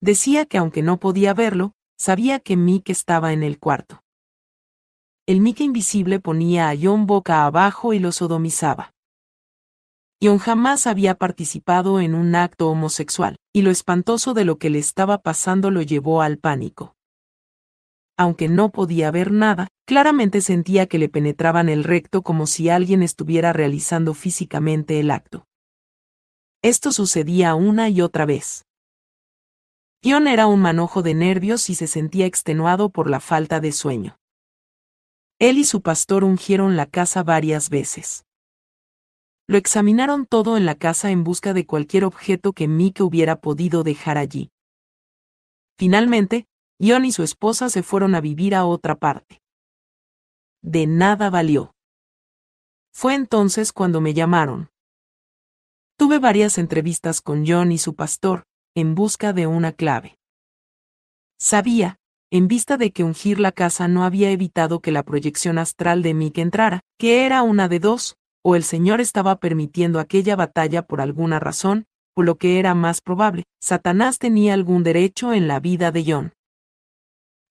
Decía 0.02 0.46
que 0.46 0.60
aunque 0.60 0.84
no 0.84 1.00
podía 1.00 1.34
verlo, 1.34 1.72
sabía 1.98 2.39
que 2.39 2.58
Mick 2.58 2.89
estaba 2.89 3.34
en 3.34 3.41
el 3.41 3.58
cuarto. 3.58 4.04
El 5.26 5.41
Mick 5.41 5.62
invisible 5.62 6.20
ponía 6.20 6.70
a 6.70 6.76
John 6.80 7.08
boca 7.08 7.46
abajo 7.46 7.93
y 7.93 8.00
lo 8.00 8.12
sodomizaba. 8.12 8.93
John 10.22 10.38
jamás 10.38 10.86
había 10.86 11.16
participado 11.16 12.00
en 12.00 12.14
un 12.14 12.36
acto 12.36 12.70
homosexual, 12.70 13.38
y 13.52 13.64
lo 13.64 13.72
espantoso 13.72 14.36
de 14.36 14.46
lo 14.46 14.60
que 14.60 14.70
le 14.70 14.78
estaba 14.78 15.18
pasando 15.18 15.72
lo 15.72 15.82
llevó 15.82 16.22
al 16.22 16.38
pánico 16.38 16.95
aunque 18.18 18.47
no 18.47 18.70
podía 18.70 19.11
ver 19.11 19.32
nada, 19.32 19.68
claramente 19.86 20.41
sentía 20.41 20.88
que 20.88 20.99
le 20.99 21.09
penetraban 21.09 21.70
el 21.70 21.84
recto 21.84 22.22
como 22.22 22.47
si 22.47 22.70
alguien 22.70 23.03
estuviera 23.03 23.53
realizando 23.53 24.13
físicamente 24.13 24.99
el 24.99 25.11
acto. 25.11 25.45
Esto 26.61 26.91
sucedía 26.91 27.55
una 27.55 27.89
y 27.89 28.01
otra 28.01 28.26
vez. 28.26 28.66
John 30.03 30.28
era 30.28 30.47
un 30.47 30.61
manojo 30.61 31.01
de 31.01 31.13
nervios 31.13 31.70
y 31.70 31.76
se 31.76 31.88
sentía 31.88 32.26
extenuado 32.26 32.89
por 32.89 33.09
la 33.09 33.20
falta 33.20 33.59
de 33.59 33.72
sueño. 33.72 34.18
Él 35.39 35.57
y 35.57 35.63
su 35.63 35.82
pastor 35.82 36.24
ungieron 36.24 36.78
la 36.78 36.86
casa 36.86 37.24
varias 37.24 37.70
veces. 37.70 38.26
Lo 39.47 39.57
examinaron 39.57 40.26
todo 40.26 40.57
en 40.57 40.66
la 40.66 40.76
casa 40.76 41.11
en 41.11 41.24
busca 41.24 41.53
de 41.53 41.66
cualquier 41.66 42.05
objeto 42.05 42.53
que 42.53 42.68
Mike 42.68 43.03
hubiera 43.03 43.36
podido 43.36 43.84
dejar 43.84 44.18
allí. 44.18 44.49
Finalmente, 45.78 46.47
John 46.80 47.05
y 47.05 47.11
su 47.11 47.23
esposa 47.23 47.69
se 47.69 47.84
fueron 47.84 48.15
a 48.15 48.21
vivir 48.21 48.53
a 48.55 48.65
otra 48.65 48.95
parte. 48.95 49.41
De 50.61 50.88
nada 50.88 51.30
valió. 51.30 51.73
Fue 52.91 53.13
entonces 53.13 53.71
cuando 53.71 54.01
me 54.01 54.13
llamaron. 54.13 54.69
Tuve 55.97 56.19
varias 56.19 56.57
entrevistas 56.57 57.21
con 57.21 57.45
John 57.47 57.71
y 57.71 57.78
su 57.78 57.95
pastor, 57.95 58.43
en 58.76 58.95
busca 58.95 59.32
de 59.32 59.47
una 59.47 59.71
clave. 59.71 60.17
Sabía, 61.39 61.97
en 62.32 62.47
vista 62.47 62.76
de 62.76 62.91
que 62.91 63.03
ungir 63.03 63.39
la 63.39 63.53
casa 63.53 63.88
no 63.88 64.03
había 64.03 64.32
evitado 64.32 64.82
que 64.82 64.91
la 64.91 65.03
proyección 65.03 65.57
astral 65.57 66.01
de 66.01 66.13
Mick 66.13 66.38
entrara, 66.38 66.82
que 66.97 67.26
era 67.26 67.43
una 67.43 67.69
de 67.69 67.80
dos, 67.80 68.17
o 68.43 68.55
el 68.55 68.63
Señor 68.63 68.99
estaba 68.99 69.38
permitiendo 69.39 69.99
aquella 69.99 70.36
batalla 70.36 70.82
por 70.82 70.99
alguna 70.99 71.39
razón, 71.39 71.86
o 72.13 72.23
lo 72.23 72.36
que 72.36 72.59
era 72.59 72.76
más 72.76 73.01
probable, 73.01 73.45
Satanás 73.61 74.19
tenía 74.19 74.53
algún 74.53 74.84
derecho 74.84 75.34
en 75.34 75.47
la 75.47 75.59
vida 75.59 75.91
de 75.91 76.03
John. 76.05 76.34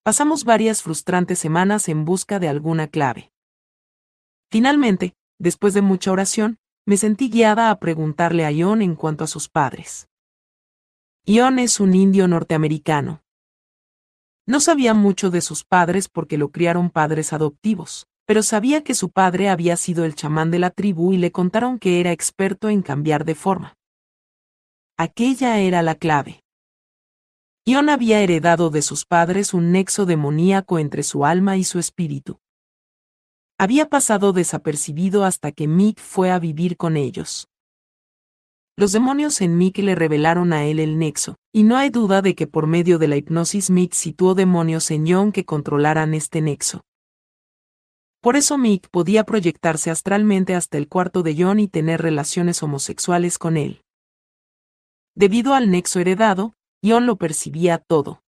Pasamos 0.04 0.44
varias 0.44 0.82
frustrantes 0.82 1.38
semanas 1.38 1.88
en 1.88 2.04
busca 2.04 2.38
de 2.38 2.46
alguna 2.48 2.88
clave. 2.88 3.32
Finalmente, 4.50 5.14
después 5.38 5.72
de 5.72 5.80
mucha 5.80 6.12
oración, 6.12 6.58
me 6.84 6.98
sentí 6.98 7.30
guiada 7.30 7.70
a 7.70 7.78
preguntarle 7.78 8.44
a 8.44 8.50
Ion 8.50 8.82
en 8.82 8.96
cuanto 8.96 9.24
a 9.24 9.26
sus 9.26 9.48
padres. 9.48 10.06
Ion 11.24 11.58
es 11.58 11.80
un 11.80 11.94
indio 11.94 12.28
norteamericano. 12.28 13.22
No 14.46 14.60
sabía 14.60 14.92
mucho 14.92 15.30
de 15.30 15.40
sus 15.40 15.64
padres 15.64 16.10
porque 16.10 16.36
lo 16.36 16.50
criaron 16.50 16.90
padres 16.90 17.32
adoptivos, 17.32 18.06
pero 18.26 18.42
sabía 18.42 18.84
que 18.84 18.94
su 18.94 19.08
padre 19.08 19.48
había 19.48 19.78
sido 19.78 20.04
el 20.04 20.14
chamán 20.14 20.50
de 20.50 20.58
la 20.58 20.68
tribu 20.68 21.14
y 21.14 21.16
le 21.16 21.32
contaron 21.32 21.78
que 21.78 22.00
era 22.00 22.12
experto 22.12 22.68
en 22.68 22.82
cambiar 22.82 23.24
de 23.24 23.36
forma. 23.36 23.78
Aquella 24.98 25.60
era 25.60 25.80
la 25.80 25.94
clave. 25.94 26.43
Ion 27.66 27.88
había 27.88 28.20
heredado 28.20 28.68
de 28.68 28.82
sus 28.82 29.06
padres 29.06 29.54
un 29.54 29.72
nexo 29.72 30.04
demoníaco 30.04 30.78
entre 30.78 31.02
su 31.02 31.24
alma 31.24 31.56
y 31.56 31.64
su 31.64 31.78
espíritu. 31.78 32.38
Había 33.58 33.88
pasado 33.88 34.34
desapercibido 34.34 35.24
hasta 35.24 35.50
que 35.50 35.66
Mick 35.66 35.98
fue 35.98 36.30
a 36.30 36.38
vivir 36.38 36.76
con 36.76 36.98
ellos. 36.98 37.48
Los 38.76 38.92
demonios 38.92 39.40
en 39.40 39.56
Mick 39.56 39.78
le 39.78 39.94
revelaron 39.94 40.52
a 40.52 40.66
él 40.66 40.78
el 40.78 40.98
nexo, 40.98 41.36
y 41.52 41.62
no 41.62 41.78
hay 41.78 41.88
duda 41.88 42.20
de 42.20 42.34
que 42.34 42.46
por 42.46 42.66
medio 42.66 42.98
de 42.98 43.08
la 43.08 43.16
hipnosis 43.16 43.70
Mick 43.70 43.94
situó 43.94 44.34
demonios 44.34 44.90
en 44.90 45.06
John 45.06 45.32
que 45.32 45.46
controlaran 45.46 46.12
este 46.12 46.42
nexo. 46.42 46.82
Por 48.20 48.36
eso 48.36 48.58
Mick 48.58 48.90
podía 48.90 49.24
proyectarse 49.24 49.90
astralmente 49.90 50.54
hasta 50.54 50.76
el 50.76 50.88
cuarto 50.88 51.22
de 51.22 51.34
John 51.38 51.60
y 51.60 51.68
tener 51.68 52.02
relaciones 52.02 52.62
homosexuales 52.62 53.38
con 53.38 53.56
él. 53.56 53.80
Debido 55.14 55.54
al 55.54 55.70
nexo 55.70 56.00
heredado, 56.00 56.54
Ion 56.84 57.06
lo 57.06 57.16
percibía 57.16 57.78
todo. 57.78 58.22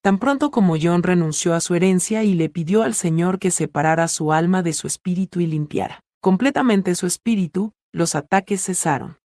tan 0.00 0.18
pronto 0.18 0.52
como 0.52 0.76
John 0.80 1.02
renunció 1.02 1.54
a 1.54 1.60
su 1.60 1.74
herencia 1.74 2.22
y 2.22 2.34
le 2.34 2.48
pidió 2.48 2.84
al 2.84 2.94
Señor 2.94 3.40
que 3.40 3.50
separara 3.50 4.06
su 4.06 4.32
alma 4.32 4.62
de 4.62 4.72
su 4.72 4.86
espíritu 4.86 5.40
y 5.40 5.46
limpiara 5.46 6.04
completamente 6.20 6.94
su 6.94 7.06
espíritu, 7.06 7.72
los 7.92 8.14
ataques 8.14 8.64
cesaron. 8.64 9.18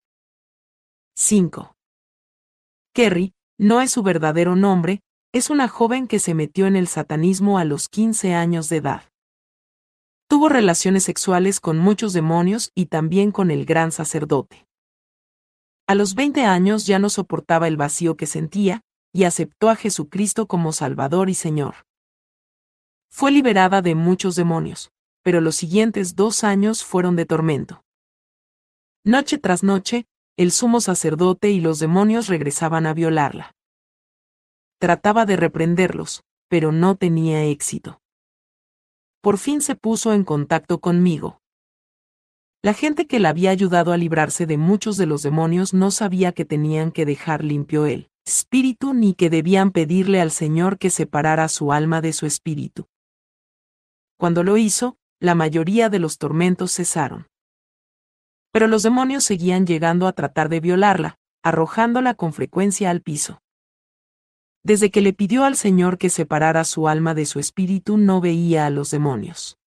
5. 1.16 1.76
Kerry, 2.94 3.34
no 3.58 3.80
es 3.80 3.90
su 3.90 4.02
verdadero 4.02 4.56
nombre, 4.56 5.02
es 5.32 5.50
una 5.50 5.68
joven 5.68 6.06
que 6.06 6.20
se 6.20 6.34
metió 6.34 6.66
en 6.66 6.76
el 6.76 6.86
satanismo 6.86 7.58
a 7.58 7.64
los 7.64 7.88
15 7.88 8.34
años 8.34 8.68
de 8.68 8.76
edad. 8.76 9.02
Tuvo 10.28 10.48
relaciones 10.48 11.04
sexuales 11.04 11.60
con 11.60 11.78
muchos 11.78 12.12
demonios 12.12 12.70
y 12.74 12.86
también 12.86 13.30
con 13.30 13.50
el 13.50 13.66
gran 13.66 13.92
sacerdote. 13.92 14.66
A 15.86 15.94
los 15.94 16.14
20 16.14 16.44
años 16.44 16.86
ya 16.86 16.98
no 16.98 17.10
soportaba 17.10 17.68
el 17.68 17.76
vacío 17.76 18.16
que 18.16 18.26
sentía, 18.26 18.80
y 19.12 19.24
aceptó 19.24 19.68
a 19.68 19.76
Jesucristo 19.76 20.46
como 20.46 20.72
Salvador 20.72 21.28
y 21.28 21.34
Señor. 21.34 21.86
Fue 23.10 23.30
liberada 23.30 23.82
de 23.82 23.94
muchos 23.94 24.34
demonios, 24.34 24.90
pero 25.22 25.40
los 25.40 25.56
siguientes 25.56 26.16
dos 26.16 26.42
años 26.42 26.84
fueron 26.84 27.16
de 27.16 27.26
tormento. 27.26 27.84
Noche 29.04 29.38
tras 29.38 29.62
noche, 29.62 30.06
el 30.36 30.50
sumo 30.50 30.80
sacerdote 30.80 31.50
y 31.50 31.60
los 31.60 31.78
demonios 31.78 32.26
regresaban 32.28 32.86
a 32.86 32.94
violarla. 32.94 33.54
Trataba 34.80 35.26
de 35.26 35.36
reprenderlos, 35.36 36.24
pero 36.48 36.72
no 36.72 36.96
tenía 36.96 37.44
éxito. 37.44 38.00
Por 39.20 39.38
fin 39.38 39.60
se 39.60 39.76
puso 39.76 40.12
en 40.12 40.24
contacto 40.24 40.80
conmigo. 40.80 41.40
La 42.64 42.72
gente 42.72 43.06
que 43.06 43.20
la 43.20 43.28
había 43.28 43.50
ayudado 43.50 43.92
a 43.92 43.98
librarse 43.98 44.46
de 44.46 44.56
muchos 44.56 44.96
de 44.96 45.04
los 45.04 45.22
demonios 45.22 45.74
no 45.74 45.90
sabía 45.90 46.32
que 46.32 46.46
tenían 46.46 46.92
que 46.92 47.04
dejar 47.04 47.44
limpio 47.44 47.84
el 47.84 48.08
espíritu 48.24 48.94
ni 48.94 49.12
que 49.12 49.28
debían 49.28 49.70
pedirle 49.70 50.18
al 50.22 50.30
Señor 50.30 50.78
que 50.78 50.88
separara 50.88 51.48
su 51.48 51.74
alma 51.74 52.00
de 52.00 52.14
su 52.14 52.24
espíritu. 52.24 52.88
Cuando 54.16 54.42
lo 54.42 54.56
hizo, 54.56 54.96
la 55.20 55.34
mayoría 55.34 55.90
de 55.90 55.98
los 55.98 56.16
tormentos 56.16 56.72
cesaron. 56.72 57.26
Pero 58.50 58.66
los 58.66 58.82
demonios 58.82 59.24
seguían 59.24 59.66
llegando 59.66 60.06
a 60.06 60.14
tratar 60.14 60.48
de 60.48 60.60
violarla, 60.60 61.18
arrojándola 61.42 62.14
con 62.14 62.32
frecuencia 62.32 62.88
al 62.88 63.02
piso. 63.02 63.42
Desde 64.62 64.90
que 64.90 65.02
le 65.02 65.12
pidió 65.12 65.44
al 65.44 65.56
Señor 65.56 65.98
que 65.98 66.08
separara 66.08 66.64
su 66.64 66.88
alma 66.88 67.12
de 67.12 67.26
su 67.26 67.40
espíritu 67.40 67.98
no 67.98 68.22
veía 68.22 68.64
a 68.64 68.70
los 68.70 68.90
demonios. 68.90 69.58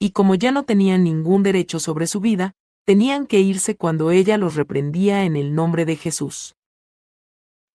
Y 0.00 0.10
como 0.10 0.34
ya 0.34 0.50
no 0.50 0.64
tenían 0.64 1.04
ningún 1.04 1.42
derecho 1.42 1.78
sobre 1.78 2.06
su 2.06 2.20
vida, 2.20 2.54
tenían 2.86 3.26
que 3.26 3.40
irse 3.40 3.76
cuando 3.76 4.10
ella 4.10 4.38
los 4.38 4.56
reprendía 4.56 5.24
en 5.24 5.36
el 5.36 5.54
nombre 5.54 5.84
de 5.84 5.96
Jesús. 5.96 6.56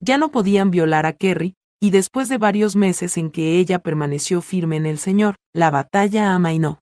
Ya 0.02 0.18
no 0.18 0.32
podían 0.32 0.72
violar 0.72 1.06
a 1.06 1.14
Kerry, 1.14 1.56
y 1.80 1.92
después 1.92 2.28
de 2.28 2.38
varios 2.38 2.76
meses 2.76 3.18
en 3.18 3.30
que 3.30 3.60
ella 3.60 3.80
permaneció 3.80 4.42
firme 4.42 4.76
en 4.76 4.88
el 4.88 4.98
Señor, 4.98 5.36
la 5.54 5.70
batalla 5.70 6.34
amainó. 6.34 6.80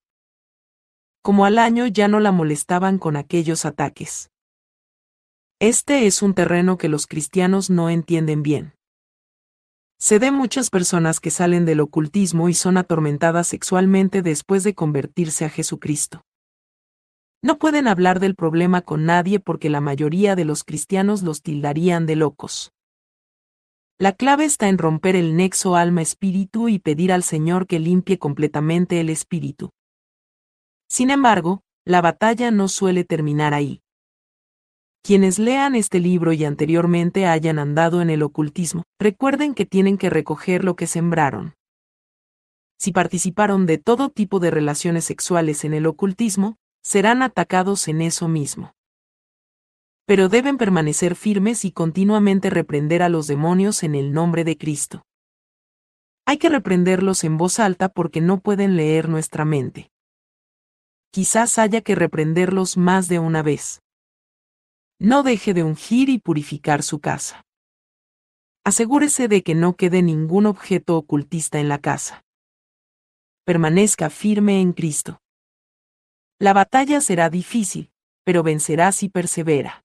Como 1.22 1.46
al 1.46 1.58
año 1.58 1.88
ya 1.88 2.08
no 2.08 2.20
la 2.20 2.32
molestaban 2.32 2.98
con 2.98 3.18
aquellos 3.18 3.66
ataques. 3.66 4.30
Este 5.60 6.08
es 6.08 6.22
un 6.22 6.34
terreno 6.34 6.78
que 6.78 6.90
los 6.90 7.06
cristianos 7.06 7.70
no 7.70 7.90
entienden 7.90 8.44
bien. 8.44 8.74
Se 10.00 10.20
ve 10.20 10.32
muchas 10.32 10.70
personas 10.70 11.20
que 11.20 11.32
salen 11.32 11.66
del 11.66 11.80
ocultismo 11.80 12.50
y 12.50 12.54
son 12.54 12.78
atormentadas 12.78 13.48
sexualmente 13.48 14.22
después 14.22 14.64
de 14.64 14.76
convertirse 14.76 15.46
a 15.46 15.50
Jesucristo. 15.50 16.22
No 17.42 17.58
pueden 17.58 17.88
hablar 17.88 18.20
del 18.20 18.36
problema 18.36 18.82
con 18.82 19.06
nadie 19.06 19.40
porque 19.40 19.70
la 19.70 19.82
mayoría 19.82 20.36
de 20.36 20.46
los 20.46 20.64
cristianos 20.64 21.24
los 21.24 21.42
tildarían 21.42 22.06
de 22.06 22.16
locos. 22.16 22.72
La 24.00 24.14
clave 24.14 24.46
está 24.46 24.70
en 24.70 24.78
romper 24.78 25.16
el 25.16 25.36
nexo 25.36 25.76
alma-espíritu 25.76 26.68
y 26.68 26.80
pedir 26.80 27.12
al 27.12 27.24
Señor 27.24 27.68
que 27.68 27.80
limpie 27.80 28.18
completamente 28.18 29.00
el 29.00 29.10
espíritu. 29.10 29.70
Sin 30.90 31.10
embargo, 31.10 31.62
la 31.86 32.02
batalla 32.02 32.50
no 32.52 32.68
suele 32.68 33.04
terminar 33.04 33.54
ahí. 33.54 33.82
Quienes 35.06 35.38
lean 35.38 35.76
este 35.76 36.00
libro 36.00 36.32
y 36.32 36.46
anteriormente 36.46 37.26
hayan 37.28 37.60
andado 37.60 38.02
en 38.02 38.10
el 38.10 38.24
ocultismo, 38.24 38.84
recuerden 39.02 39.54
que 39.54 39.66
tienen 39.66 39.98
que 39.98 40.10
recoger 40.10 40.64
lo 40.64 40.78
que 40.78 40.88
sembraron. 40.88 41.56
Si 42.80 42.94
participaron 42.94 43.66
de 43.66 43.78
todo 43.78 44.10
tipo 44.10 44.40
de 44.40 44.50
relaciones 44.50 45.04
sexuales 45.04 45.66
en 45.66 45.74
el 45.74 45.88
ocultismo, 45.88 46.56
serán 46.86 47.22
atacados 47.22 47.90
en 47.90 48.02
eso 48.02 48.30
mismo. 48.30 48.72
Pero 50.06 50.30
deben 50.30 50.58
permanecer 50.58 51.16
firmes 51.16 51.66
y 51.66 51.74
continuamente 51.74 52.50
reprender 52.50 53.04
a 53.04 53.10
los 53.10 53.28
demonios 53.28 53.84
en 53.84 53.96
el 53.96 54.14
nombre 54.14 54.46
de 54.46 54.58
Cristo. 54.58 55.04
Hay 56.26 56.38
que 56.38 56.48
reprenderlos 56.48 57.26
en 57.26 57.38
voz 57.38 57.60
alta 57.60 57.90
porque 57.90 58.22
no 58.22 58.40
pueden 58.40 58.78
leer 58.78 59.10
nuestra 59.10 59.44
mente. 59.44 59.92
Quizás 61.12 61.60
haya 61.60 61.82
que 61.82 61.96
reprenderlos 61.96 62.78
más 62.78 63.10
de 63.10 63.20
una 63.20 63.44
vez. 63.44 63.83
No 65.06 65.22
deje 65.22 65.54
de 65.54 65.66
ungir 65.66 66.08
y 66.08 66.18
purificar 66.18 66.82
su 66.82 67.02
casa. 67.02 67.46
Asegúrese 68.64 69.28
de 69.28 69.44
que 69.44 69.54
no 69.54 69.76
quede 69.76 70.02
ningún 70.02 70.46
objeto 70.46 70.96
ocultista 70.96 71.60
en 71.60 71.68
la 71.68 71.78
casa. 71.78 72.24
Permanezca 73.44 74.10
firme 74.10 74.62
en 74.62 74.72
Cristo. 74.72 75.20
La 76.40 76.54
batalla 76.54 77.02
será 77.02 77.30
difícil, 77.30 77.92
pero 78.24 78.44
vencerá 78.44 78.94
si 78.94 79.10
persevera. 79.10 79.84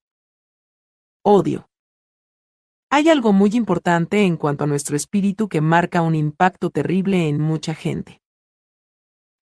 Odio. 1.24 1.68
Hay 2.88 3.08
algo 3.08 3.32
muy 3.32 3.50
importante 3.54 4.22
en 4.22 4.36
cuanto 4.36 4.62
a 4.62 4.66
nuestro 4.68 4.94
espíritu 4.94 5.48
que 5.48 5.60
marca 5.60 6.00
un 6.00 6.14
impacto 6.14 6.70
terrible 6.70 7.28
en 7.28 7.40
mucha 7.40 7.74
gente. 7.74 8.22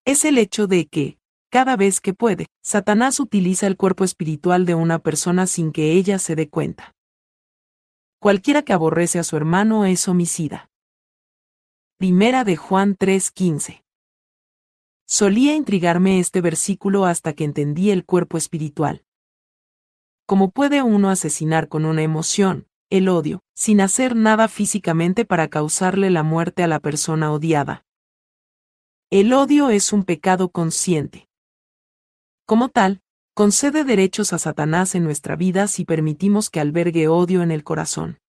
Es 0.07 0.25
el 0.25 0.39
hecho 0.39 0.69
de 0.69 0.87
que, 0.87 1.19
cada 1.57 1.75
vez 1.75 2.03
que 2.03 2.13
puede, 2.13 2.49
Satanás 2.63 3.19
utiliza 3.19 3.67
el 3.67 3.79
cuerpo 3.79 4.05
espiritual 4.05 4.67
de 4.67 4.75
una 4.75 4.99
persona 4.99 5.47
sin 5.47 5.73
que 5.73 5.93
ella 5.93 6.19
se 6.19 6.37
dé 6.37 6.51
cuenta. 6.51 6.95
Cualquiera 8.21 8.61
que 8.61 8.75
aborrece 8.75 9.19
a 9.19 9.25
su 9.25 9.39
hermano 9.39 9.87
es 9.87 10.07
homicida. 10.07 10.69
Primera 11.97 12.45
de 12.45 12.57
Juan 12.57 12.95
3:15. 12.95 13.83
Solía 15.07 15.55
intrigarme 15.55 16.21
este 16.21 16.43
versículo 16.43 17.07
hasta 17.07 17.33
que 17.33 17.45
entendí 17.45 17.91
el 17.91 18.05
cuerpo 18.05 18.37
espiritual. 18.37 19.07
¿Cómo 20.27 20.51
puede 20.51 20.83
uno 20.83 21.09
asesinar 21.09 21.69
con 21.69 21.87
una 21.87 22.03
emoción, 22.03 22.67
el 22.91 23.09
odio, 23.09 23.41
sin 23.55 23.81
hacer 23.81 24.15
nada 24.15 24.49
físicamente 24.49 25.25
para 25.25 25.49
causarle 25.49 26.11
la 26.11 26.23
muerte 26.23 26.63
a 26.63 26.67
la 26.67 26.81
persona 26.81 27.33
odiada? 27.33 27.87
El 29.09 29.33
odio 29.33 29.71
es 29.71 29.95
un 29.95 30.05
pecado 30.05 30.51
consciente. 30.51 31.26
Como 32.47 32.69
tal, 32.69 33.03
concede 33.35 33.83
derechos 33.83 34.33
a 34.33 34.39
Satanás 34.39 34.95
en 34.95 35.03
nuestra 35.03 35.35
vida 35.35 35.67
si 35.67 35.85
permitimos 35.85 36.49
que 36.49 36.61
albergue 36.61 37.09
odio 37.09 37.43
en 37.43 37.51
el 37.51 37.65
corazón. 37.65 38.21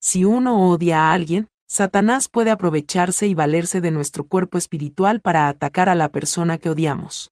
Si 0.00 0.24
uno 0.24 0.68
odia 0.68 1.02
a 1.02 1.12
alguien, 1.12 1.48
Satanás 1.68 2.28
puede 2.28 2.50
aprovecharse 2.50 3.28
y 3.28 3.34
valerse 3.34 3.80
de 3.80 3.92
nuestro 3.92 4.26
cuerpo 4.26 4.58
espiritual 4.58 5.20
para 5.20 5.46
atacar 5.46 5.88
a 5.88 5.94
la 5.94 6.10
persona 6.10 6.58
que 6.58 6.68
odiamos. 6.68 7.30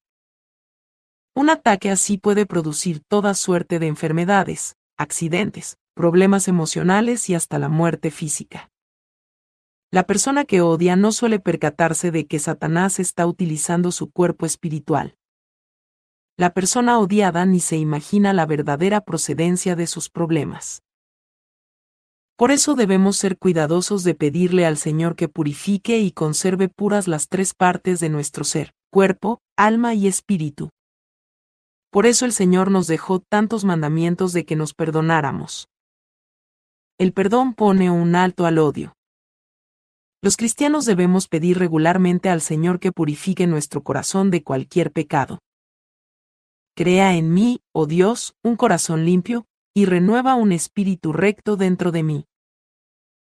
Un 1.35 1.51
ataque 1.51 1.91
así 1.91 2.19
puede 2.19 2.47
producir 2.47 3.03
toda 3.09 3.35
suerte 3.35 3.81
de 3.81 3.89
enfermedades, 3.89 4.77
accidentes, 4.97 5.77
problemas 5.95 6.47
emocionales 6.47 7.29
y 7.29 7.35
hasta 7.35 7.59
la 7.59 7.69
muerte 7.69 8.13
física. 8.13 8.71
La 9.91 10.05
persona 10.05 10.45
que 10.45 10.61
odia 10.61 10.95
no 10.95 11.11
suele 11.11 11.41
percatarse 11.41 12.13
de 12.13 12.29
que 12.29 12.39
Satanás 12.39 13.01
está 13.01 13.27
utilizando 13.27 13.91
su 13.91 14.13
cuerpo 14.13 14.47
espiritual 14.47 15.17
la 16.37 16.53
persona 16.53 16.99
odiada 16.99 17.47
ni 17.47 17.61
se 17.61 17.77
imagina 17.77 18.33
la 18.33 18.45
verdadera 18.45 19.03
procedencia 19.03 19.77
de 19.77 19.87
sus 19.87 20.11
problemas. 20.11 20.83
Por 22.37 22.51
eso 22.51 22.75
debemos 22.75 23.17
ser 23.17 23.39
cuidadosos 23.39 24.03
de 24.03 24.17
pedirle 24.17 24.67
al 24.67 24.77
Señor 24.77 25.15
que 25.15 25.29
purifique 25.29 26.01
y 26.01 26.11
conserve 26.11 26.69
puras 26.69 27.07
las 27.07 27.29
tres 27.29 27.55
partes 27.55 28.01
de 28.01 28.09
nuestro 28.09 28.43
ser, 28.43 28.73
cuerpo, 28.91 29.41
alma 29.57 29.95
y 29.95 30.09
espíritu. 30.09 30.71
Por 31.91 32.07
eso 32.07 32.25
el 32.25 32.33
Señor 32.33 32.73
nos 32.73 32.89
dejó 32.89 33.21
tantos 33.21 33.65
mandamientos 33.65 34.33
de 34.33 34.45
que 34.45 34.57
nos 34.57 34.75
perdonáramos. 34.75 35.69
El 36.99 37.13
perdón 37.13 37.55
pone 37.55 37.93
un 37.93 38.17
alto 38.17 38.47
al 38.47 38.59
odio. 38.59 38.95
Los 40.21 40.37
cristianos 40.37 40.87
debemos 40.87 41.29
pedir 41.29 41.59
regularmente 41.59 42.31
al 42.31 42.41
Señor 42.41 42.81
que 42.81 42.91
purifique 42.91 43.47
nuestro 43.47 43.85
corazón 43.85 44.33
de 44.33 44.43
cualquier 44.43 44.91
pecado. 44.91 45.39
Crea 46.77 47.15
en 47.15 47.33
mí, 47.33 47.63
oh 47.73 47.87
Dios, 47.87 48.35
un 48.43 48.57
corazón 48.57 49.05
limpio, 49.05 49.47
y 49.75 49.85
renueva 49.85 50.35
un 50.35 50.51
espíritu 50.51 51.13
recto 51.13 51.57
dentro 51.57 51.93
de 51.93 52.03
mí. 52.03 52.27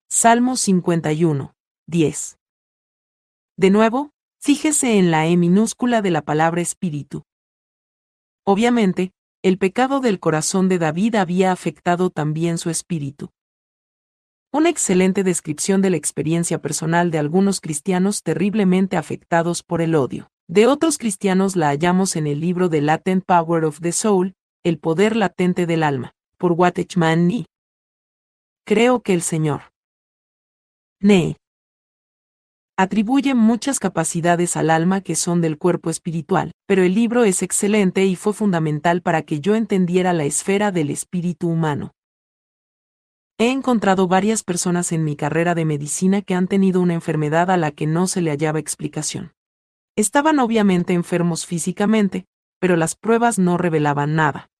Salmo 0.09 0.57
51, 0.57 1.57
10. 1.89 2.39
De 3.57 3.71
nuevo, 3.71 4.13
fíjese 4.41 4.99
en 4.99 5.11
la 5.11 5.27
E 5.27 5.37
minúscula 5.37 6.01
de 6.01 6.13
la 6.13 6.23
palabra 6.23 6.61
espíritu. 6.61 7.25
Obviamente, 8.45 9.11
el 9.43 9.59
pecado 9.59 9.99
del 9.99 10.21
corazón 10.21 10.69
de 10.69 10.79
David 10.79 11.17
había 11.17 11.51
afectado 11.51 12.11
también 12.11 12.57
su 12.57 12.71
espíritu. 12.71 13.33
Una 14.53 14.69
excelente 14.69 15.25
descripción 15.25 15.83
de 15.83 15.91
la 15.91 15.97
experiencia 15.97 16.63
personal 16.63 17.11
de 17.11 17.19
algunos 17.19 17.61
cristianos 17.61 18.23
terriblemente 18.23 18.97
afectados 18.97 19.65
por 19.65 19.83
el 19.83 19.97
odio. 19.97 20.31
De 20.49 20.67
otros 20.67 20.99
cristianos 20.99 21.57
la 21.57 21.69
hallamos 21.69 22.17
en 22.17 22.27
el 22.27 22.41
libro 22.41 22.69
The 22.69 22.83
Latent 22.83 23.25
Power 23.25 23.65
of 23.65 23.81
the 23.81 23.93
Soul, 23.93 24.35
El 24.63 24.79
poder 24.79 25.17
latente 25.17 25.65
del 25.65 25.83
alma, 25.83 26.13
por 26.37 26.53
Watchman 26.53 27.27
Nee. 27.27 27.47
Creo 28.67 29.01
que 29.01 29.15
el 29.15 29.23
Señor. 29.23 29.63
Nee. 31.01 31.37
Atribuye 32.77 33.35
muchas 33.35 33.79
capacidades 33.79 34.57
al 34.57 34.69
alma 34.69 35.01
que 35.01 35.17
son 35.17 35.41
del 35.41 35.59
cuerpo 35.59 35.91
espiritual, 35.91 36.53
pero 36.67 36.83
el 36.83 36.95
libro 36.95 37.25
es 37.25 37.43
excelente 37.43 38.05
y 38.05 38.17
fue 38.17 38.35
fundamental 38.35 39.01
para 39.01 39.23
que 39.23 39.41
yo 39.41 39.55
entendiera 39.55 40.13
la 40.13 40.25
esfera 40.25 40.73
del 40.73 40.91
espíritu 40.91 41.49
humano. 41.49 41.93
He 43.39 43.51
encontrado 43.51 44.09
varias 44.09 44.43
personas 44.43 44.93
en 44.93 45.05
mi 45.05 45.17
carrera 45.17 45.55
de 45.55 45.65
medicina 45.65 46.21
que 46.21 46.35
han 46.35 46.49
tenido 46.49 46.81
una 46.81 46.95
enfermedad 46.95 47.51
a 47.51 47.57
la 47.57 47.71
que 47.71 47.87
no 47.87 48.07
se 48.07 48.21
le 48.21 48.31
hallaba 48.31 48.59
explicación. 48.59 49.34
Estaban 49.97 50.39
obviamente 50.39 50.93
enfermos 50.93 51.47
físicamente, 51.47 52.27
pero 52.59 52.77
las 52.77 52.97
pruebas 52.97 53.39
no 53.39 53.59
revelaban 53.59 54.15
nada. 54.15 54.51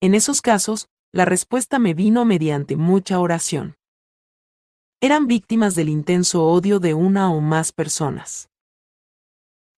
En 0.00 0.14
esos 0.14 0.40
casos, 0.40 0.88
la 1.12 1.24
respuesta 1.24 1.78
me 1.78 1.94
vino 1.94 2.24
mediante 2.24 2.76
mucha 2.76 3.18
oración. 3.20 3.76
Eran 5.00 5.26
víctimas 5.26 5.74
del 5.74 5.88
intenso 5.88 6.44
odio 6.44 6.80
de 6.80 6.94
una 6.94 7.30
o 7.30 7.40
más 7.40 7.72
personas. 7.72 8.48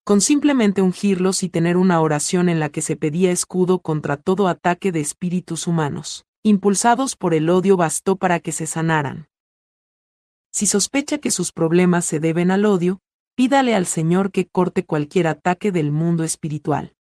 Con 0.05 0.20
simplemente 0.20 0.82
ungirlos 0.82 1.42
y 1.42 1.49
tener 1.49 1.76
una 1.76 2.01
oración 2.01 2.49
en 2.49 2.61
la 2.61 2.68
que 2.68 2.82
se 2.82 2.97
pedía 2.97 3.32
escudo 3.32 3.80
contra 3.80 4.16
todo 4.16 4.47
ataque 4.47 4.92
de 4.92 5.01
espíritus 5.01 5.66
humanos 5.66 6.26
impulsados 6.47 7.16
por 7.16 7.34
el 7.34 7.51
odio 7.51 7.76
bastó 7.76 8.14
para 8.14 8.38
que 8.38 8.53
se 8.53 8.68
sanaran. 8.68 9.28
Si 10.53 10.66
sospecha 10.66 11.18
que 11.18 11.32
sus 11.32 11.51
problemas 11.51 12.05
se 12.05 12.20
deben 12.20 12.53
al 12.53 12.66
odio, 12.66 13.01
pídale 13.37 13.74
al 13.74 13.84
Señor 13.87 14.32
que 14.32 14.49
corte 14.49 14.84
cualquier 14.84 15.26
ataque 15.26 15.70
del 15.70 15.93
mundo 15.93 16.24
espiritual. 16.24 16.97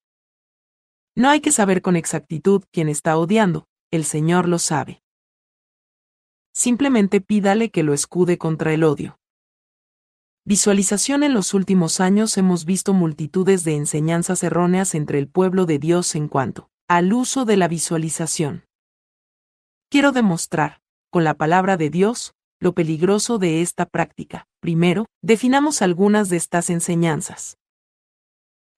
No 1.16 1.30
hay 1.30 1.40
que 1.40 1.52
saber 1.52 1.82
con 1.82 1.96
exactitud 1.96 2.64
quién 2.72 2.90
está 2.90 3.18
odiando, 3.18 3.68
el 3.90 4.04
Señor 4.04 4.50
lo 4.50 4.60
sabe. 4.60 5.02
Simplemente 6.54 7.22
pídale 7.22 7.72
que 7.72 7.84
lo 7.84 7.94
escude 7.94 8.38
contra 8.38 8.74
el 8.74 8.84
odio. 8.84 9.18
Visualización 10.44 11.24
En 11.24 11.34
los 11.34 11.54
últimos 11.54 12.02
años 12.02 12.38
hemos 12.38 12.66
visto 12.66 12.94
multitudes 12.94 13.64
de 13.64 13.76
enseñanzas 13.76 14.44
erróneas 14.44 14.94
entre 14.94 15.20
el 15.20 15.30
pueblo 15.30 15.66
de 15.66 15.80
Dios 15.80 16.16
en 16.16 16.28
cuanto 16.28 16.70
al 16.88 17.14
uso 17.14 17.46
de 17.46 17.58
la 17.58 17.68
visualización. 17.68 18.66
Quiero 19.90 20.12
demostrar, 20.12 20.82
con 21.10 21.24
la 21.24 21.34
palabra 21.34 21.78
de 21.78 21.90
Dios, 21.90 22.35
lo 22.66 22.74
peligroso 22.74 23.38
de 23.38 23.62
esta 23.62 23.86
práctica. 23.86 24.48
Primero, 24.60 25.06
definamos 25.22 25.84
algunas 25.84 26.30
de 26.30 26.38
estas 26.38 26.72
enseñanzas. 26.72 27.60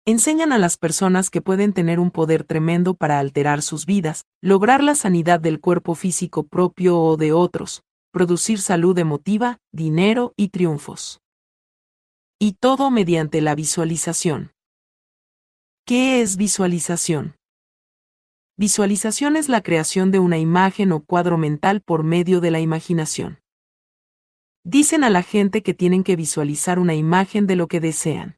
Enseñan 0.06 0.52
a 0.52 0.58
las 0.58 0.76
personas 0.76 1.30
que 1.30 1.42
pueden 1.42 1.72
tener 1.72 1.98
un 1.98 2.12
poder 2.12 2.44
tremendo 2.44 2.96
para 2.96 3.18
alterar 3.18 3.62
sus 3.62 3.86
vidas, 3.86 4.26
lograr 4.42 4.84
la 4.84 4.94
sanidad 4.94 5.40
del 5.40 5.62
cuerpo 5.62 5.96
físico 5.96 6.44
propio 6.44 7.00
o 7.00 7.16
de 7.16 7.32
otros, 7.32 7.82
producir 8.12 8.60
salud 8.60 8.98
emotiva, 9.00 9.60
dinero 9.72 10.34
y 10.36 10.50
triunfos. 10.50 11.22
Y 12.40 12.58
todo 12.60 12.92
mediante 12.92 13.40
la 13.40 13.56
visualización. 13.56 14.52
¿Qué 15.86 16.22
es 16.22 16.36
visualización? 16.36 17.38
Visualización 18.58 19.38
es 19.38 19.48
la 19.48 19.62
creación 19.62 20.12
de 20.12 20.20
una 20.20 20.38
imagen 20.38 20.92
o 20.92 21.06
cuadro 21.06 21.38
mental 21.38 21.80
por 21.80 22.04
medio 22.04 22.42
de 22.42 22.52
la 22.52 22.60
imaginación. 22.60 23.40
Dicen 24.70 25.06
a 25.06 25.10
la 25.10 25.24
gente 25.24 25.64
que 25.64 25.74
tienen 25.74 26.04
que 26.04 26.18
visualizar 26.18 26.78
una 26.78 26.94
imagen 26.94 27.48
de 27.48 27.56
lo 27.56 27.68
que 27.70 27.80
desean. 27.80 28.36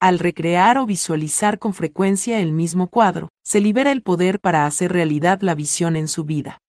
Al 0.00 0.18
recrear 0.18 0.78
o 0.78 0.86
visualizar 0.86 1.58
con 1.58 1.74
frecuencia 1.74 2.40
el 2.40 2.52
mismo 2.52 2.88
cuadro, 2.88 3.28
se 3.44 3.60
libera 3.60 3.92
el 3.92 4.02
poder 4.02 4.40
para 4.40 4.64
hacer 4.64 4.92
realidad 4.92 5.42
la 5.42 5.54
visión 5.54 5.96
en 5.96 6.08
su 6.08 6.24
vida. 6.24 6.62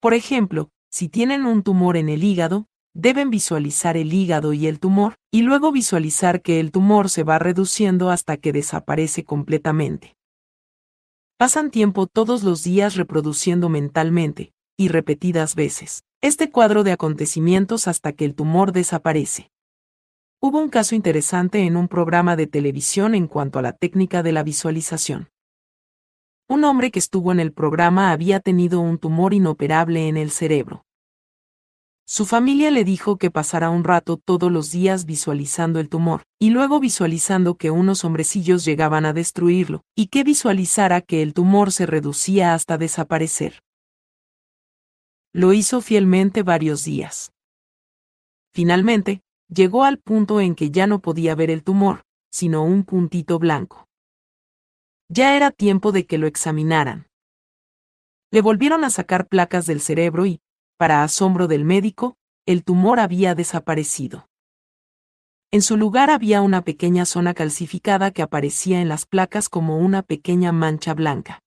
Por 0.00 0.14
ejemplo, 0.14 0.70
si 0.90 1.10
tienen 1.10 1.44
un 1.44 1.62
tumor 1.62 1.98
en 1.98 2.08
el 2.08 2.24
hígado, 2.24 2.68
deben 2.94 3.28
visualizar 3.28 3.98
el 3.98 4.14
hígado 4.14 4.54
y 4.54 4.66
el 4.66 4.80
tumor, 4.80 5.16
y 5.30 5.42
luego 5.42 5.72
visualizar 5.72 6.40
que 6.40 6.58
el 6.58 6.72
tumor 6.72 7.10
se 7.10 7.22
va 7.22 7.38
reduciendo 7.38 8.08
hasta 8.08 8.38
que 8.38 8.54
desaparece 8.54 9.26
completamente. 9.26 10.16
Pasan 11.36 11.70
tiempo 11.70 12.06
todos 12.06 12.44
los 12.44 12.64
días 12.64 12.96
reproduciendo 12.96 13.68
mentalmente, 13.68 14.54
y 14.78 14.88
repetidas 14.88 15.54
veces, 15.54 16.02
este 16.22 16.50
cuadro 16.50 16.84
de 16.84 16.92
acontecimientos 16.92 17.88
hasta 17.88 18.12
que 18.12 18.26
el 18.26 18.34
tumor 18.34 18.72
desaparece. 18.72 19.50
Hubo 20.38 20.58
un 20.58 20.68
caso 20.68 20.94
interesante 20.94 21.64
en 21.64 21.76
un 21.76 21.88
programa 21.88 22.36
de 22.36 22.46
televisión 22.46 23.14
en 23.14 23.26
cuanto 23.26 23.58
a 23.58 23.62
la 23.62 23.72
técnica 23.72 24.22
de 24.22 24.32
la 24.32 24.42
visualización. 24.42 25.30
Un 26.46 26.64
hombre 26.64 26.90
que 26.90 26.98
estuvo 26.98 27.32
en 27.32 27.40
el 27.40 27.52
programa 27.52 28.10
había 28.10 28.40
tenido 28.40 28.80
un 28.80 28.98
tumor 28.98 29.32
inoperable 29.32 30.08
en 30.08 30.18
el 30.18 30.30
cerebro. 30.30 30.84
Su 32.06 32.26
familia 32.26 32.70
le 32.70 32.84
dijo 32.84 33.16
que 33.16 33.30
pasara 33.30 33.70
un 33.70 33.84
rato 33.84 34.18
todos 34.18 34.52
los 34.52 34.70
días 34.70 35.06
visualizando 35.06 35.80
el 35.80 35.88
tumor, 35.88 36.24
y 36.38 36.50
luego 36.50 36.80
visualizando 36.80 37.54
que 37.54 37.70
unos 37.70 38.04
hombrecillos 38.04 38.64
llegaban 38.64 39.06
a 39.06 39.14
destruirlo, 39.14 39.84
y 39.94 40.08
que 40.08 40.24
visualizara 40.24 41.00
que 41.00 41.22
el 41.22 41.32
tumor 41.32 41.72
se 41.72 41.86
reducía 41.86 42.52
hasta 42.52 42.76
desaparecer. 42.76 43.62
Lo 45.32 45.52
hizo 45.52 45.80
fielmente 45.80 46.42
varios 46.42 46.84
días. 46.84 47.32
Finalmente, 48.52 49.22
llegó 49.48 49.84
al 49.84 49.98
punto 49.98 50.40
en 50.40 50.56
que 50.56 50.72
ya 50.72 50.88
no 50.88 51.00
podía 51.00 51.36
ver 51.36 51.50
el 51.50 51.62
tumor, 51.62 52.02
sino 52.32 52.64
un 52.64 52.82
puntito 52.82 53.38
blanco. 53.38 53.86
Ya 55.08 55.36
era 55.36 55.52
tiempo 55.52 55.92
de 55.92 56.04
que 56.04 56.18
lo 56.18 56.26
examinaran. 56.26 57.06
Le 58.32 58.40
volvieron 58.40 58.82
a 58.82 58.90
sacar 58.90 59.28
placas 59.28 59.66
del 59.66 59.80
cerebro 59.80 60.26
y, 60.26 60.40
para 60.76 61.04
asombro 61.04 61.46
del 61.46 61.64
médico, 61.64 62.16
el 62.44 62.64
tumor 62.64 62.98
había 62.98 63.36
desaparecido. 63.36 64.28
En 65.52 65.62
su 65.62 65.76
lugar 65.76 66.10
había 66.10 66.42
una 66.42 66.62
pequeña 66.62 67.04
zona 67.04 67.34
calcificada 67.34 68.10
que 68.10 68.22
aparecía 68.22 68.80
en 68.80 68.88
las 68.88 69.06
placas 69.06 69.48
como 69.48 69.78
una 69.78 70.02
pequeña 70.02 70.50
mancha 70.50 70.94
blanca. 70.94 71.40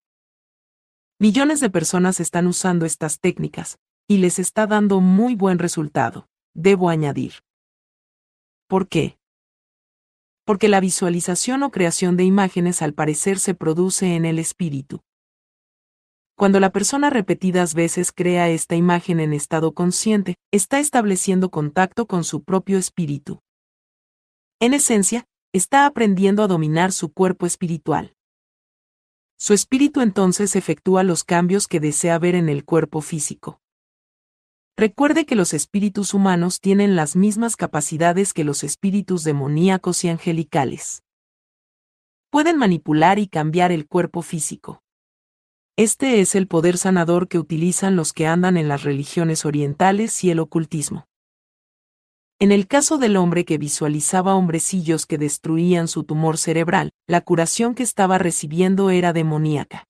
Millones 1.24 1.61
de 1.61 1.69
personas 1.69 2.19
están 2.19 2.47
usando 2.47 2.86
estas 2.86 3.21
técnicas, 3.21 3.80
y 4.09 4.17
les 4.17 4.39
está 4.39 4.67
dando 4.67 4.99
muy 4.99 5.36
buen 5.36 5.57
resultado, 5.57 6.28
debo 6.53 6.89
añadir. 6.89 7.36
¿Por 8.67 8.89
qué? 8.89 9.17
Porque 10.43 10.67
la 10.67 10.82
visualización 10.82 11.63
o 11.63 11.71
creación 11.71 12.17
de 12.17 12.26
imágenes 12.26 12.82
al 12.82 12.93
parecer 12.93 13.39
se 13.39 13.53
produce 13.53 14.17
en 14.17 14.26
el 14.26 14.38
espíritu. 14.38 14.99
Cuando 16.36 16.59
la 16.59 16.74
persona 16.74 17.09
repetidas 17.09 17.74
veces 17.74 18.11
crea 18.11 18.49
esta 18.49 18.76
imagen 18.76 19.21
en 19.21 19.32
estado 19.32 19.74
consciente, 19.74 20.36
está 20.51 20.82
estableciendo 20.82 21.51
contacto 21.51 22.05
con 22.05 22.26
su 22.26 22.43
propio 22.43 22.78
espíritu. 22.78 23.39
En 24.59 24.74
esencia, 24.74 25.24
está 25.53 25.86
aprendiendo 25.86 26.43
a 26.43 26.47
dominar 26.47 26.91
su 26.91 27.13
cuerpo 27.13 27.45
espiritual. 27.45 28.13
Su 29.38 29.53
espíritu 29.53 30.01
entonces 30.01 30.55
efectúa 30.55 31.03
los 31.03 31.23
cambios 31.23 31.67
que 31.67 31.79
desea 31.79 32.17
ver 32.19 32.36
en 32.36 32.49
el 32.49 32.63
cuerpo 32.63 33.01
físico. 33.01 33.59
Recuerde 34.75 35.25
que 35.25 35.36
los 35.36 35.53
espíritus 35.53 36.13
humanos 36.13 36.59
tienen 36.59 36.95
las 36.95 37.15
mismas 37.15 37.55
capacidades 37.55 38.34
que 38.34 38.43
los 38.43 38.63
espíritus 38.63 39.23
demoníacos 39.23 40.03
y 40.03 40.09
angelicales. 40.09 41.03
Pueden 42.31 42.57
manipular 42.57 43.19
y 43.19 43.27
cambiar 43.27 43.71
el 43.71 43.88
cuerpo 43.88 44.23
físico. 44.23 44.81
Este 45.75 46.21
es 46.21 46.34
el 46.34 46.47
poder 46.47 46.77
sanador 46.77 47.27
que 47.27 47.38
utilizan 47.38 47.95
los 47.95 48.13
que 48.13 48.25
andan 48.25 48.57
en 48.57 48.67
las 48.67 48.84
religiones 48.84 49.45
orientales 49.45 50.23
y 50.23 50.31
el 50.31 50.39
ocultismo. 50.39 51.07
En 52.39 52.51
el 52.51 52.67
caso 52.67 52.97
del 52.97 53.15
hombre 53.15 53.45
que 53.45 53.57
visualizaba 53.57 54.36
hombrecillos 54.36 55.05
que 55.05 55.17
destruían 55.17 55.88
su 55.88 56.03
tumor 56.03 56.38
cerebral, 56.38 56.91
la 57.07 57.21
curación 57.21 57.75
que 57.75 57.84
estaba 57.84 58.17
recibiendo 58.17 58.89
era 58.89 59.13
demoníaca. 59.13 59.86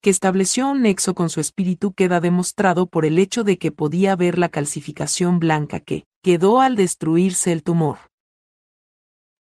Que 0.00 0.10
estableció 0.10 0.68
un 0.68 0.82
nexo 0.82 1.14
con 1.14 1.28
su 1.28 1.40
espíritu 1.40 1.92
queda 1.92 2.20
demostrado 2.20 2.86
por 2.86 3.04
el 3.04 3.18
hecho 3.18 3.42
de 3.42 3.58
que 3.58 3.72
podía 3.72 4.14
ver 4.14 4.38
la 4.38 4.48
calcificación 4.48 5.40
blanca 5.40 5.80
que 5.80 6.04
quedó 6.22 6.60
al 6.60 6.76
destruirse 6.76 7.50
el 7.52 7.64
tumor. 7.64 7.98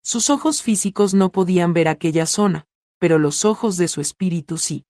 Sus 0.03 0.31
ojos 0.31 0.63
físicos 0.63 1.13
no 1.13 1.31
podían 1.31 1.75
ver 1.75 1.89
aquella 1.89 2.25
zona, 2.25 2.65
pero 2.99 3.19
los 3.19 3.45
ojos 3.45 3.77
de 3.77 3.89
su 3.89 4.01
espíritu 4.01 4.57
sí. 4.57 4.86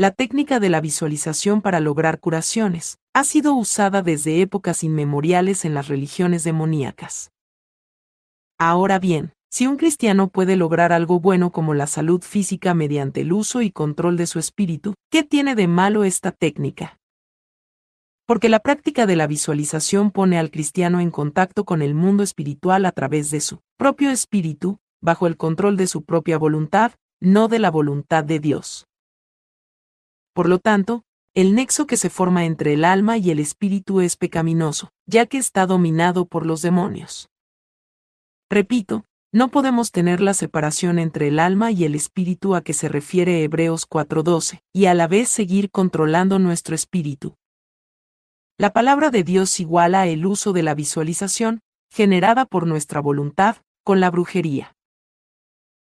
La 0.00 0.12
técnica 0.12 0.60
de 0.60 0.68
la 0.68 0.80
visualización 0.80 1.60
para 1.60 1.80
lograr 1.80 2.20
curaciones 2.20 3.00
ha 3.14 3.24
sido 3.24 3.54
usada 3.54 4.00
desde 4.00 4.40
épocas 4.42 4.84
inmemoriales 4.84 5.64
en 5.64 5.74
las 5.74 5.88
religiones 5.88 6.44
demoníacas. 6.44 7.32
Ahora 8.60 9.00
bien, 9.00 9.32
si 9.50 9.66
un 9.66 9.76
cristiano 9.76 10.28
puede 10.28 10.54
lograr 10.54 10.92
algo 10.92 11.18
bueno 11.18 11.50
como 11.50 11.74
la 11.74 11.88
salud 11.88 12.22
física 12.22 12.74
mediante 12.74 13.22
el 13.22 13.32
uso 13.32 13.60
y 13.60 13.72
control 13.72 14.16
de 14.16 14.28
su 14.28 14.38
espíritu, 14.38 14.94
¿qué 15.10 15.24
tiene 15.24 15.56
de 15.56 15.66
malo 15.66 16.04
esta 16.04 16.30
técnica? 16.30 17.00
Porque 18.24 18.48
la 18.48 18.60
práctica 18.60 19.04
de 19.04 19.16
la 19.16 19.26
visualización 19.26 20.12
pone 20.12 20.38
al 20.38 20.52
cristiano 20.52 21.00
en 21.00 21.10
contacto 21.10 21.64
con 21.64 21.82
el 21.82 21.96
mundo 21.96 22.22
espiritual 22.22 22.86
a 22.86 22.92
través 22.92 23.32
de 23.32 23.40
su 23.40 23.62
propio 23.76 24.12
espíritu, 24.12 24.78
bajo 25.02 25.26
el 25.26 25.36
control 25.36 25.76
de 25.76 25.88
su 25.88 26.04
propia 26.04 26.38
voluntad, 26.38 26.92
no 27.18 27.48
de 27.48 27.58
la 27.58 27.72
voluntad 27.72 28.22
de 28.22 28.38
Dios. 28.38 28.87
Por 30.38 30.48
lo 30.48 30.60
tanto, 30.60 31.02
el 31.34 31.56
nexo 31.56 31.88
que 31.88 31.96
se 31.96 32.10
forma 32.10 32.44
entre 32.44 32.74
el 32.74 32.84
alma 32.84 33.18
y 33.18 33.32
el 33.32 33.40
espíritu 33.40 34.00
es 34.00 34.16
pecaminoso, 34.16 34.92
ya 35.04 35.26
que 35.26 35.36
está 35.36 35.66
dominado 35.66 36.26
por 36.26 36.46
los 36.46 36.62
demonios. 36.62 37.28
Repito, 38.48 39.04
no 39.32 39.48
podemos 39.48 39.90
tener 39.90 40.20
la 40.20 40.34
separación 40.34 41.00
entre 41.00 41.26
el 41.26 41.40
alma 41.40 41.72
y 41.72 41.82
el 41.82 41.96
espíritu 41.96 42.54
a 42.54 42.62
que 42.62 42.72
se 42.72 42.88
refiere 42.88 43.42
Hebreos 43.42 43.84
4:12, 43.84 44.62
y 44.72 44.86
a 44.86 44.94
la 44.94 45.08
vez 45.08 45.28
seguir 45.28 45.72
controlando 45.72 46.38
nuestro 46.38 46.76
espíritu. 46.76 47.34
La 48.58 48.72
palabra 48.72 49.10
de 49.10 49.24
Dios 49.24 49.58
iguala 49.58 50.06
el 50.06 50.24
uso 50.24 50.52
de 50.52 50.62
la 50.62 50.76
visualización, 50.76 51.62
generada 51.90 52.44
por 52.44 52.64
nuestra 52.64 53.00
voluntad, 53.00 53.56
con 53.82 53.98
la 53.98 54.08
brujería. 54.08 54.77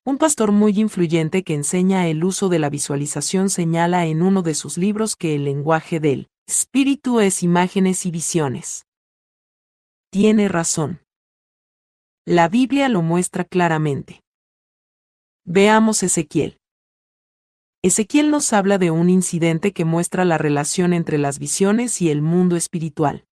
Un 0.10 0.18
pastor 0.18 0.52
muy 0.52 0.72
influyente 0.80 1.44
que 1.44 1.54
enseña 1.54 2.08
el 2.08 2.24
uso 2.24 2.50
de 2.50 2.58
la 2.58 2.72
visualización 2.72 3.52
señala 3.52 4.08
en 4.08 4.24
uno 4.24 4.42
de 4.42 4.56
sus 4.56 4.76
libros 4.76 5.16
que 5.16 5.36
el 5.36 5.44
lenguaje 5.44 6.00
del 6.00 6.32
espíritu 6.48 7.20
es 7.20 7.44
imágenes 7.44 8.08
y 8.08 8.10
visiones. 8.10 8.88
Tiene 10.10 10.48
razón. 10.48 11.02
La 12.26 12.50
Biblia 12.50 12.90
lo 12.90 13.04
muestra 13.04 13.44
claramente. 13.44 14.24
Veamos 15.46 16.02
Ezequiel. 16.02 16.58
Ezequiel 17.84 18.32
nos 18.32 18.52
habla 18.52 18.80
de 18.80 18.90
un 18.90 19.12
incidente 19.12 19.74
que 19.74 19.86
muestra 19.86 20.26
la 20.26 20.40
relación 20.40 20.94
entre 20.94 21.20
las 21.20 21.38
visiones 21.38 22.02
y 22.02 22.10
el 22.10 22.24
mundo 22.24 22.56
espiritual. 22.56 23.28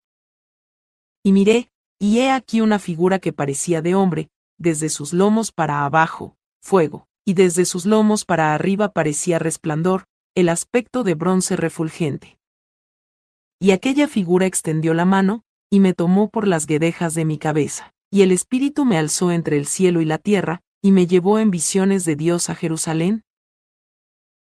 Y 1.24 1.32
miré, 1.32 1.72
y 2.00 2.20
he 2.20 2.32
aquí 2.32 2.60
una 2.60 2.80
figura 2.80 3.20
que 3.20 3.32
parecía 3.32 3.82
de 3.82 3.96
hombre, 3.96 4.28
desde 4.58 4.90
sus 4.90 5.14
lomos 5.14 5.54
para 5.54 5.86
abajo, 5.86 6.36
fuego, 6.66 7.08
y 7.24 7.34
desde 7.34 7.66
sus 7.66 7.86
lomos 7.86 8.26
para 8.26 8.54
arriba 8.54 8.92
parecía 8.92 9.40
resplandor, 9.40 10.06
el 10.36 10.50
aspecto 10.50 11.04
de 11.04 11.14
bronce 11.14 11.56
refulgente. 11.56 12.38
Y 13.60 13.72
aquella 13.72 14.08
figura 14.08 14.46
extendió 14.46 14.94
la 14.94 15.06
mano, 15.06 15.44
y 15.70 15.80
me 15.80 15.94
tomó 15.94 16.30
por 16.30 16.48
las 16.48 16.66
guedejas 16.66 17.14
de 17.14 17.24
mi 17.24 17.38
cabeza 17.38 17.96
y 18.16 18.22
el 18.22 18.32
Espíritu 18.32 18.86
me 18.86 18.98
alzó 18.98 19.30
entre 19.34 19.58
el 19.58 19.66
cielo 19.66 20.00
y 20.00 20.06
la 20.06 20.18
tierra, 20.18 20.62
y 20.82 20.94
me 20.94 21.06
llevó 21.06 21.38
en 21.38 21.52
visiones 21.52 22.06
de 22.06 22.16
Dios 22.16 22.50
a 22.50 22.56
Jerusalén. 22.56 23.24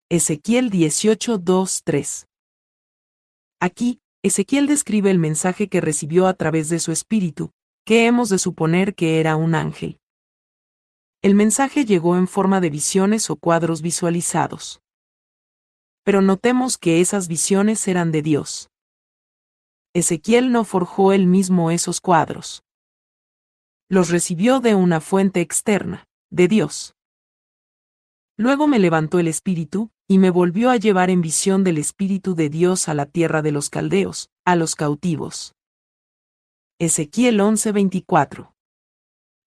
Ezequiel 0.08 0.70
18, 0.70 1.42
3. 1.84 2.28
Aquí, 3.60 4.02
Ezequiel 4.24 4.68
describe 4.68 5.10
el 5.10 5.18
mensaje 5.18 5.68
que 5.68 5.82
recibió 5.82 6.28
a 6.28 6.36
través 6.36 6.70
de 6.70 6.78
su 6.78 6.92
espíritu, 6.92 7.50
que 7.86 8.06
hemos 8.06 8.30
de 8.30 8.38
suponer 8.38 8.94
que 8.94 9.20
era 9.20 9.36
un 9.36 9.56
ángel. 9.56 9.98
El 11.26 11.34
mensaje 11.34 11.86
llegó 11.86 12.16
en 12.18 12.28
forma 12.28 12.62
de 12.62 12.70
visiones 12.70 13.32
o 13.32 13.36
cuadros 13.36 13.82
visualizados. 13.82 14.80
Pero 16.04 16.22
notemos 16.22 16.78
que 16.78 17.02
esas 17.02 17.28
visiones 17.28 17.88
eran 17.88 18.12
de 18.12 18.22
Dios. 18.22 18.70
Ezequiel 19.96 20.52
no 20.52 20.64
forjó 20.66 21.14
él 21.14 21.26
mismo 21.26 21.72
esos 21.72 22.00
cuadros 22.00 22.62
los 23.88 24.10
recibió 24.10 24.60
de 24.60 24.76
una 24.76 25.00
fuente 25.00 25.42
externa, 25.42 26.08
de 26.32 26.48
Dios. 26.48 26.96
Luego 28.38 28.68
me 28.68 28.80
levantó 28.80 29.20
el 29.20 29.28
Espíritu, 29.28 29.92
y 30.08 30.18
me 30.18 30.30
volvió 30.30 30.70
a 30.70 30.78
llevar 30.78 31.10
en 31.10 31.22
visión 31.22 31.64
del 31.64 31.78
Espíritu 31.78 32.36
de 32.36 32.50
Dios 32.50 32.90
a 32.90 32.94
la 32.94 33.06
tierra 33.06 33.42
de 33.42 33.52
los 33.52 33.70
caldeos, 33.70 34.30
a 34.44 34.56
los 34.56 34.76
cautivos. 34.76 35.54
Ezequiel 36.80 37.40
11:24. 37.40 38.54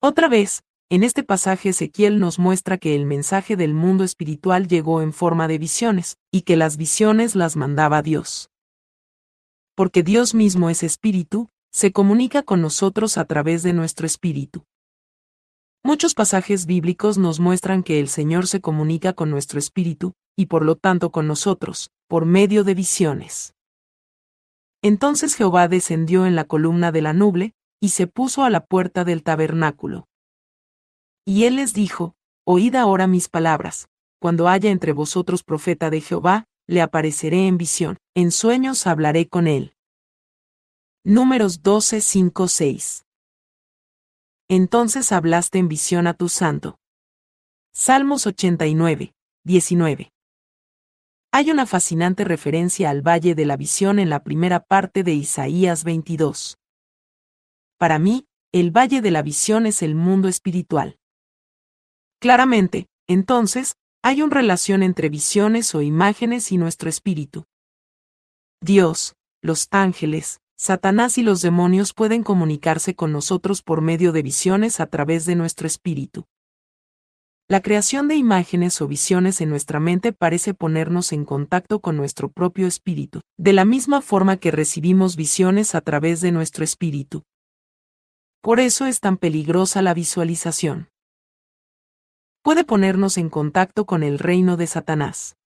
Otra 0.00 0.28
vez, 0.28 0.62
en 0.90 1.04
este 1.04 1.22
pasaje 1.22 1.68
Ezequiel 1.68 2.18
nos 2.18 2.38
muestra 2.38 2.78
que 2.78 2.94
el 2.94 3.04
mensaje 3.04 3.56
del 3.56 3.74
mundo 3.74 4.04
espiritual 4.04 4.68
llegó 4.68 5.02
en 5.02 5.12
forma 5.12 5.46
de 5.46 5.58
visiones, 5.58 6.16
y 6.32 6.42
que 6.42 6.56
las 6.56 6.78
visiones 6.78 7.34
las 7.34 7.56
mandaba 7.56 8.00
Dios. 8.00 8.50
Porque 9.74 10.02
Dios 10.02 10.34
mismo 10.34 10.70
es 10.70 10.82
espíritu, 10.82 11.50
se 11.70 11.92
comunica 11.92 12.42
con 12.42 12.62
nosotros 12.62 13.18
a 13.18 13.26
través 13.26 13.62
de 13.62 13.74
nuestro 13.74 14.06
espíritu. 14.06 14.64
Muchos 15.84 16.14
pasajes 16.14 16.64
bíblicos 16.64 17.18
nos 17.18 17.38
muestran 17.38 17.82
que 17.82 18.00
el 18.00 18.08
Señor 18.08 18.46
se 18.46 18.62
comunica 18.62 19.12
con 19.12 19.30
nuestro 19.30 19.58
espíritu, 19.58 20.14
y 20.36 20.46
por 20.46 20.64
lo 20.64 20.76
tanto 20.76 21.10
con 21.10 21.26
nosotros, 21.26 21.90
por 22.08 22.24
medio 22.24 22.64
de 22.64 22.74
visiones. 22.74 23.54
Entonces 24.80 25.34
Jehová 25.34 25.68
descendió 25.68 26.24
en 26.24 26.34
la 26.34 26.44
columna 26.44 26.92
de 26.92 27.02
la 27.02 27.12
nube, 27.12 27.52
y 27.78 27.90
se 27.90 28.06
puso 28.06 28.42
a 28.42 28.50
la 28.50 28.64
puerta 28.64 29.04
del 29.04 29.22
tabernáculo. 29.22 30.07
Y 31.28 31.44
él 31.44 31.56
les 31.56 31.74
dijo, 31.74 32.14
Oíd 32.46 32.74
ahora 32.74 33.06
mis 33.06 33.28
palabras, 33.28 33.90
cuando 34.18 34.48
haya 34.48 34.70
entre 34.70 34.92
vosotros 34.92 35.44
profeta 35.44 35.90
de 35.90 36.00
Jehová, 36.00 36.46
le 36.66 36.80
apareceré 36.80 37.46
en 37.46 37.58
visión, 37.58 37.98
en 38.14 38.30
sueños 38.32 38.86
hablaré 38.86 39.28
con 39.28 39.46
él. 39.46 39.74
Números 41.04 41.62
12, 41.62 42.00
5, 42.00 42.48
6. 42.48 43.04
Entonces 44.48 45.12
hablaste 45.12 45.58
en 45.58 45.68
visión 45.68 46.06
a 46.06 46.14
tu 46.14 46.30
santo. 46.30 46.78
Salmos 47.74 48.26
89, 48.26 49.12
19. 49.44 50.10
Hay 51.30 51.50
una 51.50 51.66
fascinante 51.66 52.24
referencia 52.24 52.88
al 52.88 53.06
Valle 53.06 53.34
de 53.34 53.44
la 53.44 53.58
Visión 53.58 53.98
en 53.98 54.08
la 54.08 54.24
primera 54.24 54.60
parte 54.60 55.02
de 55.02 55.12
Isaías 55.12 55.84
22. 55.84 56.56
Para 57.76 57.98
mí, 57.98 58.26
el 58.50 58.74
Valle 58.74 59.02
de 59.02 59.10
la 59.10 59.20
Visión 59.20 59.66
es 59.66 59.82
el 59.82 59.94
mundo 59.94 60.28
espiritual. 60.28 60.97
Claramente, 62.20 62.86
entonces, 63.06 63.74
hay 64.02 64.22
una 64.22 64.34
relación 64.34 64.82
entre 64.82 65.08
visiones 65.08 65.74
o 65.74 65.82
imágenes 65.82 66.50
y 66.50 66.58
nuestro 66.58 66.88
espíritu. 66.88 67.44
Dios, 68.60 69.14
los 69.40 69.68
ángeles, 69.70 70.40
Satanás 70.56 71.18
y 71.18 71.22
los 71.22 71.42
demonios 71.42 71.94
pueden 71.94 72.24
comunicarse 72.24 72.96
con 72.96 73.12
nosotros 73.12 73.62
por 73.62 73.80
medio 73.80 74.10
de 74.10 74.22
visiones 74.22 74.80
a 74.80 74.86
través 74.86 75.24
de 75.26 75.36
nuestro 75.36 75.68
espíritu. 75.68 76.24
La 77.48 77.62
creación 77.62 78.08
de 78.08 78.16
imágenes 78.16 78.82
o 78.82 78.88
visiones 78.88 79.40
en 79.40 79.48
nuestra 79.48 79.78
mente 79.78 80.12
parece 80.12 80.54
ponernos 80.54 81.12
en 81.12 81.24
contacto 81.24 81.80
con 81.80 81.96
nuestro 81.96 82.28
propio 82.28 82.66
espíritu, 82.66 83.20
de 83.38 83.52
la 83.52 83.64
misma 83.64 84.02
forma 84.02 84.36
que 84.36 84.50
recibimos 84.50 85.14
visiones 85.14 85.76
a 85.76 85.80
través 85.80 86.20
de 86.20 86.32
nuestro 86.32 86.64
espíritu. 86.64 87.22
Por 88.42 88.58
eso 88.58 88.86
es 88.86 89.00
tan 89.00 89.16
peligrosa 89.16 89.80
la 89.80 89.94
visualización. 89.94 90.88
Puede 92.42 92.64
ponernos 92.64 93.18
en 93.18 93.30
contacto 93.30 93.84
con 93.84 94.02
el 94.02 94.18
reino 94.18 94.56
de 94.56 94.66
Satanás. 94.66 95.36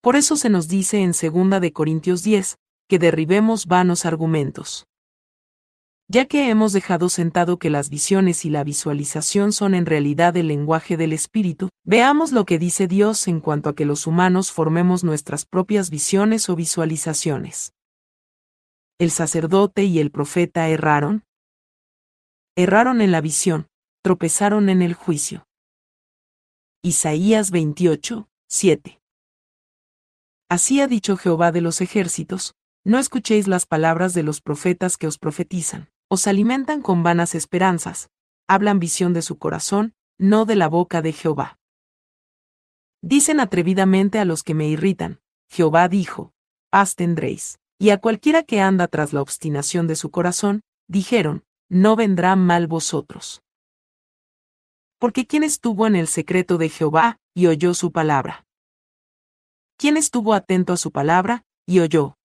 Por 0.00 0.16
eso 0.16 0.36
se 0.36 0.48
nos 0.48 0.68
dice 0.68 1.02
en 1.02 1.12
2 1.12 1.60
de 1.60 1.72
Corintios 1.72 2.22
10, 2.22 2.58
que 2.88 2.98
derribemos 2.98 3.66
vanos 3.66 4.04
argumentos. 4.04 4.86
Ya 6.08 6.26
que 6.26 6.50
hemos 6.50 6.72
dejado 6.72 7.08
sentado 7.08 7.58
que 7.58 7.70
las 7.70 7.88
visiones 7.88 8.44
y 8.44 8.50
la 8.50 8.64
visualización 8.64 9.52
son 9.52 9.74
en 9.74 9.86
realidad 9.86 10.36
el 10.36 10.48
lenguaje 10.48 10.96
del 10.96 11.12
espíritu, 11.12 11.70
veamos 11.84 12.32
lo 12.32 12.44
que 12.44 12.58
dice 12.58 12.86
Dios 12.86 13.28
en 13.28 13.40
cuanto 13.40 13.70
a 13.70 13.74
que 13.74 13.86
los 13.86 14.06
humanos 14.06 14.52
formemos 14.52 15.04
nuestras 15.04 15.46
propias 15.46 15.88
visiones 15.88 16.50
o 16.50 16.56
visualizaciones. 16.56 17.72
¿El 18.98 19.10
sacerdote 19.10 19.84
y 19.84 20.00
el 20.00 20.10
profeta 20.10 20.68
erraron? 20.68 21.24
Erraron 22.56 23.00
en 23.00 23.10
la 23.10 23.20
visión, 23.20 23.68
tropezaron 24.02 24.68
en 24.68 24.82
el 24.82 24.92
juicio. 24.94 25.46
Isaías 26.84 27.52
28, 27.52 28.28
7. 28.48 29.00
Así 30.48 30.80
ha 30.80 30.88
dicho 30.88 31.16
Jehová 31.16 31.52
de 31.52 31.60
los 31.60 31.80
ejércitos, 31.80 32.56
no 32.82 32.98
escuchéis 32.98 33.46
las 33.46 33.66
palabras 33.66 34.14
de 34.14 34.24
los 34.24 34.40
profetas 34.40 34.96
que 34.96 35.06
os 35.06 35.16
profetizan, 35.16 35.90
os 36.08 36.26
alimentan 36.26 36.82
con 36.82 37.04
vanas 37.04 37.36
esperanzas, 37.36 38.10
hablan 38.48 38.80
visión 38.80 39.12
de 39.12 39.22
su 39.22 39.38
corazón, 39.38 39.94
no 40.18 40.44
de 40.44 40.56
la 40.56 40.66
boca 40.66 41.02
de 41.02 41.12
Jehová. 41.12 41.60
Dicen 43.00 43.38
atrevidamente 43.38 44.18
a 44.18 44.24
los 44.24 44.42
que 44.42 44.54
me 44.54 44.66
irritan, 44.66 45.20
Jehová 45.48 45.86
dijo, 45.86 46.32
paz 46.68 46.96
tendréis, 46.96 47.60
y 47.78 47.90
a 47.90 47.98
cualquiera 47.98 48.42
que 48.42 48.60
anda 48.60 48.88
tras 48.88 49.12
la 49.12 49.22
obstinación 49.22 49.86
de 49.86 49.94
su 49.94 50.10
corazón, 50.10 50.62
dijeron, 50.88 51.44
no 51.68 51.94
vendrá 51.94 52.34
mal 52.34 52.66
vosotros. 52.66 53.41
Porque 55.02 55.26
¿quién 55.26 55.42
estuvo 55.42 55.88
en 55.88 55.96
el 55.96 56.06
secreto 56.06 56.58
de 56.58 56.68
Jehová, 56.68 57.18
y 57.34 57.48
oyó 57.48 57.74
su 57.74 57.90
palabra? 57.90 58.46
¿Quién 59.76 59.96
estuvo 59.96 60.32
atento 60.32 60.72
a 60.72 60.76
su 60.76 60.92
palabra, 60.92 61.44
y 61.66 61.80
oyó? 61.80 62.18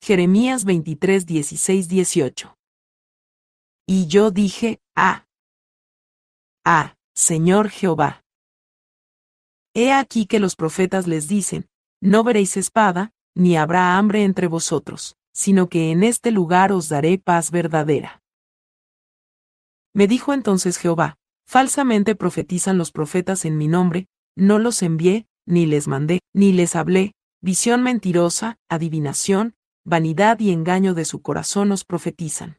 Jeremías 0.00 0.64
23, 0.64 1.26
16, 1.26 1.88
18. 1.88 2.56
Y 3.88 4.06
yo 4.06 4.30
dije, 4.30 4.80
ah, 4.94 5.26
ah, 6.64 6.96
Señor 7.12 7.70
Jehová. 7.70 8.22
He 9.74 9.92
aquí 9.92 10.26
que 10.26 10.38
los 10.38 10.54
profetas 10.54 11.08
les 11.08 11.26
dicen, 11.26 11.68
no 12.00 12.22
veréis 12.22 12.56
espada, 12.56 13.14
ni 13.34 13.56
habrá 13.56 13.98
hambre 13.98 14.22
entre 14.22 14.46
vosotros, 14.46 15.16
sino 15.34 15.68
que 15.68 15.90
en 15.90 16.04
este 16.04 16.30
lugar 16.30 16.70
os 16.70 16.88
daré 16.88 17.18
paz 17.18 17.50
verdadera. 17.50 18.22
Me 19.92 20.06
dijo 20.06 20.32
entonces 20.32 20.78
Jehová, 20.78 21.18
falsamente 21.52 22.14
profetizan 22.14 22.78
los 22.78 22.92
profetas 22.92 23.44
en 23.44 23.58
mi 23.58 23.68
nombre, 23.68 24.06
no 24.34 24.58
los 24.58 24.82
envié, 24.82 25.26
ni 25.44 25.66
les 25.66 25.86
mandé, 25.86 26.20
ni 26.32 26.50
les 26.54 26.74
hablé, 26.74 27.12
visión 27.42 27.82
mentirosa, 27.82 28.56
adivinación, 28.70 29.54
vanidad 29.84 30.40
y 30.40 30.50
engaño 30.50 30.94
de 30.94 31.04
su 31.04 31.20
corazón 31.20 31.70
os 31.70 31.84
profetizan. 31.84 32.56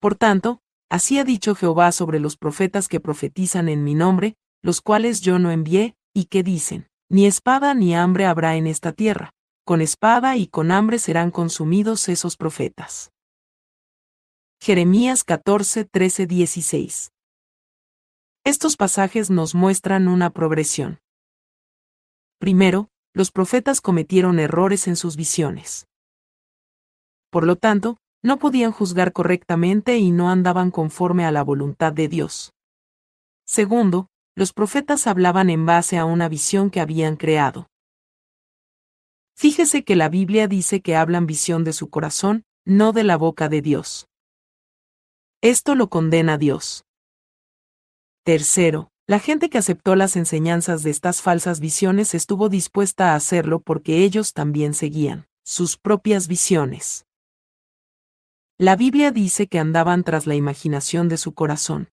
Por 0.00 0.16
tanto, 0.16 0.60
así 0.90 1.18
ha 1.18 1.24
dicho 1.24 1.54
Jehová 1.54 1.92
sobre 1.92 2.20
los 2.20 2.36
profetas 2.36 2.88
que 2.88 3.00
profetizan 3.00 3.70
en 3.70 3.84
mi 3.84 3.94
nombre, 3.94 4.36
los 4.60 4.82
cuales 4.82 5.22
yo 5.22 5.38
no 5.38 5.50
envié, 5.50 5.94
y 6.12 6.26
que 6.26 6.42
dicen, 6.42 6.88
ni 7.08 7.24
espada 7.24 7.72
ni 7.72 7.94
hambre 7.94 8.26
habrá 8.26 8.56
en 8.56 8.66
esta 8.66 8.92
tierra, 8.92 9.32
con 9.64 9.80
espada 9.80 10.36
y 10.36 10.46
con 10.46 10.70
hambre 10.70 10.98
serán 10.98 11.30
consumidos 11.30 12.06
esos 12.10 12.36
profetas. 12.36 13.12
Jeremías 14.60 15.24
14, 15.24 15.86
13, 15.86 16.26
16. 16.26 17.12
Estos 18.44 18.76
pasajes 18.76 19.30
nos 19.30 19.54
muestran 19.54 20.08
una 20.08 20.30
progresión. 20.30 20.98
Primero, 22.38 22.88
los 23.12 23.32
profetas 23.32 23.82
cometieron 23.82 24.38
errores 24.38 24.88
en 24.88 24.96
sus 24.96 25.16
visiones. 25.16 25.86
Por 27.30 27.46
lo 27.46 27.56
tanto, 27.56 27.98
no 28.22 28.38
podían 28.38 28.72
juzgar 28.72 29.12
correctamente 29.12 29.98
y 29.98 30.10
no 30.10 30.30
andaban 30.30 30.70
conforme 30.70 31.26
a 31.26 31.32
la 31.32 31.42
voluntad 31.42 31.92
de 31.92 32.08
Dios. 32.08 32.52
Segundo, 33.46 34.08
los 34.34 34.52
profetas 34.52 35.06
hablaban 35.06 35.50
en 35.50 35.66
base 35.66 35.98
a 35.98 36.06
una 36.06 36.28
visión 36.28 36.70
que 36.70 36.80
habían 36.80 37.16
creado. 37.16 37.68
Fíjese 39.36 39.84
que 39.84 39.96
la 39.96 40.08
Biblia 40.08 40.48
dice 40.48 40.80
que 40.80 40.96
hablan 40.96 41.26
visión 41.26 41.64
de 41.64 41.72
su 41.72 41.90
corazón, 41.90 42.44
no 42.64 42.92
de 42.92 43.04
la 43.04 43.16
boca 43.16 43.48
de 43.48 43.60
Dios. 43.60 44.06
Esto 45.42 45.74
lo 45.74 45.88
condena 45.88 46.38
Dios. 46.38 46.84
Tercero, 48.30 48.92
la 49.08 49.18
gente 49.18 49.50
que 49.50 49.58
aceptó 49.58 49.96
las 49.96 50.14
enseñanzas 50.14 50.84
de 50.84 50.90
estas 50.90 51.20
falsas 51.20 51.58
visiones 51.58 52.14
estuvo 52.14 52.48
dispuesta 52.48 53.10
a 53.10 53.16
hacerlo 53.16 53.58
porque 53.60 54.04
ellos 54.04 54.34
también 54.34 54.72
seguían 54.72 55.26
sus 55.42 55.76
propias 55.76 56.28
visiones. 56.28 57.06
La 58.56 58.76
Biblia 58.76 59.10
dice 59.10 59.48
que 59.48 59.58
andaban 59.58 60.04
tras 60.04 60.28
la 60.28 60.36
imaginación 60.36 61.08
de 61.08 61.16
su 61.16 61.34
corazón. 61.34 61.88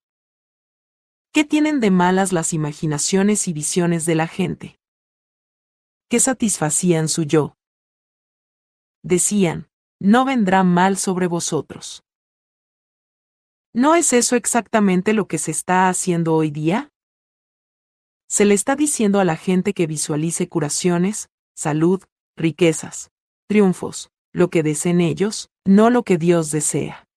¿Qué 1.34 1.44
tienen 1.44 1.80
de 1.80 1.90
malas 1.90 2.32
las 2.32 2.54
imaginaciones 2.54 3.48
y 3.48 3.54
visiones 3.54 4.06
de 4.06 4.14
la 4.14 4.28
gente? 4.28 4.80
¿Qué 6.08 6.20
satisfacían 6.20 7.10
su 7.10 7.24
yo? 7.24 7.56
Decían, 9.02 9.70
no 10.00 10.24
vendrá 10.24 10.64
mal 10.64 10.98
sobre 10.98 11.26
vosotros. 11.26 12.04
¿No 13.74 13.96
es 13.96 14.14
eso 14.14 14.36
exactamente 14.36 15.14
lo 15.14 15.28
que 15.28 15.38
se 15.38 15.52
está 15.52 15.90
haciendo 15.90 16.34
hoy 16.34 16.52
día? 16.52 16.90
Se 18.30 18.46
le 18.46 18.54
está 18.54 18.76
diciendo 18.76 19.20
a 19.20 19.26
la 19.26 19.36
gente 19.36 19.74
que 19.74 19.88
visualice 19.88 20.50
curaciones, 20.50 21.30
salud, 21.56 22.04
riquezas, 22.36 23.12
triunfos, 23.48 24.10
lo 24.34 24.50
que 24.50 24.64
deseen 24.64 25.02
ellos, 25.02 25.50
no 25.66 25.90
lo 25.90 26.04
que 26.04 26.18
Dios 26.18 26.52
desea. 26.52 27.08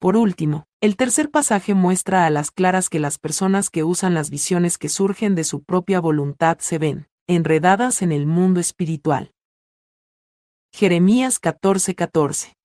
Por 0.00 0.16
último, 0.16 0.64
el 0.80 0.96
tercer 0.96 1.30
pasaje 1.30 1.74
muestra 1.74 2.24
a 2.24 2.30
las 2.30 2.50
claras 2.50 2.88
que 2.88 2.98
las 2.98 3.18
personas 3.18 3.68
que 3.68 3.84
usan 3.84 4.14
las 4.14 4.30
visiones 4.30 4.78
que 4.78 4.88
surgen 4.88 5.34
de 5.34 5.44
su 5.44 5.62
propia 5.62 6.00
voluntad 6.00 6.58
se 6.60 6.78
ven, 6.78 7.08
enredadas 7.28 8.00
en 8.00 8.10
el 8.10 8.26
mundo 8.26 8.60
espiritual. 8.60 9.32
Jeremías 10.72 11.40
14:14 11.40 12.59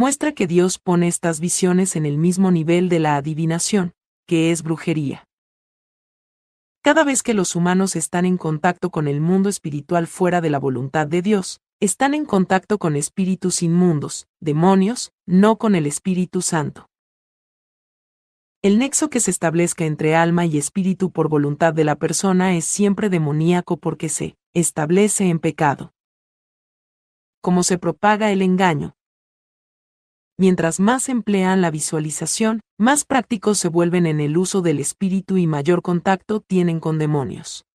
Muestra 0.00 0.32
que 0.32 0.46
Dios 0.46 0.78
pone 0.78 1.08
estas 1.08 1.40
visiones 1.40 1.94
en 1.94 2.06
el 2.06 2.16
mismo 2.16 2.50
nivel 2.50 2.88
de 2.88 3.00
la 3.00 3.16
adivinación, 3.16 3.92
que 4.26 4.50
es 4.50 4.62
brujería. 4.62 5.28
Cada 6.82 7.04
vez 7.04 7.22
que 7.22 7.34
los 7.34 7.54
humanos 7.54 7.96
están 7.96 8.24
en 8.24 8.38
contacto 8.38 8.88
con 8.88 9.08
el 9.08 9.20
mundo 9.20 9.50
espiritual 9.50 10.06
fuera 10.06 10.40
de 10.40 10.48
la 10.48 10.58
voluntad 10.58 11.06
de 11.06 11.20
Dios, 11.20 11.60
están 11.80 12.14
en 12.14 12.24
contacto 12.24 12.78
con 12.78 12.96
espíritus 12.96 13.62
inmundos, 13.62 14.26
demonios, 14.40 15.12
no 15.26 15.58
con 15.58 15.74
el 15.74 15.86
Espíritu 15.86 16.40
Santo. 16.40 16.88
El 18.62 18.78
nexo 18.78 19.10
que 19.10 19.20
se 19.20 19.30
establezca 19.30 19.84
entre 19.84 20.16
alma 20.16 20.46
y 20.46 20.56
espíritu 20.56 21.10
por 21.12 21.28
voluntad 21.28 21.74
de 21.74 21.84
la 21.84 21.96
persona 21.96 22.56
es 22.56 22.64
siempre 22.64 23.10
demoníaco 23.10 23.76
porque 23.76 24.08
se 24.08 24.38
establece 24.54 25.28
en 25.28 25.40
pecado. 25.40 25.92
Como 27.42 27.62
se 27.62 27.76
propaga 27.76 28.32
el 28.32 28.40
engaño. 28.40 28.94
Mientras 30.40 30.80
más 30.80 31.10
emplean 31.10 31.60
la 31.60 31.70
visualización, 31.70 32.60
más 32.78 33.04
prácticos 33.04 33.58
se 33.58 33.68
vuelven 33.68 34.06
en 34.06 34.20
el 34.20 34.38
uso 34.38 34.62
del 34.62 34.78
espíritu 34.80 35.36
y 35.36 35.46
mayor 35.46 35.82
contacto 35.82 36.40
tienen 36.40 36.80
con 36.80 36.98
demonios. 36.98 37.66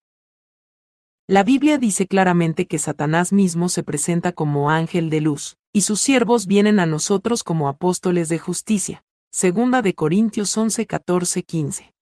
La 1.27 1.43
Biblia 1.43 1.77
dice 1.77 2.07
claramente 2.07 2.65
que 2.65 2.79
Satanás 2.79 3.31
mismo 3.31 3.69
se 3.69 3.83
presenta 3.83 4.31
como 4.31 4.71
ángel 4.71 5.11
de 5.11 5.21
luz, 5.21 5.57
y 5.73 5.81
sus 5.81 6.01
siervos 6.01 6.47
vienen 6.47 6.79
a 6.79 6.87
nosotros 6.87 7.43
como 7.43 7.67
apóstoles 7.67 8.29
de 8.29 8.39
justicia. 8.39 9.03
Segunda 9.31 9.83
de 9.83 9.93
Corintios 9.93 10.57
11, 10.57 10.87
14, 10.87 11.43
15. 11.43 11.93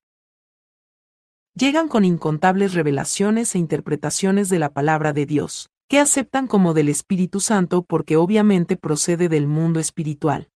Llegan 1.55 1.89
con 1.89 2.05
incontables 2.05 2.73
revelaciones 2.73 3.53
e 3.55 3.59
interpretaciones 3.59 4.47
de 4.47 4.59
la 4.59 4.71
palabra 4.71 5.11
de 5.11 5.25
Dios, 5.25 5.69
que 5.89 5.99
aceptan 5.99 6.47
como 6.47 6.73
del 6.73 6.87
Espíritu 6.87 7.41
Santo 7.41 7.83
porque 7.83 8.15
obviamente 8.15 8.77
procede 8.77 9.27
del 9.27 9.45
mundo 9.47 9.81
espiritual. 9.81 10.47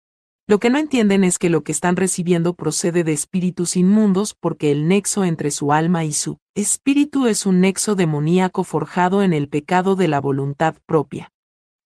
Lo 0.48 0.58
que 0.58 0.70
no 0.70 0.78
entienden 0.78 1.24
es 1.24 1.38
que 1.38 1.50
lo 1.50 1.62
que 1.62 1.72
están 1.72 1.96
recibiendo 1.96 2.54
procede 2.54 3.04
de 3.04 3.12
espíritus 3.12 3.76
inmundos 3.76 4.34
porque 4.34 4.70
el 4.70 4.88
nexo 4.88 5.24
entre 5.24 5.50
su 5.50 5.74
alma 5.74 6.06
y 6.06 6.14
su 6.14 6.38
espíritu 6.54 7.26
es 7.26 7.44
un 7.44 7.60
nexo 7.60 7.94
demoníaco 7.94 8.64
forjado 8.64 9.22
en 9.22 9.34
el 9.34 9.50
pecado 9.50 9.94
de 9.94 10.08
la 10.08 10.22
voluntad 10.22 10.76
propia. 10.86 11.30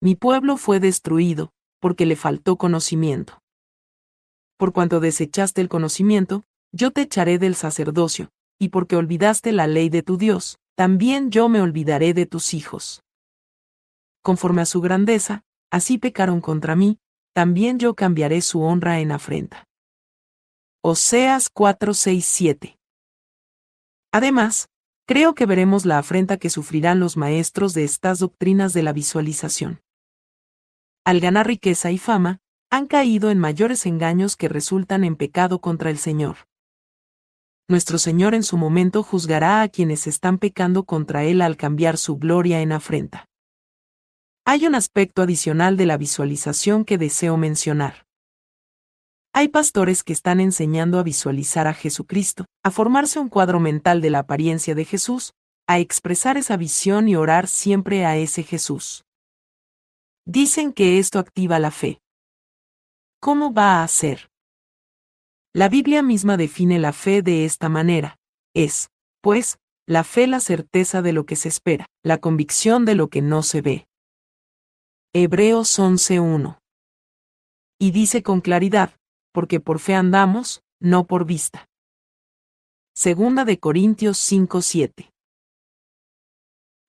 Mi 0.01 0.15
pueblo 0.15 0.57
fue 0.57 0.79
destruido, 0.79 1.51
porque 1.81 2.07
le 2.07 2.15
faltó 2.15 2.57
conocimiento. 2.57 3.43
Por 4.57 4.73
cuanto 4.73 5.01
desechaste 5.01 5.61
el 5.61 5.69
conocimiento, 5.69 6.45
yo 6.71 6.93
te 6.93 7.03
echaré 7.03 7.41
del 7.41 7.57
sacerdocio, 7.57 8.31
y 8.61 8.69
porque 8.69 8.95
olvidaste 8.95 9.51
la 9.51 9.67
ley 9.67 9.89
de 9.89 10.05
tu 10.05 10.19
Dios, 10.19 10.61
también 10.77 11.33
yo 11.33 11.49
me 11.49 11.61
olvidaré 11.61 12.15
de 12.15 12.27
tus 12.27 12.55
hijos. 12.55 13.03
Conforme 14.23 14.63
a 14.63 14.67
su 14.67 14.81
grandeza, 14.81 15.43
así 15.73 15.99
pecaron 15.99 16.41
contra 16.41 16.77
mí, 16.77 17.01
también 17.33 17.79
yo 17.79 17.95
cambiaré 17.95 18.43
su 18.43 18.63
honra 18.63 19.01
en 19.01 19.13
afrenta. 19.13 19.67
Oseas 20.83 21.49
4, 21.51 21.95
6, 21.95 22.25
7. 22.25 22.79
Además, 24.13 24.69
creo 25.07 25.35
que 25.35 25.47
veremos 25.47 25.87
la 25.87 25.99
afrenta 25.99 26.37
que 26.37 26.51
sufrirán 26.51 27.01
los 27.01 27.17
maestros 27.17 27.73
de 27.73 27.85
estas 27.85 28.19
doctrinas 28.19 28.73
de 28.73 28.83
la 28.83 28.93
visualización. 28.93 29.81
Al 31.05 31.21
ganar 31.21 31.47
riqueza 31.47 31.91
y 31.91 31.99
fama, 31.99 32.41
han 32.71 32.87
caído 32.87 33.31
en 33.31 33.39
mayores 33.39 33.87
engaños 33.87 34.37
que 34.37 34.49
resultan 34.49 35.05
en 35.05 35.17
pecado 35.17 35.61
contra 35.61 35.91
el 35.91 35.99
Señor. 35.99 36.37
Nuestro 37.69 37.99
Señor 37.99 38.35
en 38.35 38.43
su 38.43 38.57
momento 38.57 39.03
juzgará 39.03 39.63
a 39.63 39.69
quienes 39.69 40.07
están 40.07 40.39
pecando 40.39 40.85
contra 40.85 41.25
Él 41.25 41.41
al 41.43 41.57
cambiar 41.57 41.97
su 41.97 42.17
gloria 42.17 42.61
en 42.61 42.73
afrenta. 42.73 43.29
Hay 44.45 44.67
un 44.67 44.75
aspecto 44.75 45.23
adicional 45.23 45.77
de 45.77 45.87
la 45.87 45.97
visualización 45.97 46.85
que 46.85 46.99
deseo 46.99 47.37
mencionar. 47.37 48.07
Hay 49.33 49.49
pastores 49.49 50.03
que 50.03 50.13
están 50.13 50.41
enseñando 50.41 50.99
a 50.99 51.05
visualizar 51.05 51.69
a 51.69 51.75
Jesucristo, 51.75 52.47
a 52.65 52.73
formarse 52.73 53.21
un 53.21 53.29
cuadro 53.29 53.61
mental 53.61 54.01
de 54.01 54.11
la 54.11 54.19
apariencia 54.19 54.75
de 54.75 54.85
Jesús, 54.85 55.33
a 55.69 55.79
expresar 55.79 56.37
esa 56.37 56.57
visión 56.57 57.09
y 57.09 57.15
orar 57.15 57.47
siempre 57.47 58.05
a 58.05 58.17
ese 58.17 58.43
Jesús. 58.43 59.05
Dicen 60.27 60.73
que 60.73 60.99
esto 60.99 61.21
activa 61.21 61.61
la 61.61 61.71
fe. 61.71 62.01
¿Cómo 63.21 63.55
va 63.55 63.85
a 63.85 63.89
ser? 63.89 64.29
La 65.55 65.69
Biblia 65.69 66.03
misma 66.03 66.37
define 66.37 66.81
la 66.81 66.93
fe 66.93 67.23
de 67.23 67.45
esta 67.45 67.69
manera. 67.69 68.19
Es, 68.55 68.91
pues, 69.21 69.59
la 69.87 70.03
fe 70.03 70.27
la 70.27 70.41
certeza 70.41 71.01
de 71.01 71.13
lo 71.13 71.27
que 71.27 71.37
se 71.37 71.49
espera, 71.49 71.87
la 72.03 72.19
convicción 72.19 72.85
de 72.85 72.97
lo 72.97 73.09
que 73.09 73.23
no 73.23 73.45
se 73.45 73.61
ve. 73.61 73.87
Hebreos 75.15 75.79
11.1. 75.79 76.59
Y 77.79 77.91
dice 77.91 78.23
con 78.23 78.41
claridad, 78.41 78.97
porque 79.35 79.61
por 79.61 79.79
fe 79.79 79.95
andamos, 79.95 80.63
no 80.81 81.07
por 81.07 81.27
vista. 81.27 81.69
Segunda 82.95 83.45
de 83.45 83.59
Corintios 83.59 84.17
5.7. 84.33 85.11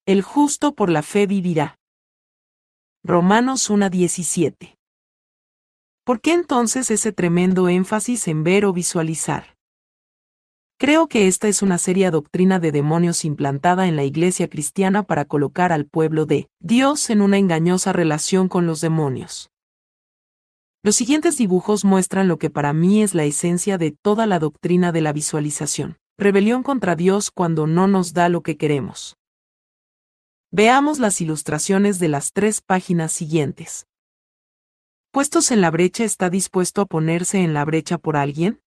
El 0.06 0.22
justo 0.22 0.74
por 0.74 0.90
la 0.90 1.04
fe 1.04 1.28
vivirá. 1.28 1.76
Romanos 3.04 3.70
1.17. 3.70 4.78
¿Por 6.06 6.22
qué 6.22 6.32
entonces 6.32 6.92
ese 6.92 7.12
tremendo 7.12 7.68
énfasis 7.68 8.30
en 8.30 8.46
ver 8.46 8.64
o 8.64 8.72
visualizar? 8.72 9.53
Creo 10.78 11.08
que 11.08 11.28
esta 11.28 11.48
es 11.48 11.62
una 11.62 11.78
seria 11.78 12.12
doctrina 12.12 12.60
de 12.60 12.72
demonios 12.72 13.26
implantada 13.26 13.88
en 13.88 13.96
la 13.96 14.04
iglesia 14.04 14.50
cristiana 14.50 15.04
para 15.04 15.26
colocar 15.26 15.72
al 15.72 15.86
pueblo 15.86 16.26
de 16.26 16.50
Dios 16.60 17.10
en 17.10 17.22
una 17.22 17.38
engañosa 17.38 17.94
relación 17.94 18.50
con 18.50 18.66
los 18.66 18.82
demonios. 18.82 19.50
Los 20.86 20.98
siguientes 20.98 21.38
dibujos 21.38 21.86
muestran 21.86 22.28
lo 22.28 22.38
que 22.38 22.50
para 22.50 22.74
mí 22.74 23.02
es 23.02 23.16
la 23.16 23.24
esencia 23.24 23.78
de 23.78 23.92
toda 23.92 24.28
la 24.28 24.40
doctrina 24.40 24.92
de 24.92 25.00
la 25.00 25.14
visualización. 25.14 25.98
Rebelión 26.18 26.62
contra 26.62 26.96
Dios 26.96 27.32
cuando 27.32 27.68
no 27.68 27.88
nos 27.88 28.14
da 28.14 28.28
lo 28.28 28.44
que 28.44 28.58
queremos. 28.58 29.16
Veamos 30.52 31.00
las 31.00 31.22
ilustraciones 31.22 32.00
de 32.00 32.10
las 32.10 32.34
tres 32.34 32.62
páginas 32.62 33.12
siguientes. 33.12 33.88
Puestos 35.12 35.52
en 35.52 35.62
la 35.62 35.72
brecha 35.72 36.04
está 36.04 36.30
dispuesto 36.30 36.82
a 36.82 36.86
ponerse 36.86 37.42
en 37.42 37.54
la 37.54 37.66
brecha 37.66 37.98
por 37.98 38.18
alguien? 38.18 38.63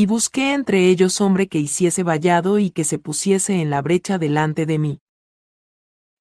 Y 0.00 0.06
busqué 0.06 0.54
entre 0.54 0.88
ellos 0.90 1.20
hombre 1.20 1.48
que 1.48 1.58
hiciese 1.58 2.04
vallado 2.04 2.60
y 2.60 2.70
que 2.70 2.84
se 2.84 3.00
pusiese 3.00 3.60
en 3.60 3.68
la 3.68 3.82
brecha 3.82 4.16
delante 4.16 4.64
de 4.64 4.78
mí. 4.78 5.00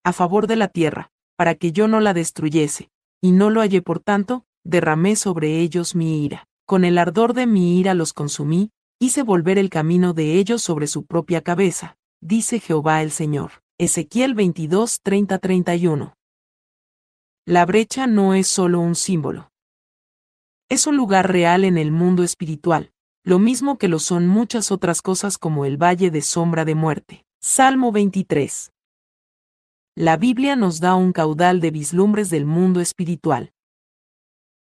A 0.04 0.14
favor 0.14 0.48
de 0.48 0.56
la 0.56 0.68
tierra, 0.68 1.12
para 1.36 1.54
que 1.54 1.72
yo 1.72 1.88
no 1.88 2.00
la 2.00 2.16
destruyese, 2.16 2.90
y 3.22 3.34
no 3.34 3.52
lo 3.52 3.62
hallé 3.62 3.84
por 3.84 4.00
tanto, 4.00 4.48
derramé 4.64 5.16
sobre 5.16 5.60
ellos 5.60 5.94
mi 5.94 6.26
ira. 6.26 6.48
Con 6.66 6.86
el 6.86 6.98
ardor 6.98 7.36
de 7.36 7.46
mi 7.46 7.78
ira 7.78 7.94
los 7.94 8.14
consumí, 8.14 8.72
hice 8.98 9.22
volver 9.22 9.60
el 9.60 9.70
camino 9.70 10.16
de 10.16 10.40
ellos 10.40 10.64
sobre 10.64 10.88
su 10.88 11.06
propia 11.06 11.44
cabeza, 11.44 12.00
dice 12.20 12.60
Jehová 12.60 13.04
el 13.04 13.12
Señor. 13.12 13.62
Ezequiel 13.78 14.34
22, 14.34 15.04
30-31. 15.04 16.16
La 17.46 17.64
brecha 17.68 18.08
no 18.08 18.34
es 18.34 18.48
solo 18.48 18.80
un 18.80 18.96
símbolo. 18.96 19.52
Es 20.68 20.88
un 20.88 20.98
lugar 20.98 21.32
real 21.32 21.64
en 21.64 21.78
el 21.78 21.92
mundo 21.92 22.24
espiritual, 22.24 22.92
lo 23.28 23.40
mismo 23.40 23.78
que 23.78 23.90
lo 23.90 24.00
son 24.00 24.26
muchas 24.26 24.72
otras 24.72 25.02
cosas 25.02 25.38
como 25.38 25.66
el 25.66 25.76
valle 25.76 26.12
de 26.12 26.22
sombra 26.22 26.64
de 26.64 26.76
muerte. 26.76 27.26
Salmo 27.42 27.92
23. 27.92 28.72
La 29.96 30.16
Biblia 30.16 30.56
nos 30.56 30.80
da 30.80 30.96
un 30.96 31.12
caudal 31.12 31.60
de 31.60 31.70
vislumbres 31.70 32.30
del 32.30 32.46
mundo 32.46 32.80
espiritual. 32.80 33.52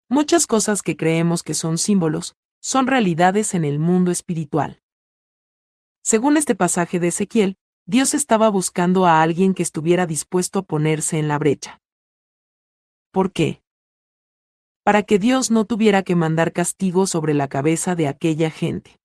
Muchas 0.09 0.47
cosas 0.47 0.81
que 0.81 0.97
creemos 0.97 1.43
que 1.43 1.53
son 1.53 1.77
símbolos, 1.77 2.35
son 2.59 2.87
realidades 2.87 3.53
en 3.53 3.65
el 3.65 3.77
mundo 3.77 4.09
espiritual. 4.09 4.81
Según 6.03 6.35
este 6.35 6.55
pasaje 6.55 6.99
de 6.99 7.09
Ezequiel, 7.09 7.57
Dios 7.85 8.15
estaba 8.15 8.49
buscando 8.49 9.05
a 9.05 9.21
alguien 9.21 9.53
que 9.53 9.61
estuviera 9.61 10.07
dispuesto 10.07 10.57
a 10.57 10.63
ponerse 10.63 11.19
en 11.19 11.27
la 11.27 11.37
brecha. 11.37 11.83
¿Por 13.11 13.31
qué? 13.31 13.61
Para 14.85 15.01
que 15.01 15.17
Dios 15.17 15.49
no 15.49 15.65
tuviera 15.65 16.03
que 16.03 16.15
mandar 16.15 16.53
castigo 16.53 17.07
sobre 17.07 17.33
la 17.33 17.47
cabeza 17.47 17.95
de 17.95 18.07
aquella 18.07 18.51
gente. 18.51 18.99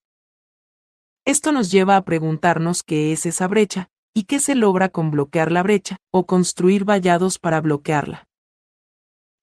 Esto 1.24 1.52
nos 1.52 1.70
lleva 1.70 1.96
a 1.96 2.04
preguntarnos 2.04 2.82
qué 2.82 3.12
es 3.12 3.24
esa 3.24 3.48
brecha, 3.48 3.88
y 4.12 4.24
qué 4.24 4.40
se 4.40 4.54
logra 4.54 4.90
con 4.90 5.10
bloquear 5.10 5.50
la 5.50 5.62
brecha, 5.62 5.96
o 6.12 6.26
construir 6.26 6.84
vallados 6.84 7.38
para 7.38 7.62
bloquearla. 7.62 8.28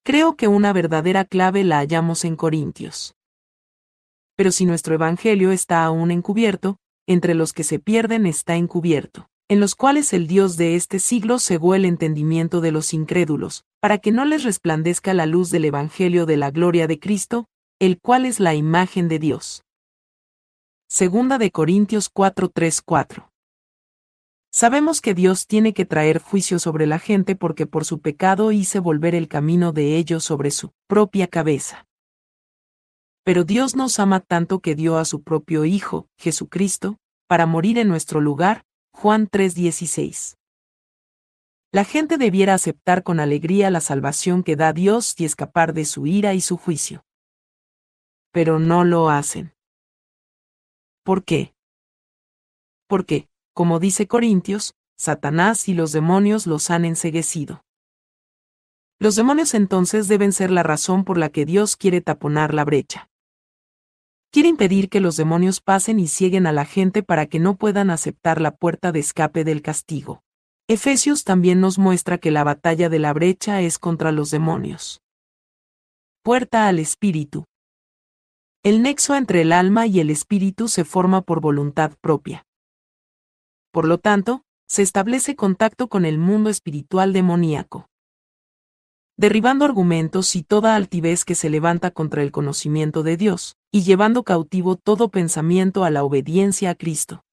Creo 0.03 0.35
que 0.35 0.47
una 0.47 0.73
verdadera 0.73 1.25
clave 1.25 1.63
la 1.63 1.79
hallamos 1.79 2.23
en 2.23 2.35
Corintios. 2.35 3.15
Pero 4.35 4.51
si 4.51 4.67
nuestro 4.67 4.93
Evangelio 4.93 5.51
está 5.51 5.83
aún 5.83 6.11
encubierto, 6.11 6.77
entre 7.07 7.33
los 7.33 7.51
que 7.51 7.63
se 7.63 7.79
pierden 7.79 8.27
está 8.27 8.57
encubierto 8.57 9.27
en 9.49 9.59
los 9.59 9.75
cuales 9.75 10.11
el 10.11 10.27
Dios 10.27 10.57
de 10.57 10.75
este 10.75 10.99
siglo 10.99 11.39
cegó 11.39 11.73
el 11.73 11.85
entendimiento 11.85 12.59
de 12.59 12.71
los 12.71 12.93
incrédulos, 12.93 13.63
para 13.79 13.97
que 13.97 14.11
no 14.11 14.25
les 14.25 14.43
resplandezca 14.43 15.13
la 15.13 15.25
luz 15.25 15.51
del 15.51 15.65
Evangelio 15.65 16.25
de 16.25 16.37
la 16.37 16.51
gloria 16.51 16.87
de 16.87 16.99
Cristo, 16.99 17.47
el 17.79 17.99
cual 17.99 18.25
es 18.25 18.39
la 18.39 18.55
imagen 18.55 19.07
de 19.07 19.19
Dios. 19.19 19.63
Segunda 20.89 21.37
de 21.37 21.51
Corintios 21.51 22.09
4:3-4. 22.09 23.29
Sabemos 24.51 25.01
que 25.01 25.13
Dios 25.13 25.45
tiene 25.45 25.73
que 25.73 25.85
traer 25.85 26.19
juicio 26.19 26.59
sobre 26.59 26.87
la 26.87 26.99
gente 26.99 27.35
porque 27.35 27.67
por 27.67 27.85
su 27.85 27.99
pecado 27.99 28.51
hice 28.51 28.79
volver 28.79 29.13
el 29.13 29.27
camino 29.27 29.71
de 29.71 29.97
ellos 29.97 30.23
sobre 30.23 30.51
su 30.51 30.71
propia 30.87 31.27
cabeza. 31.27 31.85
Pero 33.23 33.43
Dios 33.43 33.75
nos 33.75 33.99
ama 33.99 34.19
tanto 34.21 34.59
que 34.59 34.73
dio 34.73 34.97
a 34.97 35.05
su 35.05 35.21
propio 35.21 35.65
Hijo, 35.65 36.07
Jesucristo, 36.17 36.97
para 37.27 37.45
morir 37.45 37.77
en 37.77 37.89
nuestro 37.89 38.21
lugar, 38.21 38.63
Juan 38.99 39.27
3:16. 39.27 40.37
La 41.71 41.83
gente 41.83 42.17
debiera 42.17 42.55
aceptar 42.55 43.03
con 43.03 43.19
alegría 43.19 43.69
la 43.69 43.79
salvación 43.79 44.41
que 44.41 44.55
da 44.55 44.73
Dios 44.73 45.13
y 45.19 45.25
escapar 45.25 45.75
de 45.75 45.85
su 45.85 46.07
ira 46.07 46.33
y 46.33 46.41
su 46.41 46.57
juicio. 46.57 47.05
Pero 48.31 48.57
no 48.57 48.83
lo 48.83 49.11
hacen. 49.11 49.53
¿Por 51.03 51.23
qué? 51.23 51.53
Porque, 52.87 53.29
como 53.53 53.79
dice 53.79 54.07
Corintios, 54.07 54.73
Satanás 54.97 55.69
y 55.69 55.75
los 55.75 55.91
demonios 55.91 56.47
los 56.47 56.71
han 56.71 56.83
enseguecido. 56.83 57.61
Los 58.97 59.15
demonios 59.15 59.53
entonces 59.53 60.07
deben 60.07 60.33
ser 60.33 60.49
la 60.49 60.63
razón 60.63 61.03
por 61.03 61.19
la 61.19 61.29
que 61.29 61.45
Dios 61.45 61.77
quiere 61.77 62.01
taponar 62.01 62.51
la 62.51 62.65
brecha 62.65 63.07
quiere 64.31 64.49
impedir 64.49 64.89
que 64.89 64.99
los 64.99 65.17
demonios 65.17 65.61
pasen 65.61 65.99
y 65.99 66.07
cieguen 66.07 66.47
a 66.47 66.51
la 66.51 66.65
gente 66.65 67.03
para 67.03 67.25
que 67.25 67.39
no 67.39 67.55
puedan 67.55 67.89
aceptar 67.89 68.41
la 68.41 68.51
puerta 68.51 68.91
de 68.91 68.99
escape 68.99 69.43
del 69.43 69.61
castigo. 69.61 70.21
Efesios 70.67 71.23
también 71.23 71.61
nos 71.61 71.77
muestra 71.77 72.17
que 72.17 72.31
la 72.31 72.43
batalla 72.43 72.89
de 72.89 72.99
la 72.99 73.13
brecha 73.13 73.61
es 73.61 73.79
contra 73.79 74.11
los 74.11 74.31
demonios. 74.31 75.01
Puerta 76.23 76.67
al 76.67 76.79
espíritu. 76.79 77.45
El 78.63 78.81
nexo 78.81 79.15
entre 79.15 79.41
el 79.41 79.53
alma 79.53 79.87
y 79.87 79.99
el 79.99 80.09
espíritu 80.09 80.67
se 80.67 80.83
forma 80.83 81.21
por 81.21 81.39
voluntad 81.39 81.93
propia. 82.01 82.45
Por 83.71 83.87
lo 83.87 83.97
tanto, 83.97 84.43
se 84.67 84.81
establece 84.81 85.35
contacto 85.35 85.87
con 85.87 86.03
el 86.03 86.17
mundo 86.17 86.49
espiritual 86.49 87.13
demoníaco 87.13 87.87
derribando 89.17 89.65
argumentos 89.65 90.35
y 90.35 90.43
toda 90.43 90.75
altivez 90.75 91.25
que 91.25 91.33
se 91.33 91.49
levanta 91.49 91.89
contra 91.89 92.21
el 92.21 92.31
conocimiento 92.31 93.01
de 93.01 93.17
Dios, 93.17 93.57
y 93.71 93.81
llevando 93.81 94.23
cautivo 94.23 94.75
todo 94.75 95.09
pensamiento 95.09 95.83
a 95.83 95.89
la 95.89 96.03
obediencia 96.03 96.69
a 96.69 96.75
Cristo. 96.75 97.23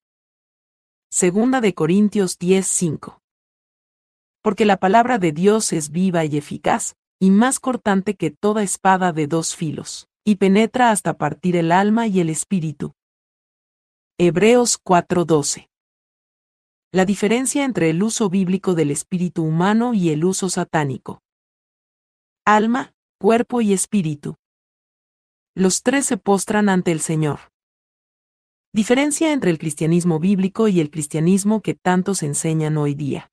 Segunda 1.10 1.60
de 1.60 1.74
Corintios 1.74 2.38
10:5. 2.38 3.20
Porque 4.42 4.64
la 4.64 4.78
palabra 4.78 5.18
de 5.18 5.32
Dios 5.32 5.72
es 5.72 5.90
viva 5.90 6.24
y 6.24 6.38
eficaz, 6.38 6.96
y 7.20 7.30
más 7.30 7.60
cortante 7.60 8.14
que 8.14 8.30
toda 8.30 8.62
espada 8.62 9.12
de 9.12 9.26
dos 9.26 9.54
filos, 9.54 10.08
y 10.24 10.36
penetra 10.36 10.90
hasta 10.90 11.18
partir 11.18 11.54
el 11.54 11.70
alma 11.70 12.06
y 12.06 12.20
el 12.20 12.30
espíritu. 12.30 12.94
Hebreos 14.18 14.78
4:12. 14.78 15.68
La 16.92 17.04
diferencia 17.04 17.64
entre 17.64 17.90
el 17.90 18.02
uso 18.02 18.30
bíblico 18.30 18.74
del 18.74 18.90
espíritu 18.90 19.42
humano 19.42 19.92
y 19.94 20.10
el 20.10 20.24
uso 20.24 20.48
satánico 20.48 21.23
alma, 22.46 22.92
cuerpo 23.18 23.62
y 23.62 23.72
espíritu. 23.72 24.36
Los 25.54 25.82
tres 25.82 26.04
se 26.04 26.18
postran 26.18 26.68
ante 26.68 26.92
el 26.92 27.00
Señor. 27.00 27.40
Diferencia 28.74 29.32
entre 29.32 29.50
el 29.50 29.58
cristianismo 29.58 30.20
bíblico 30.20 30.68
y 30.68 30.80
el 30.80 30.90
cristianismo 30.90 31.62
que 31.62 31.74
tantos 31.74 32.22
enseñan 32.22 32.76
hoy 32.76 32.94
día. 32.94 33.30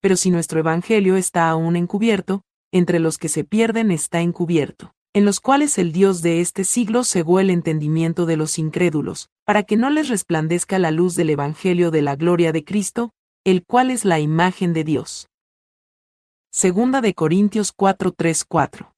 Pero 0.00 0.14
si 0.14 0.30
nuestro 0.30 0.60
Evangelio 0.60 1.16
está 1.16 1.50
aún 1.50 1.74
encubierto, 1.74 2.42
entre 2.70 3.00
los 3.00 3.18
que 3.18 3.28
se 3.28 3.42
pierden 3.42 3.90
está 3.90 4.20
encubierto, 4.20 4.94
en 5.12 5.24
los 5.24 5.40
cuales 5.40 5.76
el 5.76 5.90
Dios 5.90 6.22
de 6.22 6.40
este 6.40 6.62
siglo 6.62 7.02
cegó 7.02 7.40
el 7.40 7.50
entendimiento 7.50 8.24
de 8.24 8.36
los 8.36 8.56
incrédulos, 8.60 9.30
para 9.44 9.64
que 9.64 9.76
no 9.76 9.90
les 9.90 10.08
resplandezca 10.08 10.78
la 10.78 10.92
luz 10.92 11.16
del 11.16 11.30
Evangelio 11.30 11.90
de 11.90 12.02
la 12.02 12.14
gloria 12.14 12.52
de 12.52 12.62
Cristo, 12.62 13.10
el 13.42 13.64
cual 13.64 13.90
es 13.90 14.04
la 14.04 14.20
imagen 14.20 14.74
de 14.74 14.84
Dios. 14.84 15.29
Segunda 16.52 17.00
de 17.00 17.14
Corintios 17.14 17.72
4:3-4. 17.72 18.92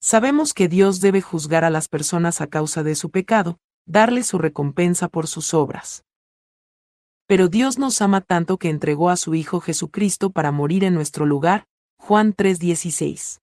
Sabemos 0.00 0.54
que 0.54 0.68
Dios 0.68 1.02
debe 1.02 1.20
juzgar 1.20 1.64
a 1.64 1.70
las 1.70 1.88
personas 1.88 2.40
a 2.40 2.46
causa 2.46 2.82
de 2.82 2.94
su 2.94 3.10
pecado, 3.10 3.58
darle 3.84 4.22
su 4.22 4.38
recompensa 4.38 5.08
por 5.08 5.26
sus 5.26 5.52
obras. 5.52 6.02
Pero 7.26 7.48
Dios 7.48 7.78
nos 7.78 8.00
ama 8.00 8.22
tanto 8.22 8.56
que 8.56 8.70
entregó 8.70 9.10
a 9.10 9.16
su 9.16 9.34
Hijo 9.34 9.60
Jesucristo 9.60 10.30
para 10.30 10.50
morir 10.50 10.84
en 10.84 10.94
nuestro 10.94 11.26
lugar, 11.26 11.66
Juan 11.98 12.32
3:16. 12.32 13.40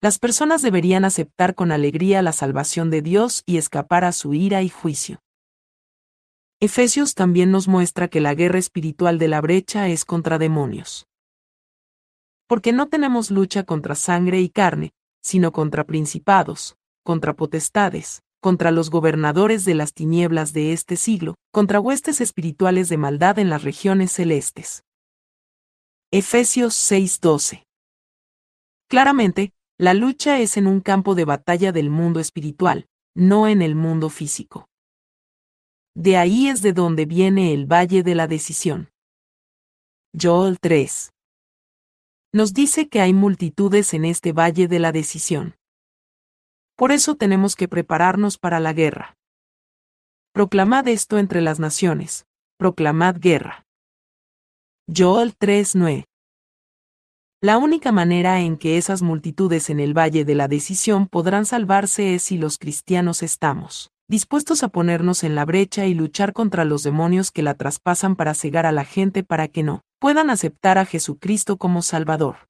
Las 0.00 0.20
personas 0.20 0.62
deberían 0.62 1.04
aceptar 1.04 1.56
con 1.56 1.72
alegría 1.72 2.22
la 2.22 2.32
salvación 2.32 2.88
de 2.88 3.02
Dios 3.02 3.42
y 3.46 3.56
escapar 3.56 4.04
a 4.04 4.12
su 4.12 4.32
ira 4.32 4.62
y 4.62 4.68
juicio. 4.68 5.18
Efesios 6.60 7.16
también 7.16 7.50
nos 7.50 7.66
muestra 7.66 8.06
que 8.06 8.20
la 8.20 8.36
guerra 8.36 8.60
espiritual 8.60 9.18
de 9.18 9.26
la 9.26 9.40
brecha 9.40 9.88
es 9.88 10.04
contra 10.04 10.38
demonios 10.38 11.08
porque 12.48 12.72
no 12.72 12.88
tenemos 12.88 13.30
lucha 13.30 13.62
contra 13.62 13.94
sangre 13.94 14.40
y 14.40 14.48
carne, 14.48 14.92
sino 15.22 15.52
contra 15.52 15.84
principados, 15.84 16.76
contra 17.04 17.34
potestades, 17.36 18.22
contra 18.40 18.70
los 18.70 18.90
gobernadores 18.90 19.64
de 19.64 19.74
las 19.74 19.92
tinieblas 19.92 20.52
de 20.52 20.72
este 20.72 20.96
siglo, 20.96 21.34
contra 21.52 21.78
huestes 21.78 22.20
espirituales 22.20 22.88
de 22.88 22.96
maldad 22.96 23.38
en 23.38 23.50
las 23.50 23.62
regiones 23.62 24.12
celestes. 24.12 24.82
Efesios 26.10 26.74
6:12. 26.74 27.64
Claramente, 28.88 29.52
la 29.76 29.92
lucha 29.92 30.38
es 30.38 30.56
en 30.56 30.66
un 30.66 30.80
campo 30.80 31.14
de 31.14 31.26
batalla 31.26 31.70
del 31.70 31.90
mundo 31.90 32.18
espiritual, 32.18 32.86
no 33.14 33.46
en 33.46 33.60
el 33.60 33.74
mundo 33.74 34.08
físico. 34.08 34.68
De 35.94 36.16
ahí 36.16 36.48
es 36.48 36.62
de 36.62 36.72
donde 36.72 37.04
viene 37.04 37.52
el 37.52 37.66
Valle 37.66 38.02
de 38.02 38.14
la 38.14 38.26
Decisión. 38.26 38.88
Joel 40.18 40.58
3. 40.60 41.10
Nos 42.32 42.52
dice 42.52 42.88
que 42.88 43.00
hay 43.00 43.14
multitudes 43.14 43.94
en 43.94 44.04
este 44.04 44.32
Valle 44.32 44.68
de 44.68 44.78
la 44.78 44.92
Decisión. 44.92 45.56
Por 46.76 46.92
eso 46.92 47.14
tenemos 47.14 47.56
que 47.56 47.68
prepararnos 47.68 48.36
para 48.36 48.60
la 48.60 48.74
guerra. 48.74 49.16
Proclamad 50.32 50.86
esto 50.88 51.18
entre 51.18 51.40
las 51.40 51.58
naciones, 51.58 52.26
proclamad 52.58 53.16
guerra. 53.18 53.66
Joel 54.94 55.34
3:9 55.38 56.04
La 57.40 57.56
única 57.56 57.92
manera 57.92 58.40
en 58.40 58.58
que 58.58 58.76
esas 58.76 59.00
multitudes 59.00 59.70
en 59.70 59.80
el 59.80 59.96
Valle 59.96 60.26
de 60.26 60.34
la 60.34 60.48
Decisión 60.48 61.08
podrán 61.08 61.46
salvarse 61.46 62.14
es 62.14 62.24
si 62.24 62.36
los 62.36 62.58
cristianos 62.58 63.22
estamos 63.22 63.90
dispuestos 64.08 64.62
a 64.62 64.68
ponernos 64.68 65.22
en 65.22 65.34
la 65.34 65.44
brecha 65.44 65.86
y 65.86 65.94
luchar 65.94 66.32
contra 66.32 66.64
los 66.64 66.82
demonios 66.82 67.30
que 67.30 67.42
la 67.42 67.54
traspasan 67.54 68.16
para 68.16 68.34
cegar 68.34 68.64
a 68.64 68.72
la 68.72 68.84
gente 68.84 69.22
para 69.22 69.48
que 69.48 69.62
no 69.62 69.82
puedan 69.98 70.30
aceptar 70.30 70.78
a 70.78 70.86
Jesucristo 70.86 71.58
como 71.58 71.82
Salvador. 71.82 72.48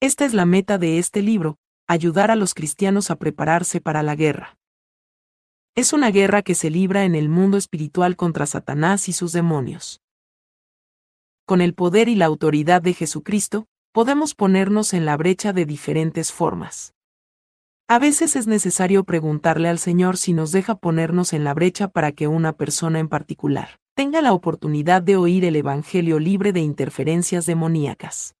Esta 0.00 0.24
es 0.24 0.34
la 0.34 0.44
meta 0.44 0.76
de 0.76 0.98
este 0.98 1.22
libro, 1.22 1.56
ayudar 1.86 2.30
a 2.30 2.36
los 2.36 2.52
cristianos 2.52 3.10
a 3.10 3.16
prepararse 3.16 3.80
para 3.80 4.02
la 4.02 4.16
guerra. 4.16 4.58
Es 5.76 5.92
una 5.92 6.10
guerra 6.10 6.42
que 6.42 6.54
se 6.54 6.70
libra 6.70 7.04
en 7.04 7.14
el 7.14 7.28
mundo 7.28 7.56
espiritual 7.56 8.16
contra 8.16 8.46
Satanás 8.46 9.08
y 9.08 9.12
sus 9.12 9.32
demonios. 9.32 10.00
Con 11.46 11.60
el 11.60 11.74
poder 11.74 12.08
y 12.08 12.14
la 12.14 12.26
autoridad 12.26 12.82
de 12.82 12.94
Jesucristo, 12.94 13.66
podemos 13.92 14.34
ponernos 14.34 14.94
en 14.94 15.04
la 15.04 15.16
brecha 15.16 15.52
de 15.52 15.66
diferentes 15.66 16.32
formas. 16.32 16.93
A 17.86 17.98
veces 17.98 18.34
es 18.34 18.46
necesario 18.46 19.04
preguntarle 19.04 19.68
al 19.68 19.78
Señor 19.78 20.16
si 20.16 20.32
nos 20.32 20.52
deja 20.52 20.74
ponernos 20.74 21.34
en 21.34 21.44
la 21.44 21.52
brecha 21.52 21.88
para 21.88 22.12
que 22.12 22.28
una 22.28 22.54
persona 22.54 22.98
en 22.98 23.08
particular 23.08 23.78
tenga 23.94 24.22
la 24.22 24.32
oportunidad 24.32 25.02
de 25.02 25.16
oír 25.16 25.44
el 25.44 25.54
Evangelio 25.54 26.18
libre 26.18 26.52
de 26.52 26.60
interferencias 26.60 27.44
demoníacas. 27.44 28.34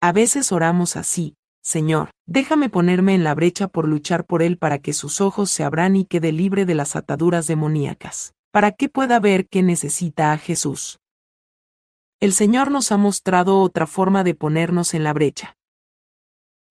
A 0.00 0.12
veces 0.12 0.52
oramos 0.52 0.96
así, 0.96 1.34
Señor, 1.62 2.10
déjame 2.26 2.68
ponerme 2.68 3.14
en 3.14 3.24
la 3.24 3.34
brecha 3.34 3.66
por 3.66 3.88
luchar 3.88 4.24
por 4.24 4.42
Él 4.42 4.56
para 4.56 4.78
que 4.78 4.92
sus 4.92 5.20
ojos 5.20 5.50
se 5.50 5.64
abran 5.64 5.96
y 5.96 6.04
quede 6.04 6.30
libre 6.30 6.64
de 6.64 6.76
las 6.76 6.94
ataduras 6.94 7.48
demoníacas, 7.48 8.34
para 8.52 8.70
que 8.70 8.88
pueda 8.88 9.18
ver 9.18 9.48
que 9.48 9.62
necesita 9.62 10.32
a 10.32 10.38
Jesús. 10.38 10.98
El 12.20 12.32
Señor 12.32 12.70
nos 12.70 12.92
ha 12.92 12.96
mostrado 12.96 13.58
otra 13.58 13.88
forma 13.88 14.22
de 14.22 14.36
ponernos 14.36 14.94
en 14.94 15.02
la 15.02 15.12
brecha. 15.12 15.56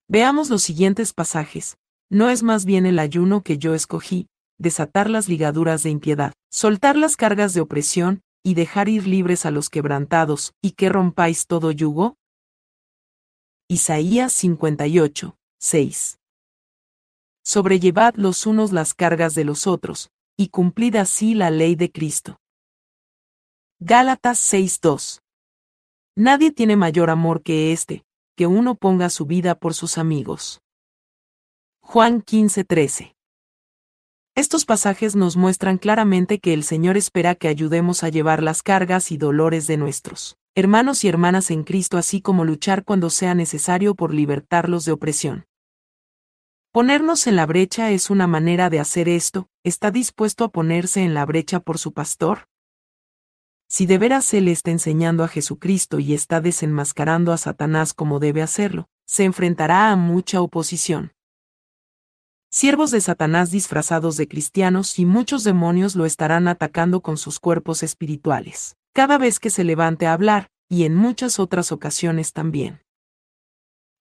Veamos 0.08 0.50
los 0.50 0.62
siguientes 0.62 1.12
pasajes. 1.12 1.76
No 2.10 2.28
es 2.28 2.42
más 2.42 2.64
bien 2.64 2.86
el 2.86 2.98
ayuno 2.98 3.42
que 3.42 3.58
yo 3.58 3.74
escogí, 3.74 4.28
desatar 4.58 5.08
las 5.08 5.28
ligaduras 5.28 5.82
de 5.82 5.90
impiedad, 5.90 6.32
soltar 6.50 6.96
las 6.96 7.16
cargas 7.16 7.54
de 7.54 7.62
opresión, 7.62 8.22
y 8.44 8.54
dejar 8.54 8.88
ir 8.88 9.06
libres 9.06 9.46
a 9.46 9.50
los 9.50 9.70
quebrantados, 9.70 10.52
y 10.60 10.72
que 10.72 10.88
rompáis 10.88 11.46
todo 11.46 11.70
yugo, 11.70 12.16
Isaías 13.72 14.34
58, 14.34 15.34
6. 15.58 16.18
Sobrellevad 17.42 18.16
los 18.16 18.44
unos 18.44 18.70
las 18.70 18.92
cargas 18.92 19.34
de 19.34 19.44
los 19.44 19.66
otros, 19.66 20.10
y 20.36 20.48
cumplid 20.48 20.96
así 20.96 21.32
la 21.32 21.50
ley 21.50 21.74
de 21.74 21.90
Cristo. 21.90 22.38
Gálatas 23.80 24.38
6:2. 24.52 25.22
Nadie 26.14 26.50
tiene 26.50 26.76
mayor 26.76 27.08
amor 27.08 27.42
que 27.42 27.72
este, 27.72 28.04
que 28.36 28.46
uno 28.46 28.74
ponga 28.74 29.10
su 29.10 29.26
vida 29.26 29.54
por 29.54 29.74
sus 29.74 29.98
amigos. 29.98 30.62
Juan 31.80 32.22
15:13. 32.22 33.14
Estos 34.34 34.64
pasajes 34.64 35.14
nos 35.14 35.36
muestran 35.36 35.76
claramente 35.76 36.38
que 36.38 36.54
el 36.54 36.64
Señor 36.64 36.96
espera 36.96 37.34
que 37.34 37.48
ayudemos 37.48 38.02
a 38.02 38.08
llevar 38.08 38.42
las 38.42 38.62
cargas 38.62 39.12
y 39.12 39.18
dolores 39.18 39.66
de 39.66 39.76
nuestros 39.76 40.36
hermanos 40.54 41.02
y 41.04 41.08
hermanas 41.08 41.50
en 41.50 41.64
Cristo, 41.64 41.96
así 41.96 42.20
como 42.20 42.44
luchar 42.44 42.84
cuando 42.84 43.08
sea 43.08 43.34
necesario 43.34 43.94
por 43.94 44.12
libertarlos 44.12 44.84
de 44.84 44.92
opresión. 44.92 45.46
Ponernos 46.72 47.26
en 47.26 47.36
la 47.36 47.46
brecha 47.46 47.90
es 47.90 48.10
una 48.10 48.26
manera 48.26 48.68
de 48.70 48.80
hacer 48.80 49.08
esto, 49.08 49.48
¿está 49.64 49.90
dispuesto 49.90 50.44
a 50.44 50.48
ponerse 50.48 51.02
en 51.02 51.14
la 51.14 51.24
brecha 51.24 51.60
por 51.60 51.78
su 51.78 51.92
pastor? 51.92 52.48
Si 53.72 53.86
de 53.86 53.96
veras 53.96 54.34
él 54.34 54.48
está 54.48 54.70
enseñando 54.70 55.24
a 55.24 55.28
Jesucristo 55.28 55.98
y 55.98 56.12
está 56.12 56.42
desenmascarando 56.42 57.32
a 57.32 57.38
Satanás 57.38 57.94
como 57.94 58.18
debe 58.18 58.42
hacerlo, 58.42 58.90
se 59.06 59.24
enfrentará 59.24 59.90
a 59.90 59.96
mucha 59.96 60.42
oposición. 60.42 61.14
Siervos 62.50 62.90
de 62.90 63.00
Satanás 63.00 63.50
disfrazados 63.50 64.18
de 64.18 64.28
cristianos 64.28 64.98
y 64.98 65.06
muchos 65.06 65.42
demonios 65.42 65.96
lo 65.96 66.04
estarán 66.04 66.48
atacando 66.48 67.00
con 67.00 67.16
sus 67.16 67.40
cuerpos 67.40 67.82
espirituales 67.82 68.76
cada 68.92 69.16
vez 69.16 69.40
que 69.40 69.48
se 69.48 69.64
levante 69.64 70.06
a 70.06 70.12
hablar, 70.12 70.48
y 70.68 70.84
en 70.84 70.94
muchas 70.94 71.38
otras 71.38 71.72
ocasiones 71.72 72.34
también. 72.34 72.82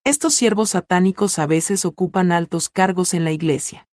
Estos 0.03 0.33
siervos 0.33 0.71
satánicos 0.71 1.39
a 1.39 1.45
veces 1.45 1.85
ocupan 1.85 2.33
altos 2.33 2.67
cargos 2.67 3.13
en 3.13 3.23
la 3.23 3.31
iglesia. 3.31 3.87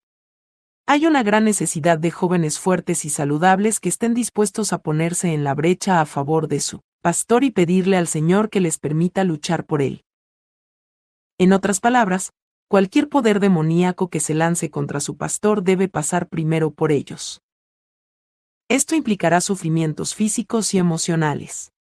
Hay 0.88 1.04
una 1.04 1.24
gran 1.24 1.42
necesidad 1.44 1.98
de 1.98 2.12
jóvenes 2.12 2.60
fuertes 2.60 3.04
y 3.04 3.10
saludables 3.10 3.80
que 3.80 3.88
estén 3.88 4.14
dispuestos 4.14 4.72
a 4.72 4.78
ponerse 4.78 5.34
en 5.34 5.42
la 5.42 5.52
brecha 5.52 6.00
a 6.00 6.06
favor 6.06 6.46
de 6.46 6.60
su 6.60 6.80
pastor 7.02 7.42
y 7.42 7.50
pedirle 7.50 7.96
al 7.96 8.06
Señor 8.06 8.50
que 8.50 8.60
les 8.60 8.78
permita 8.78 9.24
luchar 9.24 9.66
por 9.66 9.82
él. 9.82 10.04
En 11.38 11.52
otras 11.52 11.80
palabras, 11.80 12.30
cualquier 12.68 13.08
poder 13.08 13.40
demoníaco 13.40 14.10
que 14.10 14.20
se 14.20 14.34
lance 14.34 14.70
contra 14.70 15.00
su 15.00 15.16
pastor 15.16 15.64
debe 15.64 15.88
pasar 15.88 16.28
primero 16.28 16.70
por 16.70 16.92
ellos. 16.92 17.42
Esto 18.68 18.94
implicará 18.94 19.40
sufrimientos 19.40 20.14
físicos 20.14 20.72
y 20.72 20.78
emocionales. 20.78 21.72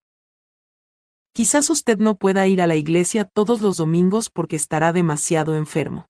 Quizás 1.31 1.69
usted 1.69 1.99
no 1.99 2.15
pueda 2.15 2.47
ir 2.47 2.59
a 2.59 2.65
la 2.65 2.75
iglesia 2.75 3.25
todos 3.25 3.61
los 3.61 3.77
domingos 3.77 4.31
porque 4.31 4.55
estará 4.55 4.93
demasiado 4.93 5.55
enfermo. 5.55 6.07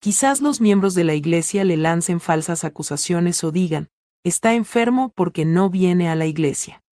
Quizás 0.00 0.40
los 0.40 0.60
miembros 0.60 0.94
de 0.94 1.02
la 1.02 1.14
iglesia 1.14 1.64
le 1.64 1.76
lancen 1.76 2.20
falsas 2.20 2.62
acusaciones 2.62 3.42
o 3.42 3.50
digan, 3.50 3.88
está 4.24 4.54
enfermo 4.54 5.12
porque 5.16 5.44
no 5.44 5.70
viene 5.70 6.08
a 6.08 6.14
la 6.14 6.26
iglesia. 6.26 6.82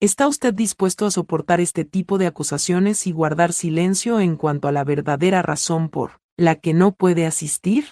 ¿Está 0.00 0.26
usted 0.26 0.54
dispuesto 0.54 1.04
a 1.04 1.10
soportar 1.10 1.60
este 1.60 1.84
tipo 1.84 2.16
de 2.16 2.26
acusaciones 2.26 3.06
y 3.06 3.12
guardar 3.12 3.52
silencio 3.52 4.20
en 4.20 4.36
cuanto 4.36 4.68
a 4.68 4.72
la 4.72 4.84
verdadera 4.84 5.42
razón 5.42 5.90
por 5.90 6.18
la 6.38 6.56
que 6.56 6.72
no 6.72 6.92
puede 6.92 7.26
asistir? 7.26 7.84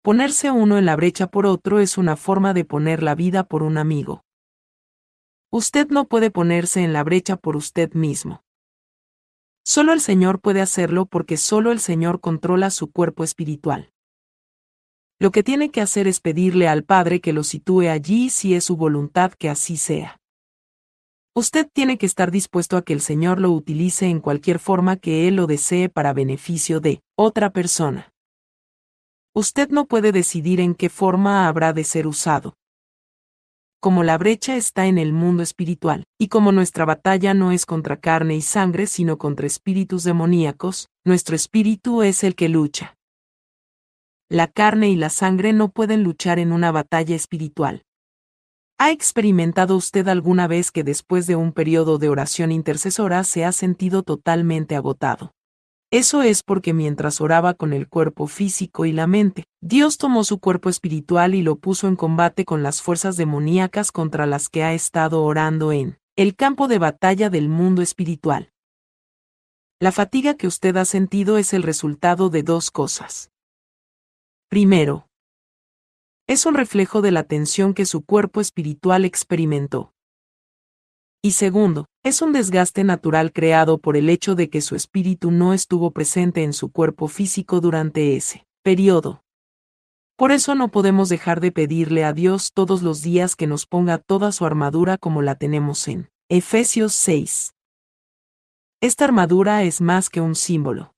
Ponerse 0.00 0.50
uno 0.52 0.78
en 0.78 0.86
la 0.86 0.94
brecha 0.94 1.26
por 1.26 1.46
otro 1.46 1.80
es 1.80 1.98
una 1.98 2.16
forma 2.16 2.54
de 2.54 2.64
poner 2.64 3.02
la 3.02 3.16
vida 3.16 3.44
por 3.44 3.64
un 3.64 3.78
amigo. 3.78 4.22
Usted 5.50 5.88
no 5.88 6.06
puede 6.06 6.30
ponerse 6.30 6.84
en 6.84 6.92
la 6.92 7.02
brecha 7.02 7.36
por 7.36 7.56
usted 7.56 7.92
mismo. 7.94 8.43
Solo 9.66 9.94
el 9.94 10.00
Señor 10.00 10.40
puede 10.40 10.60
hacerlo 10.60 11.06
porque 11.06 11.38
solo 11.38 11.72
el 11.72 11.80
Señor 11.80 12.20
controla 12.20 12.68
su 12.70 12.92
cuerpo 12.92 13.24
espiritual. 13.24 13.90
Lo 15.18 15.30
que 15.30 15.42
tiene 15.42 15.70
que 15.70 15.80
hacer 15.80 16.06
es 16.06 16.20
pedirle 16.20 16.68
al 16.68 16.84
Padre 16.84 17.20
que 17.20 17.32
lo 17.32 17.44
sitúe 17.44 17.88
allí 17.88 18.28
si 18.28 18.54
es 18.54 18.64
su 18.64 18.76
voluntad 18.76 19.32
que 19.32 19.48
así 19.48 19.78
sea. 19.78 20.20
Usted 21.34 21.66
tiene 21.72 21.96
que 21.96 22.04
estar 22.04 22.30
dispuesto 22.30 22.76
a 22.76 22.82
que 22.82 22.92
el 22.92 23.00
Señor 23.00 23.40
lo 23.40 23.50
utilice 23.52 24.06
en 24.06 24.20
cualquier 24.20 24.58
forma 24.58 24.96
que 24.96 25.28
Él 25.28 25.36
lo 25.36 25.46
desee 25.46 25.88
para 25.88 26.12
beneficio 26.12 26.80
de 26.80 27.00
otra 27.16 27.50
persona. 27.50 28.12
Usted 29.34 29.70
no 29.70 29.86
puede 29.86 30.12
decidir 30.12 30.60
en 30.60 30.74
qué 30.74 30.90
forma 30.90 31.48
habrá 31.48 31.72
de 31.72 31.84
ser 31.84 32.06
usado. 32.06 32.54
Como 33.84 34.02
la 34.02 34.16
brecha 34.16 34.56
está 34.56 34.86
en 34.86 34.96
el 34.96 35.12
mundo 35.12 35.42
espiritual, 35.42 36.04
y 36.18 36.28
como 36.28 36.52
nuestra 36.52 36.86
batalla 36.86 37.34
no 37.34 37.52
es 37.52 37.66
contra 37.66 37.98
carne 37.98 38.34
y 38.34 38.40
sangre 38.40 38.86
sino 38.86 39.18
contra 39.18 39.46
espíritus 39.46 40.04
demoníacos, 40.04 40.88
nuestro 41.04 41.36
espíritu 41.36 42.00
es 42.00 42.24
el 42.24 42.34
que 42.34 42.48
lucha. 42.48 42.96
La 44.30 44.48
carne 44.48 44.88
y 44.88 44.96
la 44.96 45.10
sangre 45.10 45.52
no 45.52 45.68
pueden 45.68 46.02
luchar 46.02 46.38
en 46.38 46.52
una 46.52 46.72
batalla 46.72 47.14
espiritual. 47.14 47.82
¿Ha 48.78 48.90
experimentado 48.90 49.76
usted 49.76 50.08
alguna 50.08 50.46
vez 50.46 50.70
que 50.70 50.82
después 50.82 51.26
de 51.26 51.36
un 51.36 51.52
periodo 51.52 51.98
de 51.98 52.08
oración 52.08 52.52
intercesora 52.52 53.22
se 53.22 53.44
ha 53.44 53.52
sentido 53.52 54.02
totalmente 54.02 54.76
agotado? 54.76 55.34
Eso 55.94 56.22
es 56.22 56.42
porque 56.42 56.72
mientras 56.72 57.20
oraba 57.20 57.54
con 57.54 57.72
el 57.72 57.88
cuerpo 57.88 58.26
físico 58.26 58.84
y 58.84 58.90
la 58.90 59.06
mente, 59.06 59.44
Dios 59.60 59.96
tomó 59.96 60.24
su 60.24 60.40
cuerpo 60.40 60.68
espiritual 60.68 61.36
y 61.36 61.42
lo 61.42 61.54
puso 61.54 61.86
en 61.86 61.94
combate 61.94 62.44
con 62.44 62.64
las 62.64 62.82
fuerzas 62.82 63.16
demoníacas 63.16 63.92
contra 63.92 64.26
las 64.26 64.48
que 64.48 64.64
ha 64.64 64.74
estado 64.74 65.22
orando 65.22 65.70
en 65.70 66.00
el 66.16 66.34
campo 66.34 66.66
de 66.66 66.80
batalla 66.80 67.30
del 67.30 67.48
mundo 67.48 67.80
espiritual. 67.80 68.52
La 69.78 69.92
fatiga 69.92 70.34
que 70.34 70.48
usted 70.48 70.76
ha 70.78 70.84
sentido 70.84 71.38
es 71.38 71.54
el 71.54 71.62
resultado 71.62 72.28
de 72.28 72.42
dos 72.42 72.72
cosas. 72.72 73.30
Primero, 74.48 75.06
es 76.26 76.44
un 76.44 76.54
reflejo 76.54 77.02
de 77.02 77.12
la 77.12 77.22
tensión 77.22 77.72
que 77.72 77.86
su 77.86 78.04
cuerpo 78.04 78.40
espiritual 78.40 79.04
experimentó. 79.04 79.93
Y 81.24 81.30
segundo, 81.30 81.86
es 82.02 82.20
un 82.20 82.34
desgaste 82.34 82.84
natural 82.84 83.32
creado 83.32 83.78
por 83.78 83.96
el 83.96 84.10
hecho 84.10 84.34
de 84.34 84.50
que 84.50 84.60
su 84.60 84.76
espíritu 84.76 85.30
no 85.30 85.54
estuvo 85.54 85.90
presente 85.90 86.42
en 86.42 86.52
su 86.52 86.70
cuerpo 86.70 87.08
físico 87.08 87.62
durante 87.62 88.14
ese 88.14 88.46
periodo. 88.62 89.24
Por 90.18 90.32
eso 90.32 90.54
no 90.54 90.68
podemos 90.68 91.08
dejar 91.08 91.40
de 91.40 91.50
pedirle 91.50 92.04
a 92.04 92.12
Dios 92.12 92.52
todos 92.52 92.82
los 92.82 93.00
días 93.00 93.36
que 93.36 93.46
nos 93.46 93.64
ponga 93.64 93.96
toda 93.96 94.32
su 94.32 94.44
armadura 94.44 94.98
como 94.98 95.22
la 95.22 95.34
tenemos 95.36 95.88
en 95.88 96.10
Efesios 96.28 96.92
6. 96.92 97.54
Esta 98.82 99.06
armadura 99.06 99.62
es 99.62 99.80
más 99.80 100.10
que 100.10 100.20
un 100.20 100.34
símbolo. 100.34 100.94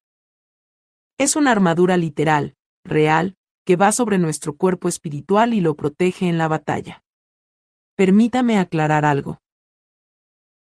Es 1.19 1.37
una 1.37 1.53
armadura 1.53 1.97
literal, 1.97 2.57
real, 2.85 3.37
que 3.65 3.77
va 3.77 3.93
sobre 3.93 4.19
nuestro 4.19 4.57
cuerpo 4.57 4.89
espiritual 4.89 5.55
y 5.55 5.61
lo 5.61 5.77
protege 5.77 6.29
en 6.29 6.37
la 6.37 6.49
batalla. 6.49 7.05
Permítame 7.95 8.59
aclarar 8.59 9.05
algo. 9.05 9.39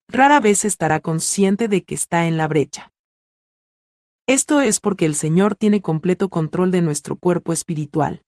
Rara 0.09 0.39
vez 0.39 0.65
estará 0.65 1.01
consciente 1.01 1.66
de 1.66 1.83
que 1.83 1.95
está 1.95 2.27
en 2.27 2.37
la 2.37 2.47
brecha. 2.47 2.93
Esto 4.28 4.61
es 4.61 4.81
porque 4.81 5.05
el 5.05 5.15
Señor 5.15 5.57
tiene 5.57 5.83
completo 5.83 6.28
control 6.28 6.70
de 6.70 6.81
nuestro 6.81 7.16
cuerpo 7.16 7.53
espiritual. 7.53 8.23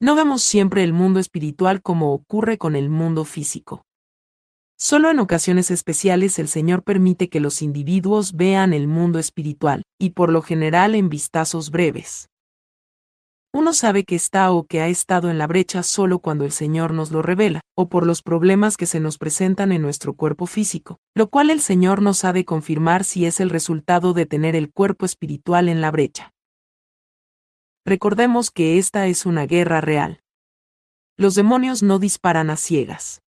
No 0.00 0.14
vemos 0.14 0.42
siempre 0.42 0.84
el 0.84 0.92
mundo 0.92 1.20
espiritual 1.20 1.80
como 1.82 2.12
ocurre 2.12 2.58
con 2.58 2.76
el 2.76 2.88
mundo 2.88 3.24
físico. 3.24 3.84
Solo 4.76 5.10
en 5.10 5.18
ocasiones 5.18 5.72
especiales 5.72 6.38
el 6.38 6.46
Señor 6.46 6.84
permite 6.84 7.28
que 7.28 7.40
los 7.40 7.62
individuos 7.62 8.34
vean 8.34 8.72
el 8.72 8.86
mundo 8.86 9.18
espiritual, 9.18 9.82
y 9.98 10.10
por 10.10 10.30
lo 10.30 10.42
general 10.42 10.94
en 10.94 11.08
vistazos 11.08 11.70
breves. 11.70 12.28
Uno 13.58 13.72
sabe 13.72 14.04
que 14.04 14.14
está 14.14 14.52
o 14.52 14.68
que 14.68 14.80
ha 14.82 14.86
estado 14.86 15.30
en 15.30 15.36
la 15.36 15.48
brecha 15.48 15.82
solo 15.82 16.20
cuando 16.20 16.44
el 16.44 16.52
Señor 16.52 16.94
nos 16.94 17.10
lo 17.10 17.22
revela, 17.22 17.60
o 17.76 17.88
por 17.88 18.06
los 18.06 18.22
problemas 18.22 18.76
que 18.76 18.86
se 18.86 19.00
nos 19.00 19.18
presentan 19.18 19.72
en 19.72 19.82
nuestro 19.82 20.14
cuerpo 20.14 20.46
físico, 20.46 21.00
lo 21.12 21.28
cual 21.28 21.50
el 21.50 21.60
Señor 21.60 22.00
nos 22.00 22.24
ha 22.24 22.32
de 22.32 22.44
confirmar 22.44 23.02
si 23.02 23.26
es 23.26 23.40
el 23.40 23.50
resultado 23.50 24.12
de 24.12 24.26
tener 24.26 24.54
el 24.54 24.70
cuerpo 24.70 25.04
espiritual 25.04 25.68
en 25.68 25.80
la 25.80 25.90
brecha. 25.90 26.32
Recordemos 27.84 28.52
que 28.52 28.78
esta 28.78 29.08
es 29.08 29.26
una 29.26 29.44
guerra 29.44 29.80
real. 29.80 30.22
Los 31.16 31.34
demonios 31.34 31.82
no 31.82 31.98
disparan 31.98 32.50
a 32.50 32.56
ciegas. 32.56 33.22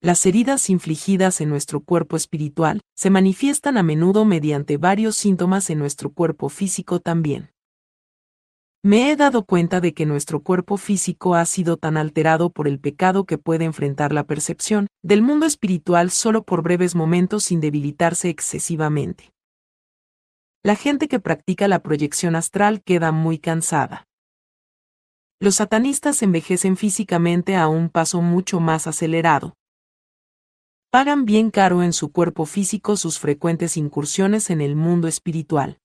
Las 0.00 0.24
heridas 0.24 0.70
infligidas 0.70 1.42
en 1.42 1.50
nuestro 1.50 1.82
cuerpo 1.82 2.16
espiritual 2.16 2.80
se 2.96 3.10
manifiestan 3.10 3.76
a 3.76 3.82
menudo 3.82 4.24
mediante 4.24 4.78
varios 4.78 5.16
síntomas 5.16 5.68
en 5.68 5.80
nuestro 5.80 6.14
cuerpo 6.14 6.48
físico 6.48 6.98
también. 6.98 7.51
Me 8.84 9.10
he 9.10 9.16
dado 9.16 9.44
cuenta 9.44 9.80
de 9.80 9.94
que 9.94 10.06
nuestro 10.06 10.42
cuerpo 10.42 10.76
físico 10.76 11.34
ha 11.34 11.44
sido 11.44 11.76
tan 11.76 11.96
alterado 11.96 12.50
por 12.50 12.66
el 12.66 12.80
pecado 12.80 13.24
que 13.24 13.38
puede 13.38 13.64
enfrentar 13.64 14.12
la 14.12 14.24
percepción 14.24 14.88
del 15.02 15.22
mundo 15.22 15.46
espiritual 15.46 16.10
solo 16.10 16.42
por 16.42 16.62
breves 16.62 16.94
momentos 16.94 17.44
sin 17.44 17.60
debilitarse 17.60 18.28
excesivamente 18.28 19.32
la 20.64 20.76
gente 20.76 21.08
que 21.08 21.18
practica 21.18 21.66
la 21.66 21.82
proyección 21.82 22.36
astral 22.36 22.82
queda 22.82 23.10
muy 23.10 23.38
cansada. 23.38 24.06
Los 25.40 25.56
satanistas 25.56 26.22
envejecen 26.22 26.76
físicamente 26.76 27.56
a 27.56 27.66
un 27.66 27.88
paso 27.88 28.22
mucho 28.22 28.60
más 28.60 28.86
acelerado. 28.86 29.54
Pagan 30.92 31.24
bien 31.24 31.50
caro 31.50 31.82
en 31.82 31.92
su 31.92 32.12
cuerpo 32.12 32.46
físico 32.46 32.96
sus 32.96 33.18
frecuentes 33.18 33.76
incursiones 33.76 34.50
en 34.50 34.60
el 34.60 34.76
mundo 34.76 35.08
espiritual. 35.08 35.78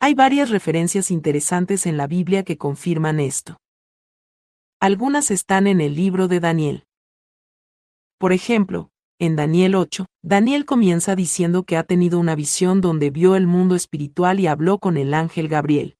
Hay 0.00 0.14
varias 0.14 0.50
referencias 0.50 1.10
interesantes 1.10 1.84
en 1.84 1.96
la 1.96 2.06
Biblia 2.06 2.44
que 2.44 2.56
confirman 2.56 3.18
esto. 3.18 3.56
Algunas 4.80 5.32
están 5.32 5.66
en 5.66 5.80
el 5.80 5.96
libro 5.96 6.28
de 6.28 6.38
Daniel. 6.38 6.84
Por 8.18 8.32
ejemplo, 8.32 8.90
en 9.18 9.34
Daniel 9.34 9.74
8, 9.74 10.06
Daniel 10.22 10.64
comienza 10.66 11.16
diciendo 11.16 11.64
que 11.64 11.76
ha 11.76 11.82
tenido 11.82 12.20
una 12.20 12.36
visión 12.36 12.80
donde 12.80 13.10
vio 13.10 13.34
el 13.34 13.48
mundo 13.48 13.74
espiritual 13.74 14.38
y 14.38 14.46
habló 14.46 14.78
con 14.78 14.96
el 14.96 15.14
ángel 15.14 15.48
Gabriel. 15.48 15.96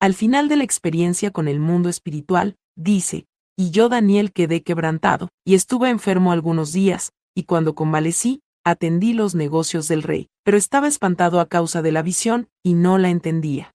Al 0.00 0.14
final 0.14 0.48
de 0.48 0.58
la 0.58 0.64
experiencia 0.64 1.32
con 1.32 1.48
el 1.48 1.58
mundo 1.58 1.88
espiritual, 1.88 2.54
dice, 2.76 3.26
y 3.56 3.72
yo 3.72 3.88
Daniel 3.88 4.32
quedé 4.32 4.62
quebrantado, 4.62 5.30
y 5.44 5.54
estuve 5.54 5.90
enfermo 5.90 6.30
algunos 6.30 6.72
días, 6.72 7.10
y 7.34 7.42
cuando 7.42 7.74
convalecí, 7.74 8.40
atendí 8.70 9.12
los 9.12 9.34
negocios 9.34 9.88
del 9.88 10.02
rey, 10.02 10.28
pero 10.44 10.56
estaba 10.56 10.88
espantado 10.88 11.40
a 11.40 11.46
causa 11.46 11.82
de 11.82 11.92
la 11.92 12.02
visión, 12.02 12.48
y 12.62 12.74
no 12.74 12.98
la 12.98 13.10
entendía. 13.10 13.74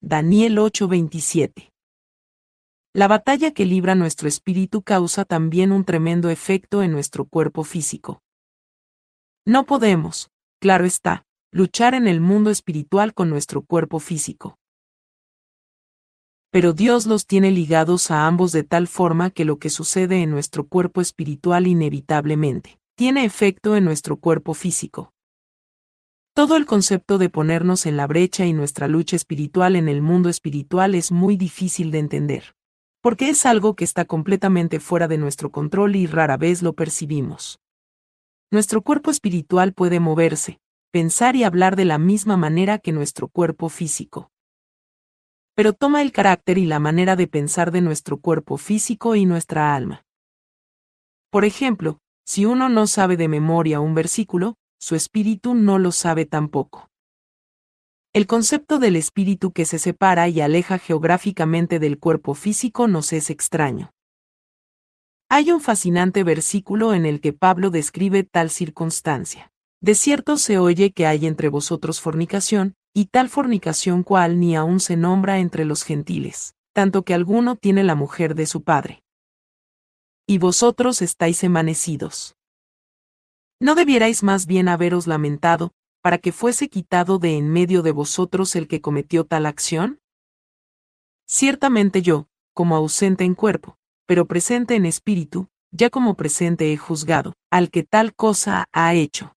Daniel 0.00 0.58
8:27 0.58 1.70
la 2.96 3.08
batalla 3.08 3.50
que 3.50 3.66
libra 3.66 3.94
nuestro 3.94 4.26
espíritu 4.26 4.80
causa 4.80 5.26
también 5.26 5.70
un 5.70 5.84
tremendo 5.84 6.30
efecto 6.30 6.82
en 6.82 6.92
nuestro 6.92 7.26
cuerpo 7.26 7.62
físico. 7.62 8.22
No 9.44 9.66
podemos, 9.66 10.30
claro 10.62 10.86
está, 10.86 11.26
luchar 11.52 11.92
en 11.92 12.08
el 12.08 12.22
mundo 12.22 12.48
espiritual 12.48 13.12
con 13.12 13.28
nuestro 13.28 13.60
cuerpo 13.60 13.98
físico. 13.98 14.56
Pero 16.50 16.72
Dios 16.72 17.04
los 17.04 17.26
tiene 17.26 17.50
ligados 17.50 18.10
a 18.10 18.26
ambos 18.26 18.50
de 18.52 18.64
tal 18.64 18.88
forma 18.88 19.28
que 19.28 19.44
lo 19.44 19.58
que 19.58 19.68
sucede 19.68 20.22
en 20.22 20.30
nuestro 20.30 20.66
cuerpo 20.66 21.02
espiritual 21.02 21.66
inevitablemente 21.66 22.78
tiene 22.96 23.24
efecto 23.24 23.76
en 23.76 23.84
nuestro 23.84 24.16
cuerpo 24.16 24.52
físico. 24.52 25.12
Todo 26.34 26.56
el 26.56 26.66
concepto 26.66 27.16
de 27.18 27.30
ponernos 27.30 27.86
en 27.86 27.96
la 27.96 28.06
brecha 28.06 28.44
y 28.44 28.52
nuestra 28.52 28.88
lucha 28.88 29.14
espiritual 29.14 29.76
en 29.76 29.88
el 29.88 30.02
mundo 30.02 30.28
espiritual 30.28 30.94
es 30.94 31.12
muy 31.12 31.36
difícil 31.36 31.90
de 31.92 32.00
entender 32.00 32.56
porque 33.06 33.28
es 33.28 33.46
algo 33.46 33.76
que 33.76 33.84
está 33.84 34.04
completamente 34.04 34.80
fuera 34.80 35.06
de 35.06 35.16
nuestro 35.16 35.52
control 35.52 35.94
y 35.94 36.08
rara 36.08 36.36
vez 36.36 36.60
lo 36.60 36.72
percibimos. 36.72 37.60
Nuestro 38.50 38.82
cuerpo 38.82 39.12
espiritual 39.12 39.74
puede 39.74 40.00
moverse, 40.00 40.58
pensar 40.90 41.36
y 41.36 41.44
hablar 41.44 41.76
de 41.76 41.84
la 41.84 41.98
misma 41.98 42.36
manera 42.36 42.80
que 42.80 42.90
nuestro 42.90 43.28
cuerpo 43.28 43.68
físico. 43.68 44.32
Pero 45.54 45.72
toma 45.72 46.02
el 46.02 46.10
carácter 46.10 46.58
y 46.58 46.66
la 46.66 46.80
manera 46.80 47.14
de 47.14 47.28
pensar 47.28 47.70
de 47.70 47.80
nuestro 47.80 48.18
cuerpo 48.18 48.56
físico 48.56 49.14
y 49.14 49.24
nuestra 49.24 49.76
alma. 49.76 50.04
Por 51.30 51.44
ejemplo, 51.44 52.00
si 52.26 52.44
uno 52.44 52.68
no 52.68 52.86
sabe 52.86 53.16
de 53.16 53.28
memoria 53.28 53.80
un 53.80 53.94
versículo, 53.94 54.56
su 54.78 54.96
espíritu 54.96 55.54
no 55.54 55.78
lo 55.78 55.92
sabe 55.92 56.26
tampoco. 56.26 56.90
El 58.12 58.26
concepto 58.26 58.78
del 58.78 58.96
espíritu 58.96 59.52
que 59.52 59.64
se 59.64 59.78
separa 59.78 60.28
y 60.28 60.40
aleja 60.40 60.78
geográficamente 60.78 61.78
del 61.78 61.98
cuerpo 61.98 62.34
físico 62.34 62.88
nos 62.88 63.12
es 63.12 63.30
extraño. 63.30 63.90
Hay 65.28 65.52
un 65.52 65.60
fascinante 65.60 66.24
versículo 66.24 66.94
en 66.94 67.06
el 67.06 67.20
que 67.20 67.32
Pablo 67.32 67.70
describe 67.70 68.24
tal 68.24 68.50
circunstancia. 68.50 69.50
De 69.80 69.94
cierto 69.94 70.36
se 70.36 70.58
oye 70.58 70.92
que 70.92 71.06
hay 71.06 71.26
entre 71.26 71.48
vosotros 71.48 72.00
fornicación, 72.00 72.74
y 72.94 73.06
tal 73.06 73.28
fornicación 73.28 74.02
cual 74.02 74.40
ni 74.40 74.56
aun 74.56 74.80
se 74.80 74.96
nombra 74.96 75.38
entre 75.38 75.64
los 75.64 75.84
gentiles, 75.84 76.54
tanto 76.72 77.04
que 77.04 77.12
alguno 77.14 77.56
tiene 77.56 77.84
la 77.84 77.94
mujer 77.94 78.34
de 78.34 78.46
su 78.46 78.62
padre. 78.62 79.02
Y 80.26 80.38
vosotros 80.38 81.02
estáis 81.02 81.44
emanecidos. 81.44 82.36
¿No 83.60 83.76
debierais 83.76 84.24
más 84.24 84.46
bien 84.46 84.68
haberos 84.68 85.06
lamentado, 85.06 85.72
para 86.02 86.18
que 86.18 86.32
fuese 86.32 86.68
quitado 86.68 87.18
de 87.18 87.36
en 87.36 87.48
medio 87.48 87.82
de 87.82 87.92
vosotros 87.92 88.56
el 88.56 88.66
que 88.66 88.80
cometió 88.80 89.24
tal 89.24 89.46
acción? 89.46 90.00
Ciertamente 91.28 92.02
yo, 92.02 92.26
como 92.54 92.74
ausente 92.74 93.24
en 93.24 93.34
cuerpo, 93.34 93.76
pero 94.06 94.26
presente 94.26 94.74
en 94.74 94.84
espíritu, 94.84 95.48
ya 95.70 95.90
como 95.90 96.14
presente 96.16 96.72
he 96.72 96.76
juzgado, 96.76 97.34
al 97.50 97.70
que 97.70 97.84
tal 97.84 98.14
cosa 98.14 98.66
ha 98.72 98.94
hecho. 98.94 99.36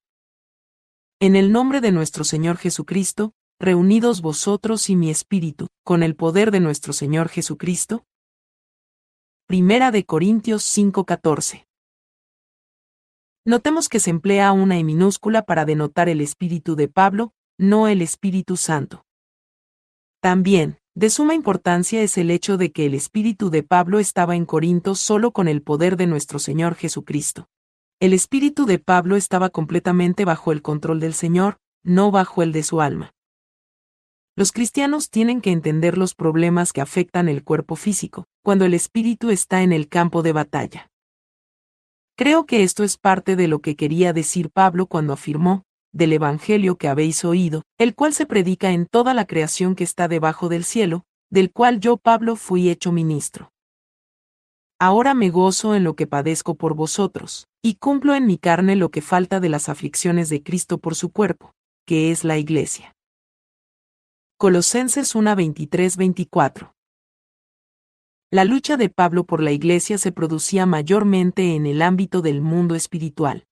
En 1.19 1.35
el 1.35 1.51
nombre 1.51 1.81
de 1.81 1.91
nuestro 1.91 2.23
Señor 2.23 2.57
Jesucristo, 2.57 3.33
reunidos 3.59 4.21
vosotros 4.21 4.89
y 4.89 4.95
mi 4.95 5.09
espíritu, 5.11 5.67
con 5.83 6.01
el 6.01 6.15
poder 6.15 6.49
de 6.49 6.61
nuestro 6.61 6.93
Señor 6.93 7.29
Jesucristo. 7.29 8.05
Primera 9.49 9.89
de 9.89 10.05
Corintios 10.05 10.61
5:14 10.61 11.65
Notemos 13.47 13.89
que 13.89 13.99
se 13.99 14.11
emplea 14.11 14.51
una 14.51 14.77
I 14.77 14.83
minúscula 14.83 15.41
para 15.41 15.65
denotar 15.65 16.07
el 16.07 16.21
espíritu 16.21 16.75
de 16.75 16.87
Pablo, 16.87 17.33
no 17.57 17.87
el 17.87 18.03
Espíritu 18.03 18.57
Santo. 18.57 19.07
También, 20.21 20.77
de 20.93 21.09
suma 21.09 21.33
importancia 21.33 22.03
es 22.03 22.19
el 22.19 22.29
hecho 22.29 22.57
de 22.57 22.71
que 22.71 22.85
el 22.85 22.93
espíritu 22.93 23.49
de 23.49 23.63
Pablo 23.63 23.97
estaba 23.97 24.35
en 24.35 24.45
Corinto 24.45 24.93
solo 24.93 25.31
con 25.31 25.47
el 25.47 25.63
poder 25.63 25.97
de 25.97 26.05
nuestro 26.05 26.37
Señor 26.37 26.75
Jesucristo. 26.75 27.47
El 27.99 28.13
espíritu 28.13 28.67
de 28.67 28.77
Pablo 28.77 29.15
estaba 29.15 29.49
completamente 29.49 30.25
bajo 30.25 30.51
el 30.51 30.61
control 30.61 30.99
del 30.99 31.15
Señor, 31.15 31.57
no 31.81 32.11
bajo 32.11 32.43
el 32.43 32.51
de 32.51 32.61
su 32.61 32.81
alma. 32.81 33.15
Los 34.35 34.51
cristianos 34.51 35.09
tienen 35.09 35.41
que 35.41 35.51
entender 35.51 35.97
los 35.97 36.13
problemas 36.13 36.71
que 36.71 36.81
afectan 36.81 37.27
el 37.27 37.43
cuerpo 37.43 37.75
físico, 37.75 38.25
cuando 38.49 38.65
el 38.65 38.73
espíritu 38.73 39.29
está 39.29 39.61
en 39.61 39.71
el 39.71 39.87
campo 39.87 40.23
de 40.23 40.31
batalla. 40.31 40.89
Creo 42.17 42.47
que 42.47 42.63
esto 42.63 42.83
es 42.83 42.97
parte 42.97 43.35
de 43.35 43.47
lo 43.47 43.59
que 43.59 43.75
quería 43.75 44.11
decir 44.11 44.49
Pablo 44.49 44.87
cuando 44.87 45.13
afirmó, 45.13 45.65
del 45.93 46.13
Evangelio 46.13 46.75
que 46.75 46.87
habéis 46.87 47.23
oído, 47.23 47.61
el 47.77 47.93
cual 47.93 48.11
se 48.11 48.25
predica 48.25 48.71
en 48.71 48.87
toda 48.87 49.13
la 49.13 49.27
creación 49.27 49.75
que 49.75 49.83
está 49.83 50.07
debajo 50.07 50.49
del 50.49 50.63
cielo, 50.63 51.03
del 51.29 51.51
cual 51.51 51.79
yo 51.79 51.97
Pablo 51.97 52.35
fui 52.35 52.71
hecho 52.71 52.91
ministro. 52.91 53.51
Ahora 54.79 55.13
me 55.13 55.29
gozo 55.29 55.75
en 55.75 55.83
lo 55.83 55.95
que 55.95 56.07
padezco 56.07 56.55
por 56.55 56.73
vosotros, 56.73 57.45
y 57.61 57.75
cumplo 57.75 58.15
en 58.15 58.25
mi 58.25 58.39
carne 58.39 58.75
lo 58.75 58.89
que 58.89 59.03
falta 59.03 59.39
de 59.39 59.49
las 59.49 59.69
aflicciones 59.69 60.27
de 60.29 60.41
Cristo 60.41 60.79
por 60.79 60.95
su 60.95 61.11
cuerpo, 61.11 61.53
que 61.85 62.09
es 62.09 62.23
la 62.23 62.39
Iglesia. 62.39 62.95
Colosenses 64.39 65.13
1 65.13 65.35
23-24 65.35 66.78
La 68.31 68.45
lucha 68.45 68.77
de 68.77 68.89
Pablo 68.89 69.23
por 69.23 69.41
la 69.41 69.51
iglesia 69.51 69.97
se 69.97 70.11
producía 70.11 70.67
mayormente 70.67 71.55
en 71.55 71.65
el 71.65 71.81
ámbito 71.81 72.21
del 72.21 72.41
mundo 72.41 72.75
espiritual. 72.75 73.47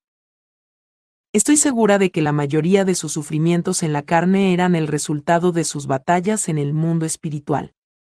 Estoy 1.32 1.56
segura 1.56 1.98
de 1.98 2.12
que 2.12 2.22
la 2.22 2.30
mayoría 2.30 2.84
de 2.84 2.94
sus 2.94 3.10
sufrimientos 3.10 3.82
en 3.82 3.92
la 3.92 4.02
carne 4.02 4.52
eran 4.52 4.76
el 4.76 4.86
resultado 4.86 5.50
de 5.50 5.64
sus 5.64 5.88
batallas 5.88 6.48
en 6.48 6.58
el 6.58 6.74
mundo 6.74 7.06
espiritual. 7.06 7.74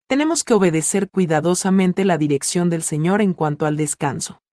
Tenemos 0.08 0.44
que 0.44 0.54
obedecer 0.54 1.10
cuidadosamente 1.10 2.06
la 2.06 2.20
dirección 2.20 2.70
del 2.70 2.84
Señor 2.84 3.24
en 3.24 3.34
cuanto 3.34 3.66
al 3.66 3.76
descanso. 3.76 4.44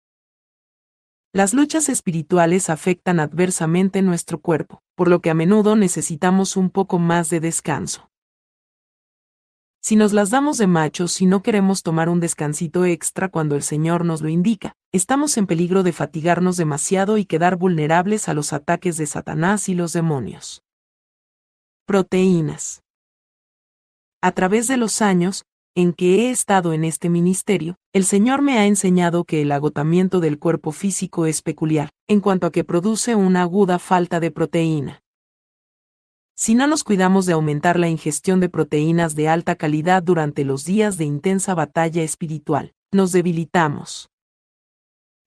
Las 1.35 1.53
luchas 1.53 1.91
espirituales 1.91 2.71
afectan 2.71 3.21
adversamente 3.21 4.01
nuestro 4.01 4.41
cuerpo, 4.41 4.81
por 4.95 5.09
lo 5.09 5.21
que 5.21 5.29
a 5.29 5.35
menudo 5.35 5.77
necesitamos 5.77 6.57
un 6.57 6.71
poco 6.71 6.99
más 6.99 7.29
de 7.29 7.41
descanso. 7.41 8.09
Si 9.89 9.97
nos 9.97 10.13
las 10.13 10.29
damos 10.29 10.59
de 10.59 10.67
machos 10.67 11.23
y 11.23 11.25
no 11.25 11.43
queremos 11.43 11.83
tomar 11.83 12.11
un 12.11 12.21
descansito 12.21 12.85
extra 12.85 13.31
cuando 13.31 13.57
el 13.57 13.63
Señor 13.63 14.05
nos 14.05 14.21
lo 14.21 14.29
indica, 14.29 14.75
estamos 14.93 15.39
en 15.39 15.47
peligro 15.47 15.83
de 15.83 15.93
fatigarnos 15.93 16.59
demasiado 16.59 17.17
y 17.17 17.25
quedar 17.25 17.57
vulnerables 17.57 18.29
a 18.29 18.35
los 18.35 18.53
ataques 18.53 18.99
de 18.99 19.07
Satanás 19.07 19.71
y 19.71 19.75
los 19.75 19.95
demonios. 19.95 20.63
Proteínas. 21.87 22.83
A 24.21 24.33
través 24.33 24.69
de 24.69 24.77
los 24.77 25.01
años, 25.01 25.47
en 25.75 25.95
que 25.95 26.17
he 26.17 26.31
estado 26.33 26.75
en 26.75 26.85
este 26.85 27.09
ministerio, 27.09 27.77
el 27.95 28.05
Señor 28.05 28.43
me 28.43 28.59
ha 28.59 28.67
enseñado 28.67 29.25
que 29.25 29.41
el 29.41 29.51
agotamiento 29.51 30.21
del 30.21 30.39
cuerpo 30.39 30.71
físico 30.73 31.25
es 31.25 31.41
peculiar, 31.41 31.89
en 32.09 32.21
cuanto 32.21 32.47
a 32.47 32.53
que 32.53 32.63
produce 32.63 33.15
una 33.15 33.41
aguda 33.41 33.79
falta 33.79 34.21
de 34.21 34.31
proteína. 34.33 35.01
Si 36.41 36.55
no 36.55 36.69
nos 36.69 36.85
cuidamos 36.85 37.27
de 37.27 37.33
aumentar 37.33 37.81
la 37.81 37.89
ingestión 37.89 38.39
de 38.39 38.49
proteínas 38.49 39.17
de 39.17 39.29
alta 39.29 39.57
calidad 39.57 40.05
durante 40.05 40.45
los 40.45 40.65
días 40.65 40.97
de 40.97 41.05
intensa 41.05 41.53
batalla 41.53 42.05
espiritual, 42.05 42.75
nos 42.93 43.11
debilitamos. 43.11 44.09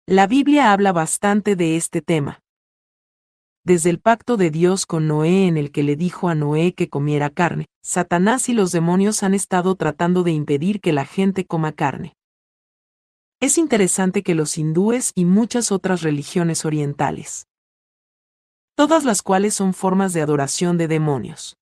La 0.07 0.25
Biblia 0.25 0.71
habla 0.71 0.93
bastante 0.93 1.57
de 1.57 1.75
este 1.75 2.01
tema, 2.01 2.39
desde 3.65 3.89
el 3.89 3.99
pacto 3.99 4.37
de 4.37 4.51
Dios 4.51 4.85
con 4.85 5.09
Noé 5.09 5.47
en 5.47 5.57
el 5.57 5.73
que 5.73 5.83
le 5.83 5.97
dijo 5.97 6.29
a 6.29 6.33
Noé 6.33 6.73
que 6.73 6.87
comiera 6.87 7.29
carne, 7.29 7.65
Satanás 7.83 8.47
y 8.47 8.53
los 8.53 8.71
demonios 8.71 9.21
han 9.21 9.33
estado 9.33 9.75
tratando 9.75 10.23
de 10.23 10.31
impedir 10.31 10.79
que 10.79 10.93
la 10.93 11.03
gente 11.03 11.45
coma 11.45 11.73
carne. 11.73 12.15
Es 13.41 13.57
interesante 13.57 14.23
que 14.23 14.33
los 14.33 14.57
hindúes 14.57 15.11
y 15.13 15.25
muchas 15.25 15.73
otras 15.73 16.03
religiones 16.03 16.63
orientales, 16.63 17.47
todas 18.81 19.05
las 19.05 19.21
cuales 19.21 19.53
son 19.53 19.75
formas 19.75 20.11
de 20.11 20.23
adoración 20.23 20.75
de 20.79 20.87
demonios, 20.87 21.55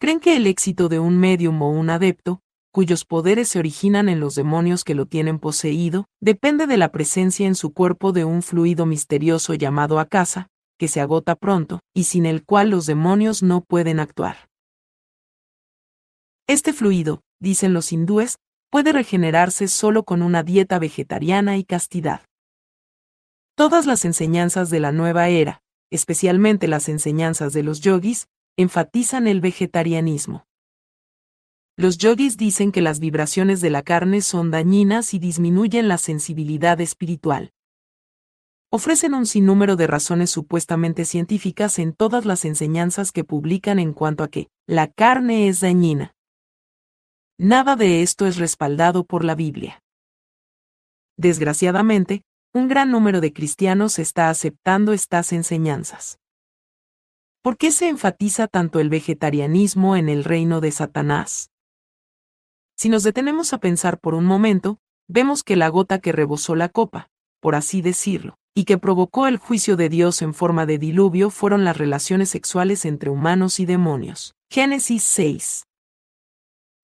creen 0.00 0.18
que 0.18 0.34
el 0.34 0.48
éxito 0.48 0.88
de 0.88 0.98
un 0.98 1.16
medium 1.16 1.62
o 1.62 1.70
un 1.70 1.90
adepto, 1.90 2.40
cuyos 2.72 3.04
poderes 3.04 3.50
se 3.50 3.60
originan 3.60 4.08
en 4.08 4.18
los 4.18 4.34
demonios 4.34 4.82
que 4.82 4.96
lo 4.96 5.06
tienen 5.06 5.38
poseído, 5.38 6.06
depende 6.20 6.66
de 6.66 6.76
la 6.76 6.90
presencia 6.90 7.46
en 7.46 7.54
su 7.54 7.72
cuerpo 7.72 8.10
de 8.10 8.24
un 8.24 8.42
fluido 8.42 8.84
misterioso 8.84 9.54
llamado 9.54 10.00
acasa, 10.00 10.48
que 10.76 10.88
se 10.88 11.00
agota 11.00 11.36
pronto, 11.36 11.78
y 11.94 12.02
sin 12.02 12.26
el 12.26 12.44
cual 12.44 12.70
los 12.70 12.86
demonios 12.86 13.44
no 13.44 13.60
pueden 13.60 14.00
actuar. 14.00 14.48
Este 16.48 16.72
fluido, 16.72 17.22
dicen 17.38 17.74
los 17.74 17.92
hindúes, 17.92 18.38
puede 18.72 18.90
regenerarse 18.90 19.68
solo 19.68 20.02
con 20.02 20.22
una 20.22 20.42
dieta 20.42 20.80
vegetariana 20.80 21.58
y 21.58 21.62
castidad. 21.62 22.22
Todas 23.54 23.86
las 23.86 24.04
enseñanzas 24.04 24.68
de 24.68 24.80
la 24.80 24.90
nueva 24.90 25.28
era, 25.28 25.62
especialmente 25.92 26.66
las 26.66 26.88
enseñanzas 26.88 27.52
de 27.52 27.62
los 27.62 27.80
yogis, 27.80 28.28
enfatizan 28.56 29.26
el 29.26 29.40
vegetarianismo. 29.40 30.46
Los 31.76 31.98
yogis 31.98 32.36
dicen 32.36 32.72
que 32.72 32.82
las 32.82 32.98
vibraciones 32.98 33.60
de 33.60 33.70
la 33.70 33.82
carne 33.82 34.20
son 34.20 34.50
dañinas 34.50 35.14
y 35.14 35.18
disminuyen 35.18 35.88
la 35.88 35.98
sensibilidad 35.98 36.80
espiritual 36.80 37.52
ofrecen 38.74 39.12
un 39.12 39.26
sinnúmero 39.26 39.76
de 39.76 39.86
razones 39.86 40.30
supuestamente 40.30 41.04
científicas 41.04 41.78
en 41.78 41.92
todas 41.92 42.24
las 42.24 42.46
enseñanzas 42.46 43.12
que 43.12 43.22
publican 43.22 43.78
en 43.78 43.92
cuanto 43.92 44.24
a 44.24 44.28
que 44.28 44.48
la 44.66 44.88
carne 44.88 45.46
es 45.46 45.60
dañina. 45.60 46.14
Nada 47.38 47.76
de 47.76 48.00
esto 48.00 48.26
es 48.26 48.38
respaldado 48.38 49.04
por 49.04 49.24
la 49.24 49.34
Biblia. 49.34 49.82
Desgraciadamente, 51.18 52.22
un 52.54 52.68
gran 52.68 52.90
número 52.90 53.22
de 53.22 53.32
cristianos 53.32 53.98
está 53.98 54.28
aceptando 54.28 54.92
estas 54.92 55.32
enseñanzas. 55.32 56.18
¿Por 57.40 57.56
qué 57.56 57.72
se 57.72 57.88
enfatiza 57.88 58.46
tanto 58.46 58.78
el 58.78 58.90
vegetarianismo 58.90 59.96
en 59.96 60.10
el 60.10 60.22
reino 60.22 60.60
de 60.60 60.70
Satanás? 60.70 61.50
Si 62.76 62.90
nos 62.90 63.04
detenemos 63.04 63.54
a 63.54 63.58
pensar 63.58 63.98
por 63.98 64.14
un 64.14 64.26
momento, 64.26 64.78
vemos 65.08 65.42
que 65.42 65.56
la 65.56 65.68
gota 65.68 65.98
que 65.98 66.12
rebosó 66.12 66.54
la 66.54 66.68
copa, 66.68 67.08
por 67.40 67.54
así 67.54 67.80
decirlo, 67.80 68.36
y 68.54 68.64
que 68.64 68.76
provocó 68.76 69.26
el 69.26 69.38
juicio 69.38 69.76
de 69.76 69.88
Dios 69.88 70.20
en 70.20 70.34
forma 70.34 70.66
de 70.66 70.78
diluvio 70.78 71.30
fueron 71.30 71.64
las 71.64 71.78
relaciones 71.78 72.28
sexuales 72.28 72.84
entre 72.84 73.08
humanos 73.08 73.60
y 73.60 73.66
demonios. 73.66 74.34
Génesis 74.50 75.02
6. 75.04 75.64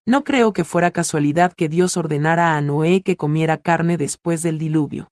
No 0.07 0.24
creo 0.24 0.55
que 0.55 0.65
fuera 0.65 0.93
casualidad 0.93 1.53
que 1.53 1.69
Dios 1.69 1.99
ordenara 1.99 2.57
a 2.57 2.61
Noé 2.62 3.03
que 3.03 3.19
comiera 3.19 3.59
carne 3.59 3.99
después 3.99 4.43
del 4.43 4.59
diluvio. 4.59 5.11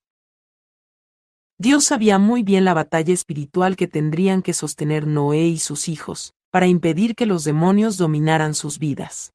Dios 1.59 1.85
sabía 1.85 2.19
muy 2.19 2.43
bien 2.43 2.65
la 2.65 2.75
batalla 2.75 3.13
espiritual 3.13 3.75
que 3.75 3.87
tendrían 3.87 4.43
que 4.43 4.53
sostener 4.53 5.07
Noé 5.07 5.47
y 5.47 5.57
sus 5.57 5.87
hijos, 5.87 6.35
para 6.51 6.67
impedir 6.67 7.15
que 7.15 7.25
los 7.25 7.43
demonios 7.43 7.97
dominaran 7.97 8.53
sus 8.53 8.77
vidas. 8.77 9.33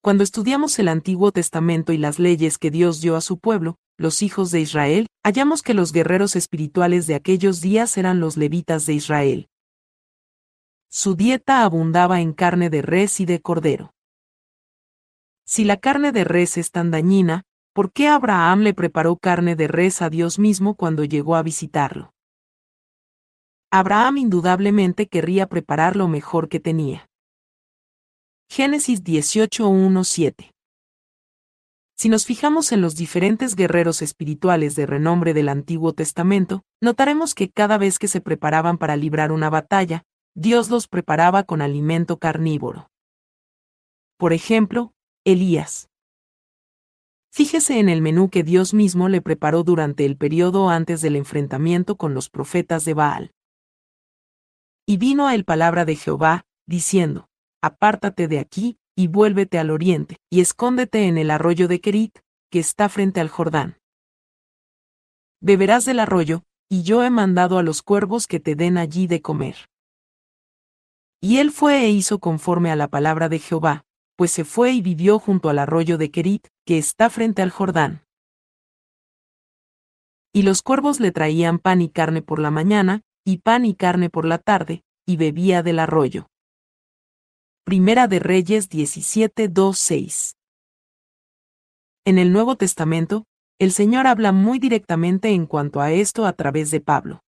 Cuando 0.00 0.22
estudiamos 0.22 0.78
el 0.78 0.86
Antiguo 0.86 1.32
Testamento 1.32 1.92
y 1.92 1.98
las 1.98 2.20
leyes 2.20 2.56
que 2.56 2.70
Dios 2.70 3.00
dio 3.00 3.16
a 3.16 3.20
su 3.20 3.38
pueblo, 3.38 3.78
los 3.96 4.22
hijos 4.22 4.52
de 4.52 4.60
Israel, 4.60 5.08
hallamos 5.24 5.62
que 5.62 5.74
los 5.74 5.92
guerreros 5.92 6.36
espirituales 6.36 7.08
de 7.08 7.16
aquellos 7.16 7.60
días 7.60 7.96
eran 7.98 8.20
los 8.20 8.36
levitas 8.36 8.86
de 8.86 8.94
Israel. 8.94 9.48
Su 10.88 11.16
dieta 11.16 11.64
abundaba 11.64 12.20
en 12.20 12.32
carne 12.32 12.70
de 12.70 12.82
res 12.82 13.18
y 13.18 13.26
de 13.26 13.40
cordero. 13.40 13.92
Si 15.44 15.64
la 15.64 15.78
carne 15.78 16.12
de 16.12 16.24
res 16.24 16.58
es 16.58 16.70
tan 16.70 16.90
dañina, 16.90 17.44
¿por 17.72 17.92
qué 17.92 18.08
Abraham 18.08 18.60
le 18.60 18.74
preparó 18.74 19.16
carne 19.16 19.56
de 19.56 19.68
res 19.68 20.02
a 20.02 20.10
Dios 20.10 20.38
mismo 20.38 20.74
cuando 20.74 21.04
llegó 21.04 21.36
a 21.36 21.42
visitarlo? 21.42 22.12
Abraham 23.70 24.18
indudablemente 24.18 25.06
querría 25.06 25.46
preparar 25.46 25.96
lo 25.96 26.08
mejor 26.08 26.48
que 26.48 26.60
tenía. 26.60 27.08
Génesis 28.50 29.02
18.1.7 29.02 30.52
si 32.02 32.08
nos 32.08 32.26
fijamos 32.26 32.72
en 32.72 32.80
los 32.80 32.96
diferentes 32.96 33.54
guerreros 33.54 34.02
espirituales 34.02 34.74
de 34.74 34.86
renombre 34.86 35.34
del 35.34 35.48
Antiguo 35.48 35.92
Testamento, 35.92 36.64
notaremos 36.80 37.32
que 37.32 37.48
cada 37.48 37.78
vez 37.78 38.00
que 38.00 38.08
se 38.08 38.20
preparaban 38.20 38.76
para 38.76 38.96
librar 38.96 39.30
una 39.30 39.48
batalla, 39.50 40.02
Dios 40.34 40.68
los 40.68 40.88
preparaba 40.88 41.44
con 41.44 41.62
alimento 41.62 42.16
carnívoro. 42.16 42.90
Por 44.18 44.32
ejemplo, 44.32 44.92
Elías. 45.24 45.91
Fíjese 47.34 47.80
en 47.80 47.88
el 47.88 48.02
menú 48.02 48.28
que 48.28 48.42
Dios 48.42 48.74
mismo 48.74 49.08
le 49.08 49.22
preparó 49.22 49.62
durante 49.62 50.04
el 50.04 50.18
periodo 50.18 50.68
antes 50.68 51.00
del 51.00 51.16
enfrentamiento 51.16 51.96
con 51.96 52.12
los 52.12 52.28
profetas 52.28 52.84
de 52.84 52.92
Baal. 52.92 53.32
Y 54.86 54.98
vino 54.98 55.26
a 55.26 55.34
él 55.34 55.46
palabra 55.46 55.86
de 55.86 55.96
Jehová, 55.96 56.44
diciendo, 56.66 57.30
Apártate 57.62 58.28
de 58.28 58.38
aquí, 58.38 58.76
y 58.94 59.06
vuélvete 59.06 59.58
al 59.58 59.70
oriente, 59.70 60.18
y 60.28 60.42
escóndete 60.42 61.06
en 61.06 61.16
el 61.16 61.30
arroyo 61.30 61.68
de 61.68 61.80
Kerit, 61.80 62.18
que 62.50 62.58
está 62.58 62.90
frente 62.90 63.18
al 63.20 63.30
Jordán. 63.30 63.78
Beberás 65.40 65.86
del 65.86 66.00
arroyo, 66.00 66.42
y 66.68 66.82
yo 66.82 67.02
he 67.02 67.08
mandado 67.08 67.56
a 67.56 67.62
los 67.62 67.80
cuervos 67.80 68.26
que 68.26 68.40
te 68.40 68.56
den 68.56 68.76
allí 68.76 69.06
de 69.06 69.22
comer. 69.22 69.70
Y 71.22 71.38
él 71.38 71.50
fue 71.50 71.86
e 71.86 71.88
hizo 71.88 72.18
conforme 72.18 72.70
a 72.70 72.76
la 72.76 72.88
palabra 72.88 73.30
de 73.30 73.38
Jehová, 73.38 73.86
pues 74.22 74.30
se 74.30 74.44
fue 74.44 74.70
y 74.70 74.82
vivió 74.82 75.18
junto 75.18 75.48
al 75.48 75.58
arroyo 75.58 75.98
de 75.98 76.12
Kerit, 76.12 76.46
que 76.64 76.78
está 76.78 77.10
frente 77.10 77.42
al 77.42 77.50
Jordán. 77.50 78.04
Y 80.32 80.42
los 80.42 80.62
cuervos 80.62 81.00
le 81.00 81.10
traían 81.10 81.58
pan 81.58 81.82
y 81.82 81.88
carne 81.88 82.22
por 82.22 82.38
la 82.38 82.52
mañana, 82.52 83.02
y 83.24 83.38
pan 83.38 83.64
y 83.64 83.74
carne 83.74 84.10
por 84.10 84.24
la 84.24 84.38
tarde, 84.38 84.84
y 85.08 85.16
bebía 85.16 85.64
del 85.64 85.80
arroyo. 85.80 86.28
Primera 87.64 88.06
de 88.06 88.20
Reyes 88.20 88.68
17, 88.68 89.50
6. 89.74 90.36
En 92.04 92.18
el 92.18 92.32
Nuevo 92.32 92.54
Testamento, 92.54 93.24
el 93.58 93.72
Señor 93.72 94.06
habla 94.06 94.30
muy 94.30 94.60
directamente 94.60 95.30
en 95.30 95.46
cuanto 95.46 95.80
a 95.80 95.90
esto 95.90 96.26
a 96.26 96.32
través 96.34 96.70
de 96.70 96.80
Pablo. 96.80 97.24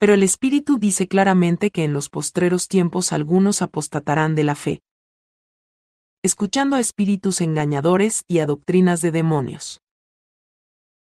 Pero 0.00 0.12
el 0.12 0.24
Espíritu 0.24 0.78
dice 0.80 1.06
claramente 1.06 1.70
que 1.70 1.84
en 1.84 1.92
los 1.92 2.08
postreros 2.08 2.66
tiempos 2.66 3.12
algunos 3.12 3.62
apostatarán 3.62 4.34
de 4.34 4.42
la 4.42 4.56
fe, 4.56 4.82
escuchando 6.26 6.74
a 6.74 6.80
espíritus 6.80 7.40
engañadores 7.40 8.24
y 8.26 8.40
a 8.40 8.46
doctrinas 8.46 9.00
de 9.00 9.12
demonios. 9.12 9.80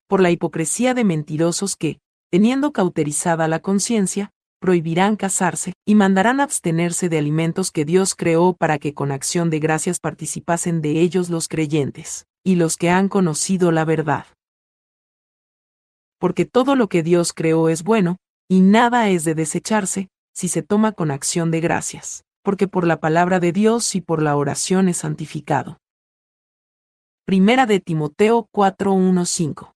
Por 0.08 0.20
la 0.20 0.32
hipocresía 0.32 0.94
de 0.94 1.06
mentirosos 1.06 1.78
que, 1.78 2.00
teniendo 2.30 2.74
cauterizada 2.74 3.48
la 3.48 3.60
conciencia, 3.60 4.32
prohibirán 4.60 5.16
casarse, 5.16 5.74
y 5.86 5.96
mandarán 5.96 6.42
abstenerse 6.42 7.08
de 7.08 7.20
alimentos 7.20 7.72
que 7.72 7.86
Dios 7.86 8.16
creó 8.16 8.54
para 8.54 8.80
que 8.80 8.94
con 8.94 9.14
acción 9.14 9.50
de 9.50 9.60
gracias 9.60 10.00
participasen 10.02 10.82
de 10.82 11.00
ellos 11.00 11.30
los 11.30 11.48
creyentes, 11.48 12.26
y 12.44 12.56
los 12.56 12.76
que 12.76 12.90
han 12.90 13.08
conocido 13.08 13.72
la 13.72 13.86
verdad. 13.86 14.26
Porque 16.20 16.44
todo 16.44 16.76
lo 16.76 16.90
que 16.90 17.02
Dios 17.02 17.32
creó 17.32 17.70
es 17.70 17.84
bueno, 17.84 18.18
y 18.50 18.60
nada 18.60 19.10
es 19.10 19.24
de 19.24 19.36
desecharse, 19.36 20.10
si 20.36 20.50
se 20.50 20.64
toma 20.64 20.92
con 20.92 21.12
acción 21.12 21.50
de 21.50 21.62
gracias, 21.62 22.24
porque 22.48 22.70
por 22.70 22.88
la 22.88 23.02
palabra 23.02 23.42
de 23.42 23.52
Dios 23.52 23.94
y 23.94 24.00
por 24.00 24.22
la 24.22 24.38
oración 24.38 24.88
es 24.88 25.00
santificado. 25.00 25.82
Primera 27.26 27.66
de 27.66 27.82
Timoteo 27.82 28.48
4:15 28.54 29.74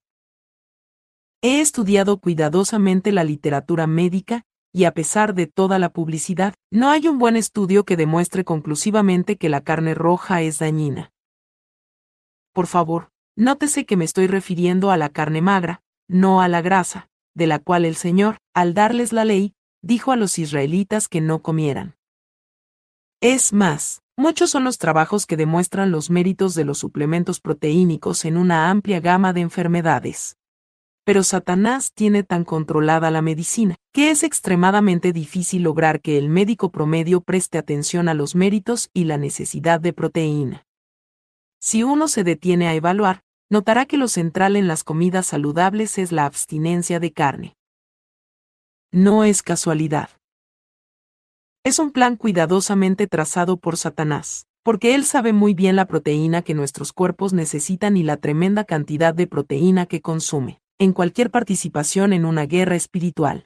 He 1.41 1.60
estudiado 1.60 2.22
cuidadosamente 2.22 3.11
la 3.11 3.26
literatura 3.26 3.88
médica, 3.88 4.45
y 4.72 4.85
a 4.85 4.93
pesar 4.93 5.34
de 5.34 5.48
toda 5.48 5.80
la 5.80 5.89
publicidad, 5.89 6.53
no 6.72 6.89
hay 6.91 7.10
un 7.10 7.19
buen 7.19 7.35
estudio 7.35 7.84
que 7.84 7.98
demuestre 7.98 8.45
conclusivamente 8.45 9.35
que 9.35 9.49
la 9.49 9.60
carne 9.60 9.93
roja 9.93 10.41
es 10.41 10.60
dañina. 10.60 11.11
Por 12.53 12.68
favor, 12.68 13.10
nótese 13.35 13.85
que 13.85 13.98
me 13.98 14.06
estoy 14.06 14.27
refiriendo 14.27 14.91
a 14.91 14.98
la 14.98 15.10
carne 15.10 15.41
magra, 15.41 15.81
no 16.07 16.39
a 16.39 16.48
la 16.48 16.61
grasa, 16.61 17.10
de 17.35 17.48
la 17.48 17.60
cual 17.60 17.84
el 17.84 17.98
Señor, 17.98 18.38
al 18.53 18.73
darles 18.73 19.11
la 19.11 19.26
ley, 19.26 19.56
dijo 19.81 20.14
a 20.14 20.15
los 20.15 20.39
israelitas 20.39 21.10
que 21.10 21.19
no 21.19 21.41
comieran. 21.41 21.95
Es 23.23 23.53
más, 23.53 24.02
muchos 24.18 24.49
son 24.49 24.64
los 24.64 24.80
trabajos 24.80 25.27
que 25.27 25.38
demuestran 25.38 25.91
los 25.91 26.10
méritos 26.10 26.56
de 26.56 26.65
los 26.65 26.80
suplementos 26.80 27.39
proteínicos 27.39 28.26
en 28.26 28.35
una 28.35 28.72
amplia 28.72 28.99
gama 28.99 29.31
de 29.31 29.41
enfermedades. 29.41 30.38
Pero 31.06 31.22
Satanás 31.22 31.93
tiene 31.93 32.23
tan 32.23 32.43
controlada 32.43 33.11
la 33.11 33.22
medicina, 33.22 33.76
que 33.93 34.10
es 34.10 34.23
extremadamente 34.23 35.14
difícil 35.14 35.61
lograr 35.61 36.02
que 36.02 36.18
el 36.18 36.30
médico 36.30 36.72
promedio 36.72 37.22
preste 37.22 37.60
atención 37.60 38.10
a 38.10 38.15
los 38.15 38.34
méritos 38.34 38.89
y 38.91 39.03
la 39.03 39.19
necesidad 39.19 39.80
de 39.80 39.93
proteína. 39.93 40.65
Si 41.60 41.84
uno 41.84 42.07
se 42.07 42.23
detiene 42.23 42.69
a 42.69 42.73
evaluar, 42.73 43.22
notará 43.52 43.85
que 43.85 43.98
lo 43.98 44.07
central 44.07 44.56
en 44.56 44.68
las 44.68 44.84
comidas 44.84 45.27
saludables 45.27 45.99
es 45.99 46.11
la 46.11 46.26
abstinencia 46.26 46.99
de 46.99 47.14
carne. 47.14 47.56
No 48.91 49.23
es 49.26 49.43
casualidad. 49.43 50.10
Es 51.63 51.77
un 51.77 51.91
plan 51.91 52.15
cuidadosamente 52.15 53.05
trazado 53.05 53.57
por 53.57 53.77
Satanás, 53.77 54.47
porque 54.63 54.95
él 54.95 55.05
sabe 55.05 55.31
muy 55.31 55.53
bien 55.53 55.75
la 55.75 55.85
proteína 55.85 56.41
que 56.41 56.55
nuestros 56.55 56.91
cuerpos 56.91 57.33
necesitan 57.33 57.97
y 57.97 58.03
la 58.03 58.17
tremenda 58.17 58.63
cantidad 58.63 59.13
de 59.13 59.27
proteína 59.27 59.85
que 59.85 60.01
consume 60.01 60.59
en 60.79 60.93
cualquier 60.93 61.29
participación 61.29 62.13
en 62.13 62.25
una 62.25 62.47
guerra 62.47 62.75
espiritual. 62.75 63.45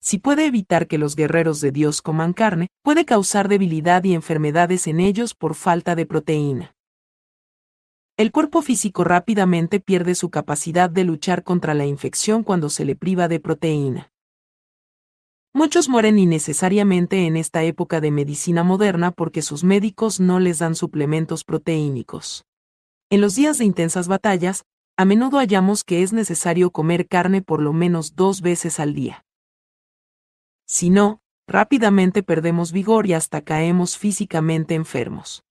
Si 0.00 0.16
puede 0.16 0.46
evitar 0.46 0.86
que 0.86 0.96
los 0.96 1.14
guerreros 1.14 1.60
de 1.60 1.72
Dios 1.72 2.00
coman 2.00 2.32
carne, 2.32 2.68
puede 2.82 3.04
causar 3.04 3.48
debilidad 3.48 4.02
y 4.04 4.14
enfermedades 4.14 4.86
en 4.86 5.00
ellos 5.00 5.34
por 5.34 5.54
falta 5.54 5.94
de 5.94 6.06
proteína. 6.06 6.74
El 8.16 8.32
cuerpo 8.32 8.62
físico 8.62 9.04
rápidamente 9.04 9.80
pierde 9.80 10.14
su 10.14 10.30
capacidad 10.30 10.88
de 10.88 11.04
luchar 11.04 11.44
contra 11.44 11.74
la 11.74 11.84
infección 11.84 12.42
cuando 12.42 12.70
se 12.70 12.86
le 12.86 12.96
priva 12.96 13.28
de 13.28 13.40
proteína. 13.40 14.11
Muchos 15.54 15.90
mueren 15.90 16.18
innecesariamente 16.18 17.26
en 17.26 17.36
esta 17.36 17.62
época 17.62 18.00
de 18.00 18.10
medicina 18.10 18.64
moderna 18.64 19.10
porque 19.10 19.42
sus 19.42 19.64
médicos 19.64 20.18
no 20.18 20.40
les 20.40 20.60
dan 20.60 20.74
suplementos 20.74 21.44
proteínicos. 21.44 22.46
En 23.10 23.20
los 23.20 23.34
días 23.34 23.58
de 23.58 23.66
intensas 23.66 24.08
batallas, 24.08 24.64
a 24.96 25.04
menudo 25.04 25.36
hallamos 25.38 25.84
que 25.84 26.02
es 26.02 26.14
necesario 26.14 26.70
comer 26.70 27.06
carne 27.06 27.42
por 27.42 27.60
lo 27.60 27.74
menos 27.74 28.14
dos 28.14 28.40
veces 28.40 28.80
al 28.80 28.94
día. 28.94 29.26
Si 30.66 30.88
no, 30.88 31.20
rápidamente 31.46 32.22
perdemos 32.22 32.72
vigor 32.72 33.06
y 33.06 33.12
hasta 33.12 33.42
caemos 33.42 33.98
físicamente 33.98 34.74
enfermos. 34.74 35.44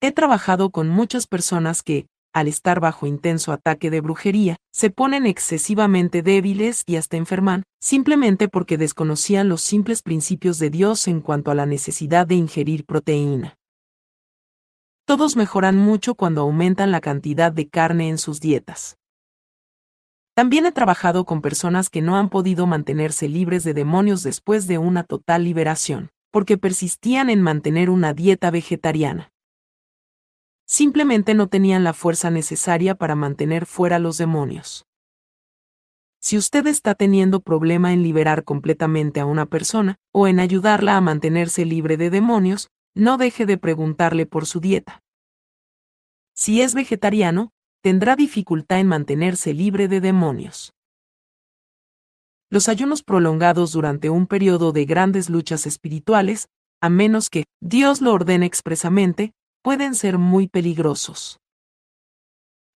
He 0.00 0.12
trabajado 0.12 0.70
con 0.70 0.88
muchas 0.88 1.26
personas 1.26 1.82
que, 1.82 2.06
al 2.36 2.48
estar 2.48 2.80
bajo 2.80 3.06
intenso 3.06 3.50
ataque 3.50 3.88
de 3.88 4.02
brujería, 4.02 4.56
se 4.70 4.90
ponen 4.90 5.24
excesivamente 5.24 6.20
débiles 6.20 6.82
y 6.84 6.96
hasta 6.96 7.16
enferman, 7.16 7.62
simplemente 7.80 8.48
porque 8.48 8.76
desconocían 8.76 9.48
los 9.48 9.62
simples 9.62 10.02
principios 10.02 10.58
de 10.58 10.68
Dios 10.68 11.08
en 11.08 11.22
cuanto 11.22 11.50
a 11.50 11.54
la 11.54 11.64
necesidad 11.64 12.26
de 12.26 12.34
ingerir 12.34 12.84
proteína. 12.84 13.56
Todos 15.06 15.34
mejoran 15.34 15.78
mucho 15.78 16.14
cuando 16.14 16.42
aumentan 16.42 16.90
la 16.90 17.00
cantidad 17.00 17.50
de 17.52 17.70
carne 17.70 18.10
en 18.10 18.18
sus 18.18 18.38
dietas. 18.38 18.98
También 20.34 20.66
he 20.66 20.72
trabajado 20.72 21.24
con 21.24 21.40
personas 21.40 21.88
que 21.88 22.02
no 22.02 22.16
han 22.18 22.28
podido 22.28 22.66
mantenerse 22.66 23.30
libres 23.30 23.64
de 23.64 23.72
demonios 23.72 24.22
después 24.22 24.66
de 24.66 24.76
una 24.76 25.04
total 25.04 25.44
liberación, 25.44 26.10
porque 26.30 26.58
persistían 26.58 27.30
en 27.30 27.40
mantener 27.40 27.88
una 27.88 28.12
dieta 28.12 28.50
vegetariana. 28.50 29.32
Simplemente 30.66 31.34
no 31.34 31.48
tenían 31.48 31.84
la 31.84 31.92
fuerza 31.92 32.30
necesaria 32.30 32.96
para 32.96 33.14
mantener 33.14 33.66
fuera 33.66 33.98
los 33.98 34.18
demonios. 34.18 34.84
Si 36.20 36.36
usted 36.36 36.66
está 36.66 36.96
teniendo 36.96 37.40
problema 37.40 37.92
en 37.92 38.02
liberar 38.02 38.42
completamente 38.42 39.20
a 39.20 39.26
una 39.26 39.46
persona, 39.46 39.96
o 40.12 40.26
en 40.26 40.40
ayudarla 40.40 40.96
a 40.96 41.00
mantenerse 41.00 41.64
libre 41.64 41.96
de 41.96 42.10
demonios, 42.10 42.68
no 42.96 43.16
deje 43.16 43.46
de 43.46 43.58
preguntarle 43.58 44.26
por 44.26 44.46
su 44.46 44.58
dieta. 44.58 45.02
Si 46.34 46.62
es 46.62 46.74
vegetariano, 46.74 47.52
tendrá 47.80 48.16
dificultad 48.16 48.80
en 48.80 48.88
mantenerse 48.88 49.54
libre 49.54 49.86
de 49.86 50.00
demonios. 50.00 50.72
Los 52.50 52.68
ayunos 52.68 53.04
prolongados 53.04 53.70
durante 53.70 54.10
un 54.10 54.26
periodo 54.26 54.72
de 54.72 54.84
grandes 54.84 55.30
luchas 55.30 55.66
espirituales, 55.66 56.48
a 56.80 56.88
menos 56.88 57.30
que 57.30 57.44
Dios 57.60 58.00
lo 58.00 58.12
ordene 58.12 58.46
expresamente, 58.46 59.32
pueden 59.66 59.96
ser 59.96 60.16
muy 60.16 60.46
peligrosos. 60.46 61.40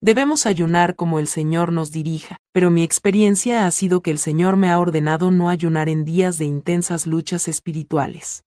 Debemos 0.01 0.47
ayunar 0.47 0.95
como 0.95 1.19
el 1.19 1.27
Señor 1.27 1.73
nos 1.73 1.91
dirija, 1.91 2.37
pero 2.53 2.71
mi 2.71 2.85
experiencia 2.85 3.67
ha 3.67 3.71
sido 3.73 4.03
que 4.03 4.13
el 4.13 4.19
Señor 4.19 4.57
me 4.57 4.71
ha 4.71 4.79
ordenado 4.79 5.33
no 5.33 5.49
ayunar 5.49 5.89
en 5.89 6.05
días 6.05 6.39
de 6.39 6.45
intensas 6.45 7.09
luchas 7.09 7.49
espirituales. 7.49 8.45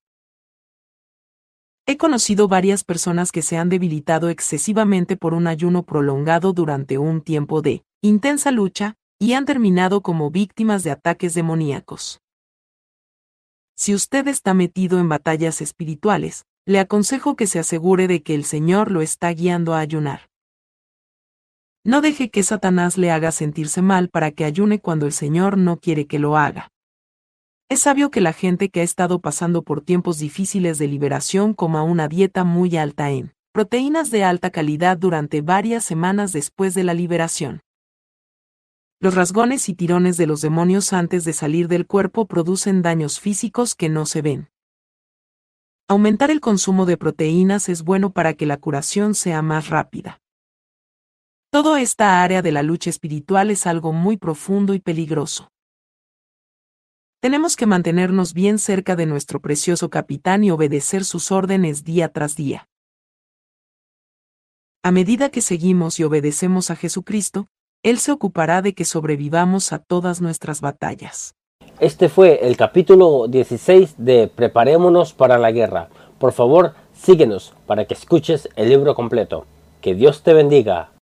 He 1.86 1.98
conocido 1.98 2.48
varias 2.48 2.86
personas 2.86 3.34
que 3.34 3.42
se 3.42 3.58
han 3.58 3.68
debilitado 3.68 4.30
excesivamente 4.30 5.18
por 5.18 5.34
un 5.34 5.46
ayuno 5.46 5.84
prolongado 5.84 6.54
durante 6.54 6.98
un 6.98 7.20
tiempo 7.20 7.62
de 7.62 7.84
intensa 8.02 8.52
lucha, 8.52 8.96
y 9.20 9.34
han 9.34 9.44
terminado 9.44 10.00
como 10.00 10.32
víctimas 10.32 10.86
de 10.86 10.92
ataques 10.92 11.34
demoníacos. 11.34 12.22
Si 13.76 13.94
usted 13.94 14.30
está 14.30 14.54
metido 14.54 14.98
en 14.98 15.10
batallas 15.10 15.60
espirituales, 15.60 16.46
le 16.66 16.80
aconsejo 16.80 17.36
que 17.36 17.48
se 17.48 17.60
asegure 17.60 18.08
de 18.08 18.22
que 18.22 18.36
el 18.36 18.44
Señor 18.44 18.92
lo 18.92 19.02
está 19.02 19.30
guiando 19.32 19.74
a 19.74 19.80
ayunar. 19.80 20.30
No 21.84 22.02
deje 22.02 22.30
que 22.30 22.44
Satanás 22.44 22.98
le 22.98 23.10
haga 23.12 23.32
sentirse 23.32 23.82
mal 23.82 24.10
para 24.10 24.32
que 24.32 24.46
ayune 24.46 24.80
cuando 24.80 25.06
el 25.06 25.14
Señor 25.14 25.58
no 25.58 25.80
quiere 25.80 26.08
que 26.08 26.20
lo 26.20 26.38
haga. 26.38 26.72
Es 27.70 27.82
sabio 27.82 28.12
que 28.12 28.20
la 28.20 28.34
gente 28.34 28.70
que 28.70 28.82
ha 28.82 28.84
estado 28.84 29.20
pasando 29.20 29.64
por 29.64 29.82
tiempos 29.82 30.20
difíciles 30.20 30.78
de 30.78 30.88
liberación 30.88 31.54
coma 31.54 31.84
una 31.84 32.08
dieta 32.08 32.44
muy 32.44 32.76
alta 32.78 33.12
en 33.12 33.34
proteínas 33.54 34.12
de 34.12 34.24
alta 34.24 34.50
calidad 34.50 34.98
durante 34.98 35.42
varias 35.42 35.84
semanas 35.84 36.32
después 36.32 36.74
de 36.74 36.84
la 36.84 36.94
liberación. 36.94 37.62
Los 39.00 39.16
rasgones 39.16 39.70
y 39.70 39.76
tirones 39.76 40.18
de 40.18 40.28
los 40.28 40.42
demonios 40.42 40.94
antes 40.94 41.24
de 41.24 41.34
salir 41.34 41.68
del 41.68 41.88
cuerpo 41.88 42.26
producen 42.26 42.82
daños 42.82 43.20
físicos 43.20 43.76
que 43.76 43.88
no 43.88 44.06
se 44.06 44.22
ven. 44.22 44.50
Aumentar 45.92 46.30
el 46.30 46.40
consumo 46.40 46.86
de 46.86 46.98
proteínas 46.98 47.68
es 47.68 47.82
bueno 47.82 48.12
para 48.12 48.36
que 48.36 48.46
la 48.46 48.58
curación 48.58 49.16
sea 49.16 49.42
más 49.42 49.70
rápida. 49.70 50.22
Toda 51.50 51.82
esta 51.82 52.22
área 52.22 52.44
de 52.44 52.52
la 52.52 52.62
lucha 52.62 52.92
espiritual 52.92 53.50
es 53.50 53.66
algo 53.66 53.92
muy 53.92 54.16
profundo 54.16 54.76
y 54.76 54.80
peligroso. 54.80 55.52
Tenemos 57.22 57.56
que 57.56 57.66
mantenernos 57.66 58.36
bien 58.36 58.60
cerca 58.60 58.96
de 58.96 59.08
nuestro 59.08 59.42
precioso 59.42 59.90
capitán 59.90 60.44
y 60.44 60.52
obedecer 60.52 61.04
sus 61.04 61.32
órdenes 61.32 61.84
día 61.84 62.10
tras 62.10 62.36
día. 62.36 62.70
A 64.84 64.92
medida 64.92 65.32
que 65.32 65.42
seguimos 65.42 66.00
y 66.00 66.04
obedecemos 66.04 66.70
a 66.70 66.76
Jesucristo, 66.76 67.48
Él 67.82 67.98
se 67.98 68.12
ocupará 68.12 68.62
de 68.62 68.76
que 68.76 68.86
sobrevivamos 68.86 69.74
a 69.74 69.80
todas 69.80 70.22
nuestras 70.22 70.62
batallas. 70.62 71.34
Este 71.80 72.10
fue 72.10 72.46
el 72.46 72.58
capítulo 72.58 73.28
16 73.30 73.96
de 73.98 74.28
Preparémonos 74.28 75.14
para 75.14 75.38
la 75.38 75.54
guerra. 75.54 75.88
Por 76.18 76.34
favor, 76.34 76.74
síguenos 76.92 77.54
para 77.68 77.86
que 77.86 77.94
escuches 77.94 78.50
el 78.58 78.68
libro 78.68 78.96
completo. 78.96 79.46
Que 79.80 79.96
Dios 79.96 80.22
te 80.22 80.34
bendiga. 80.34 80.90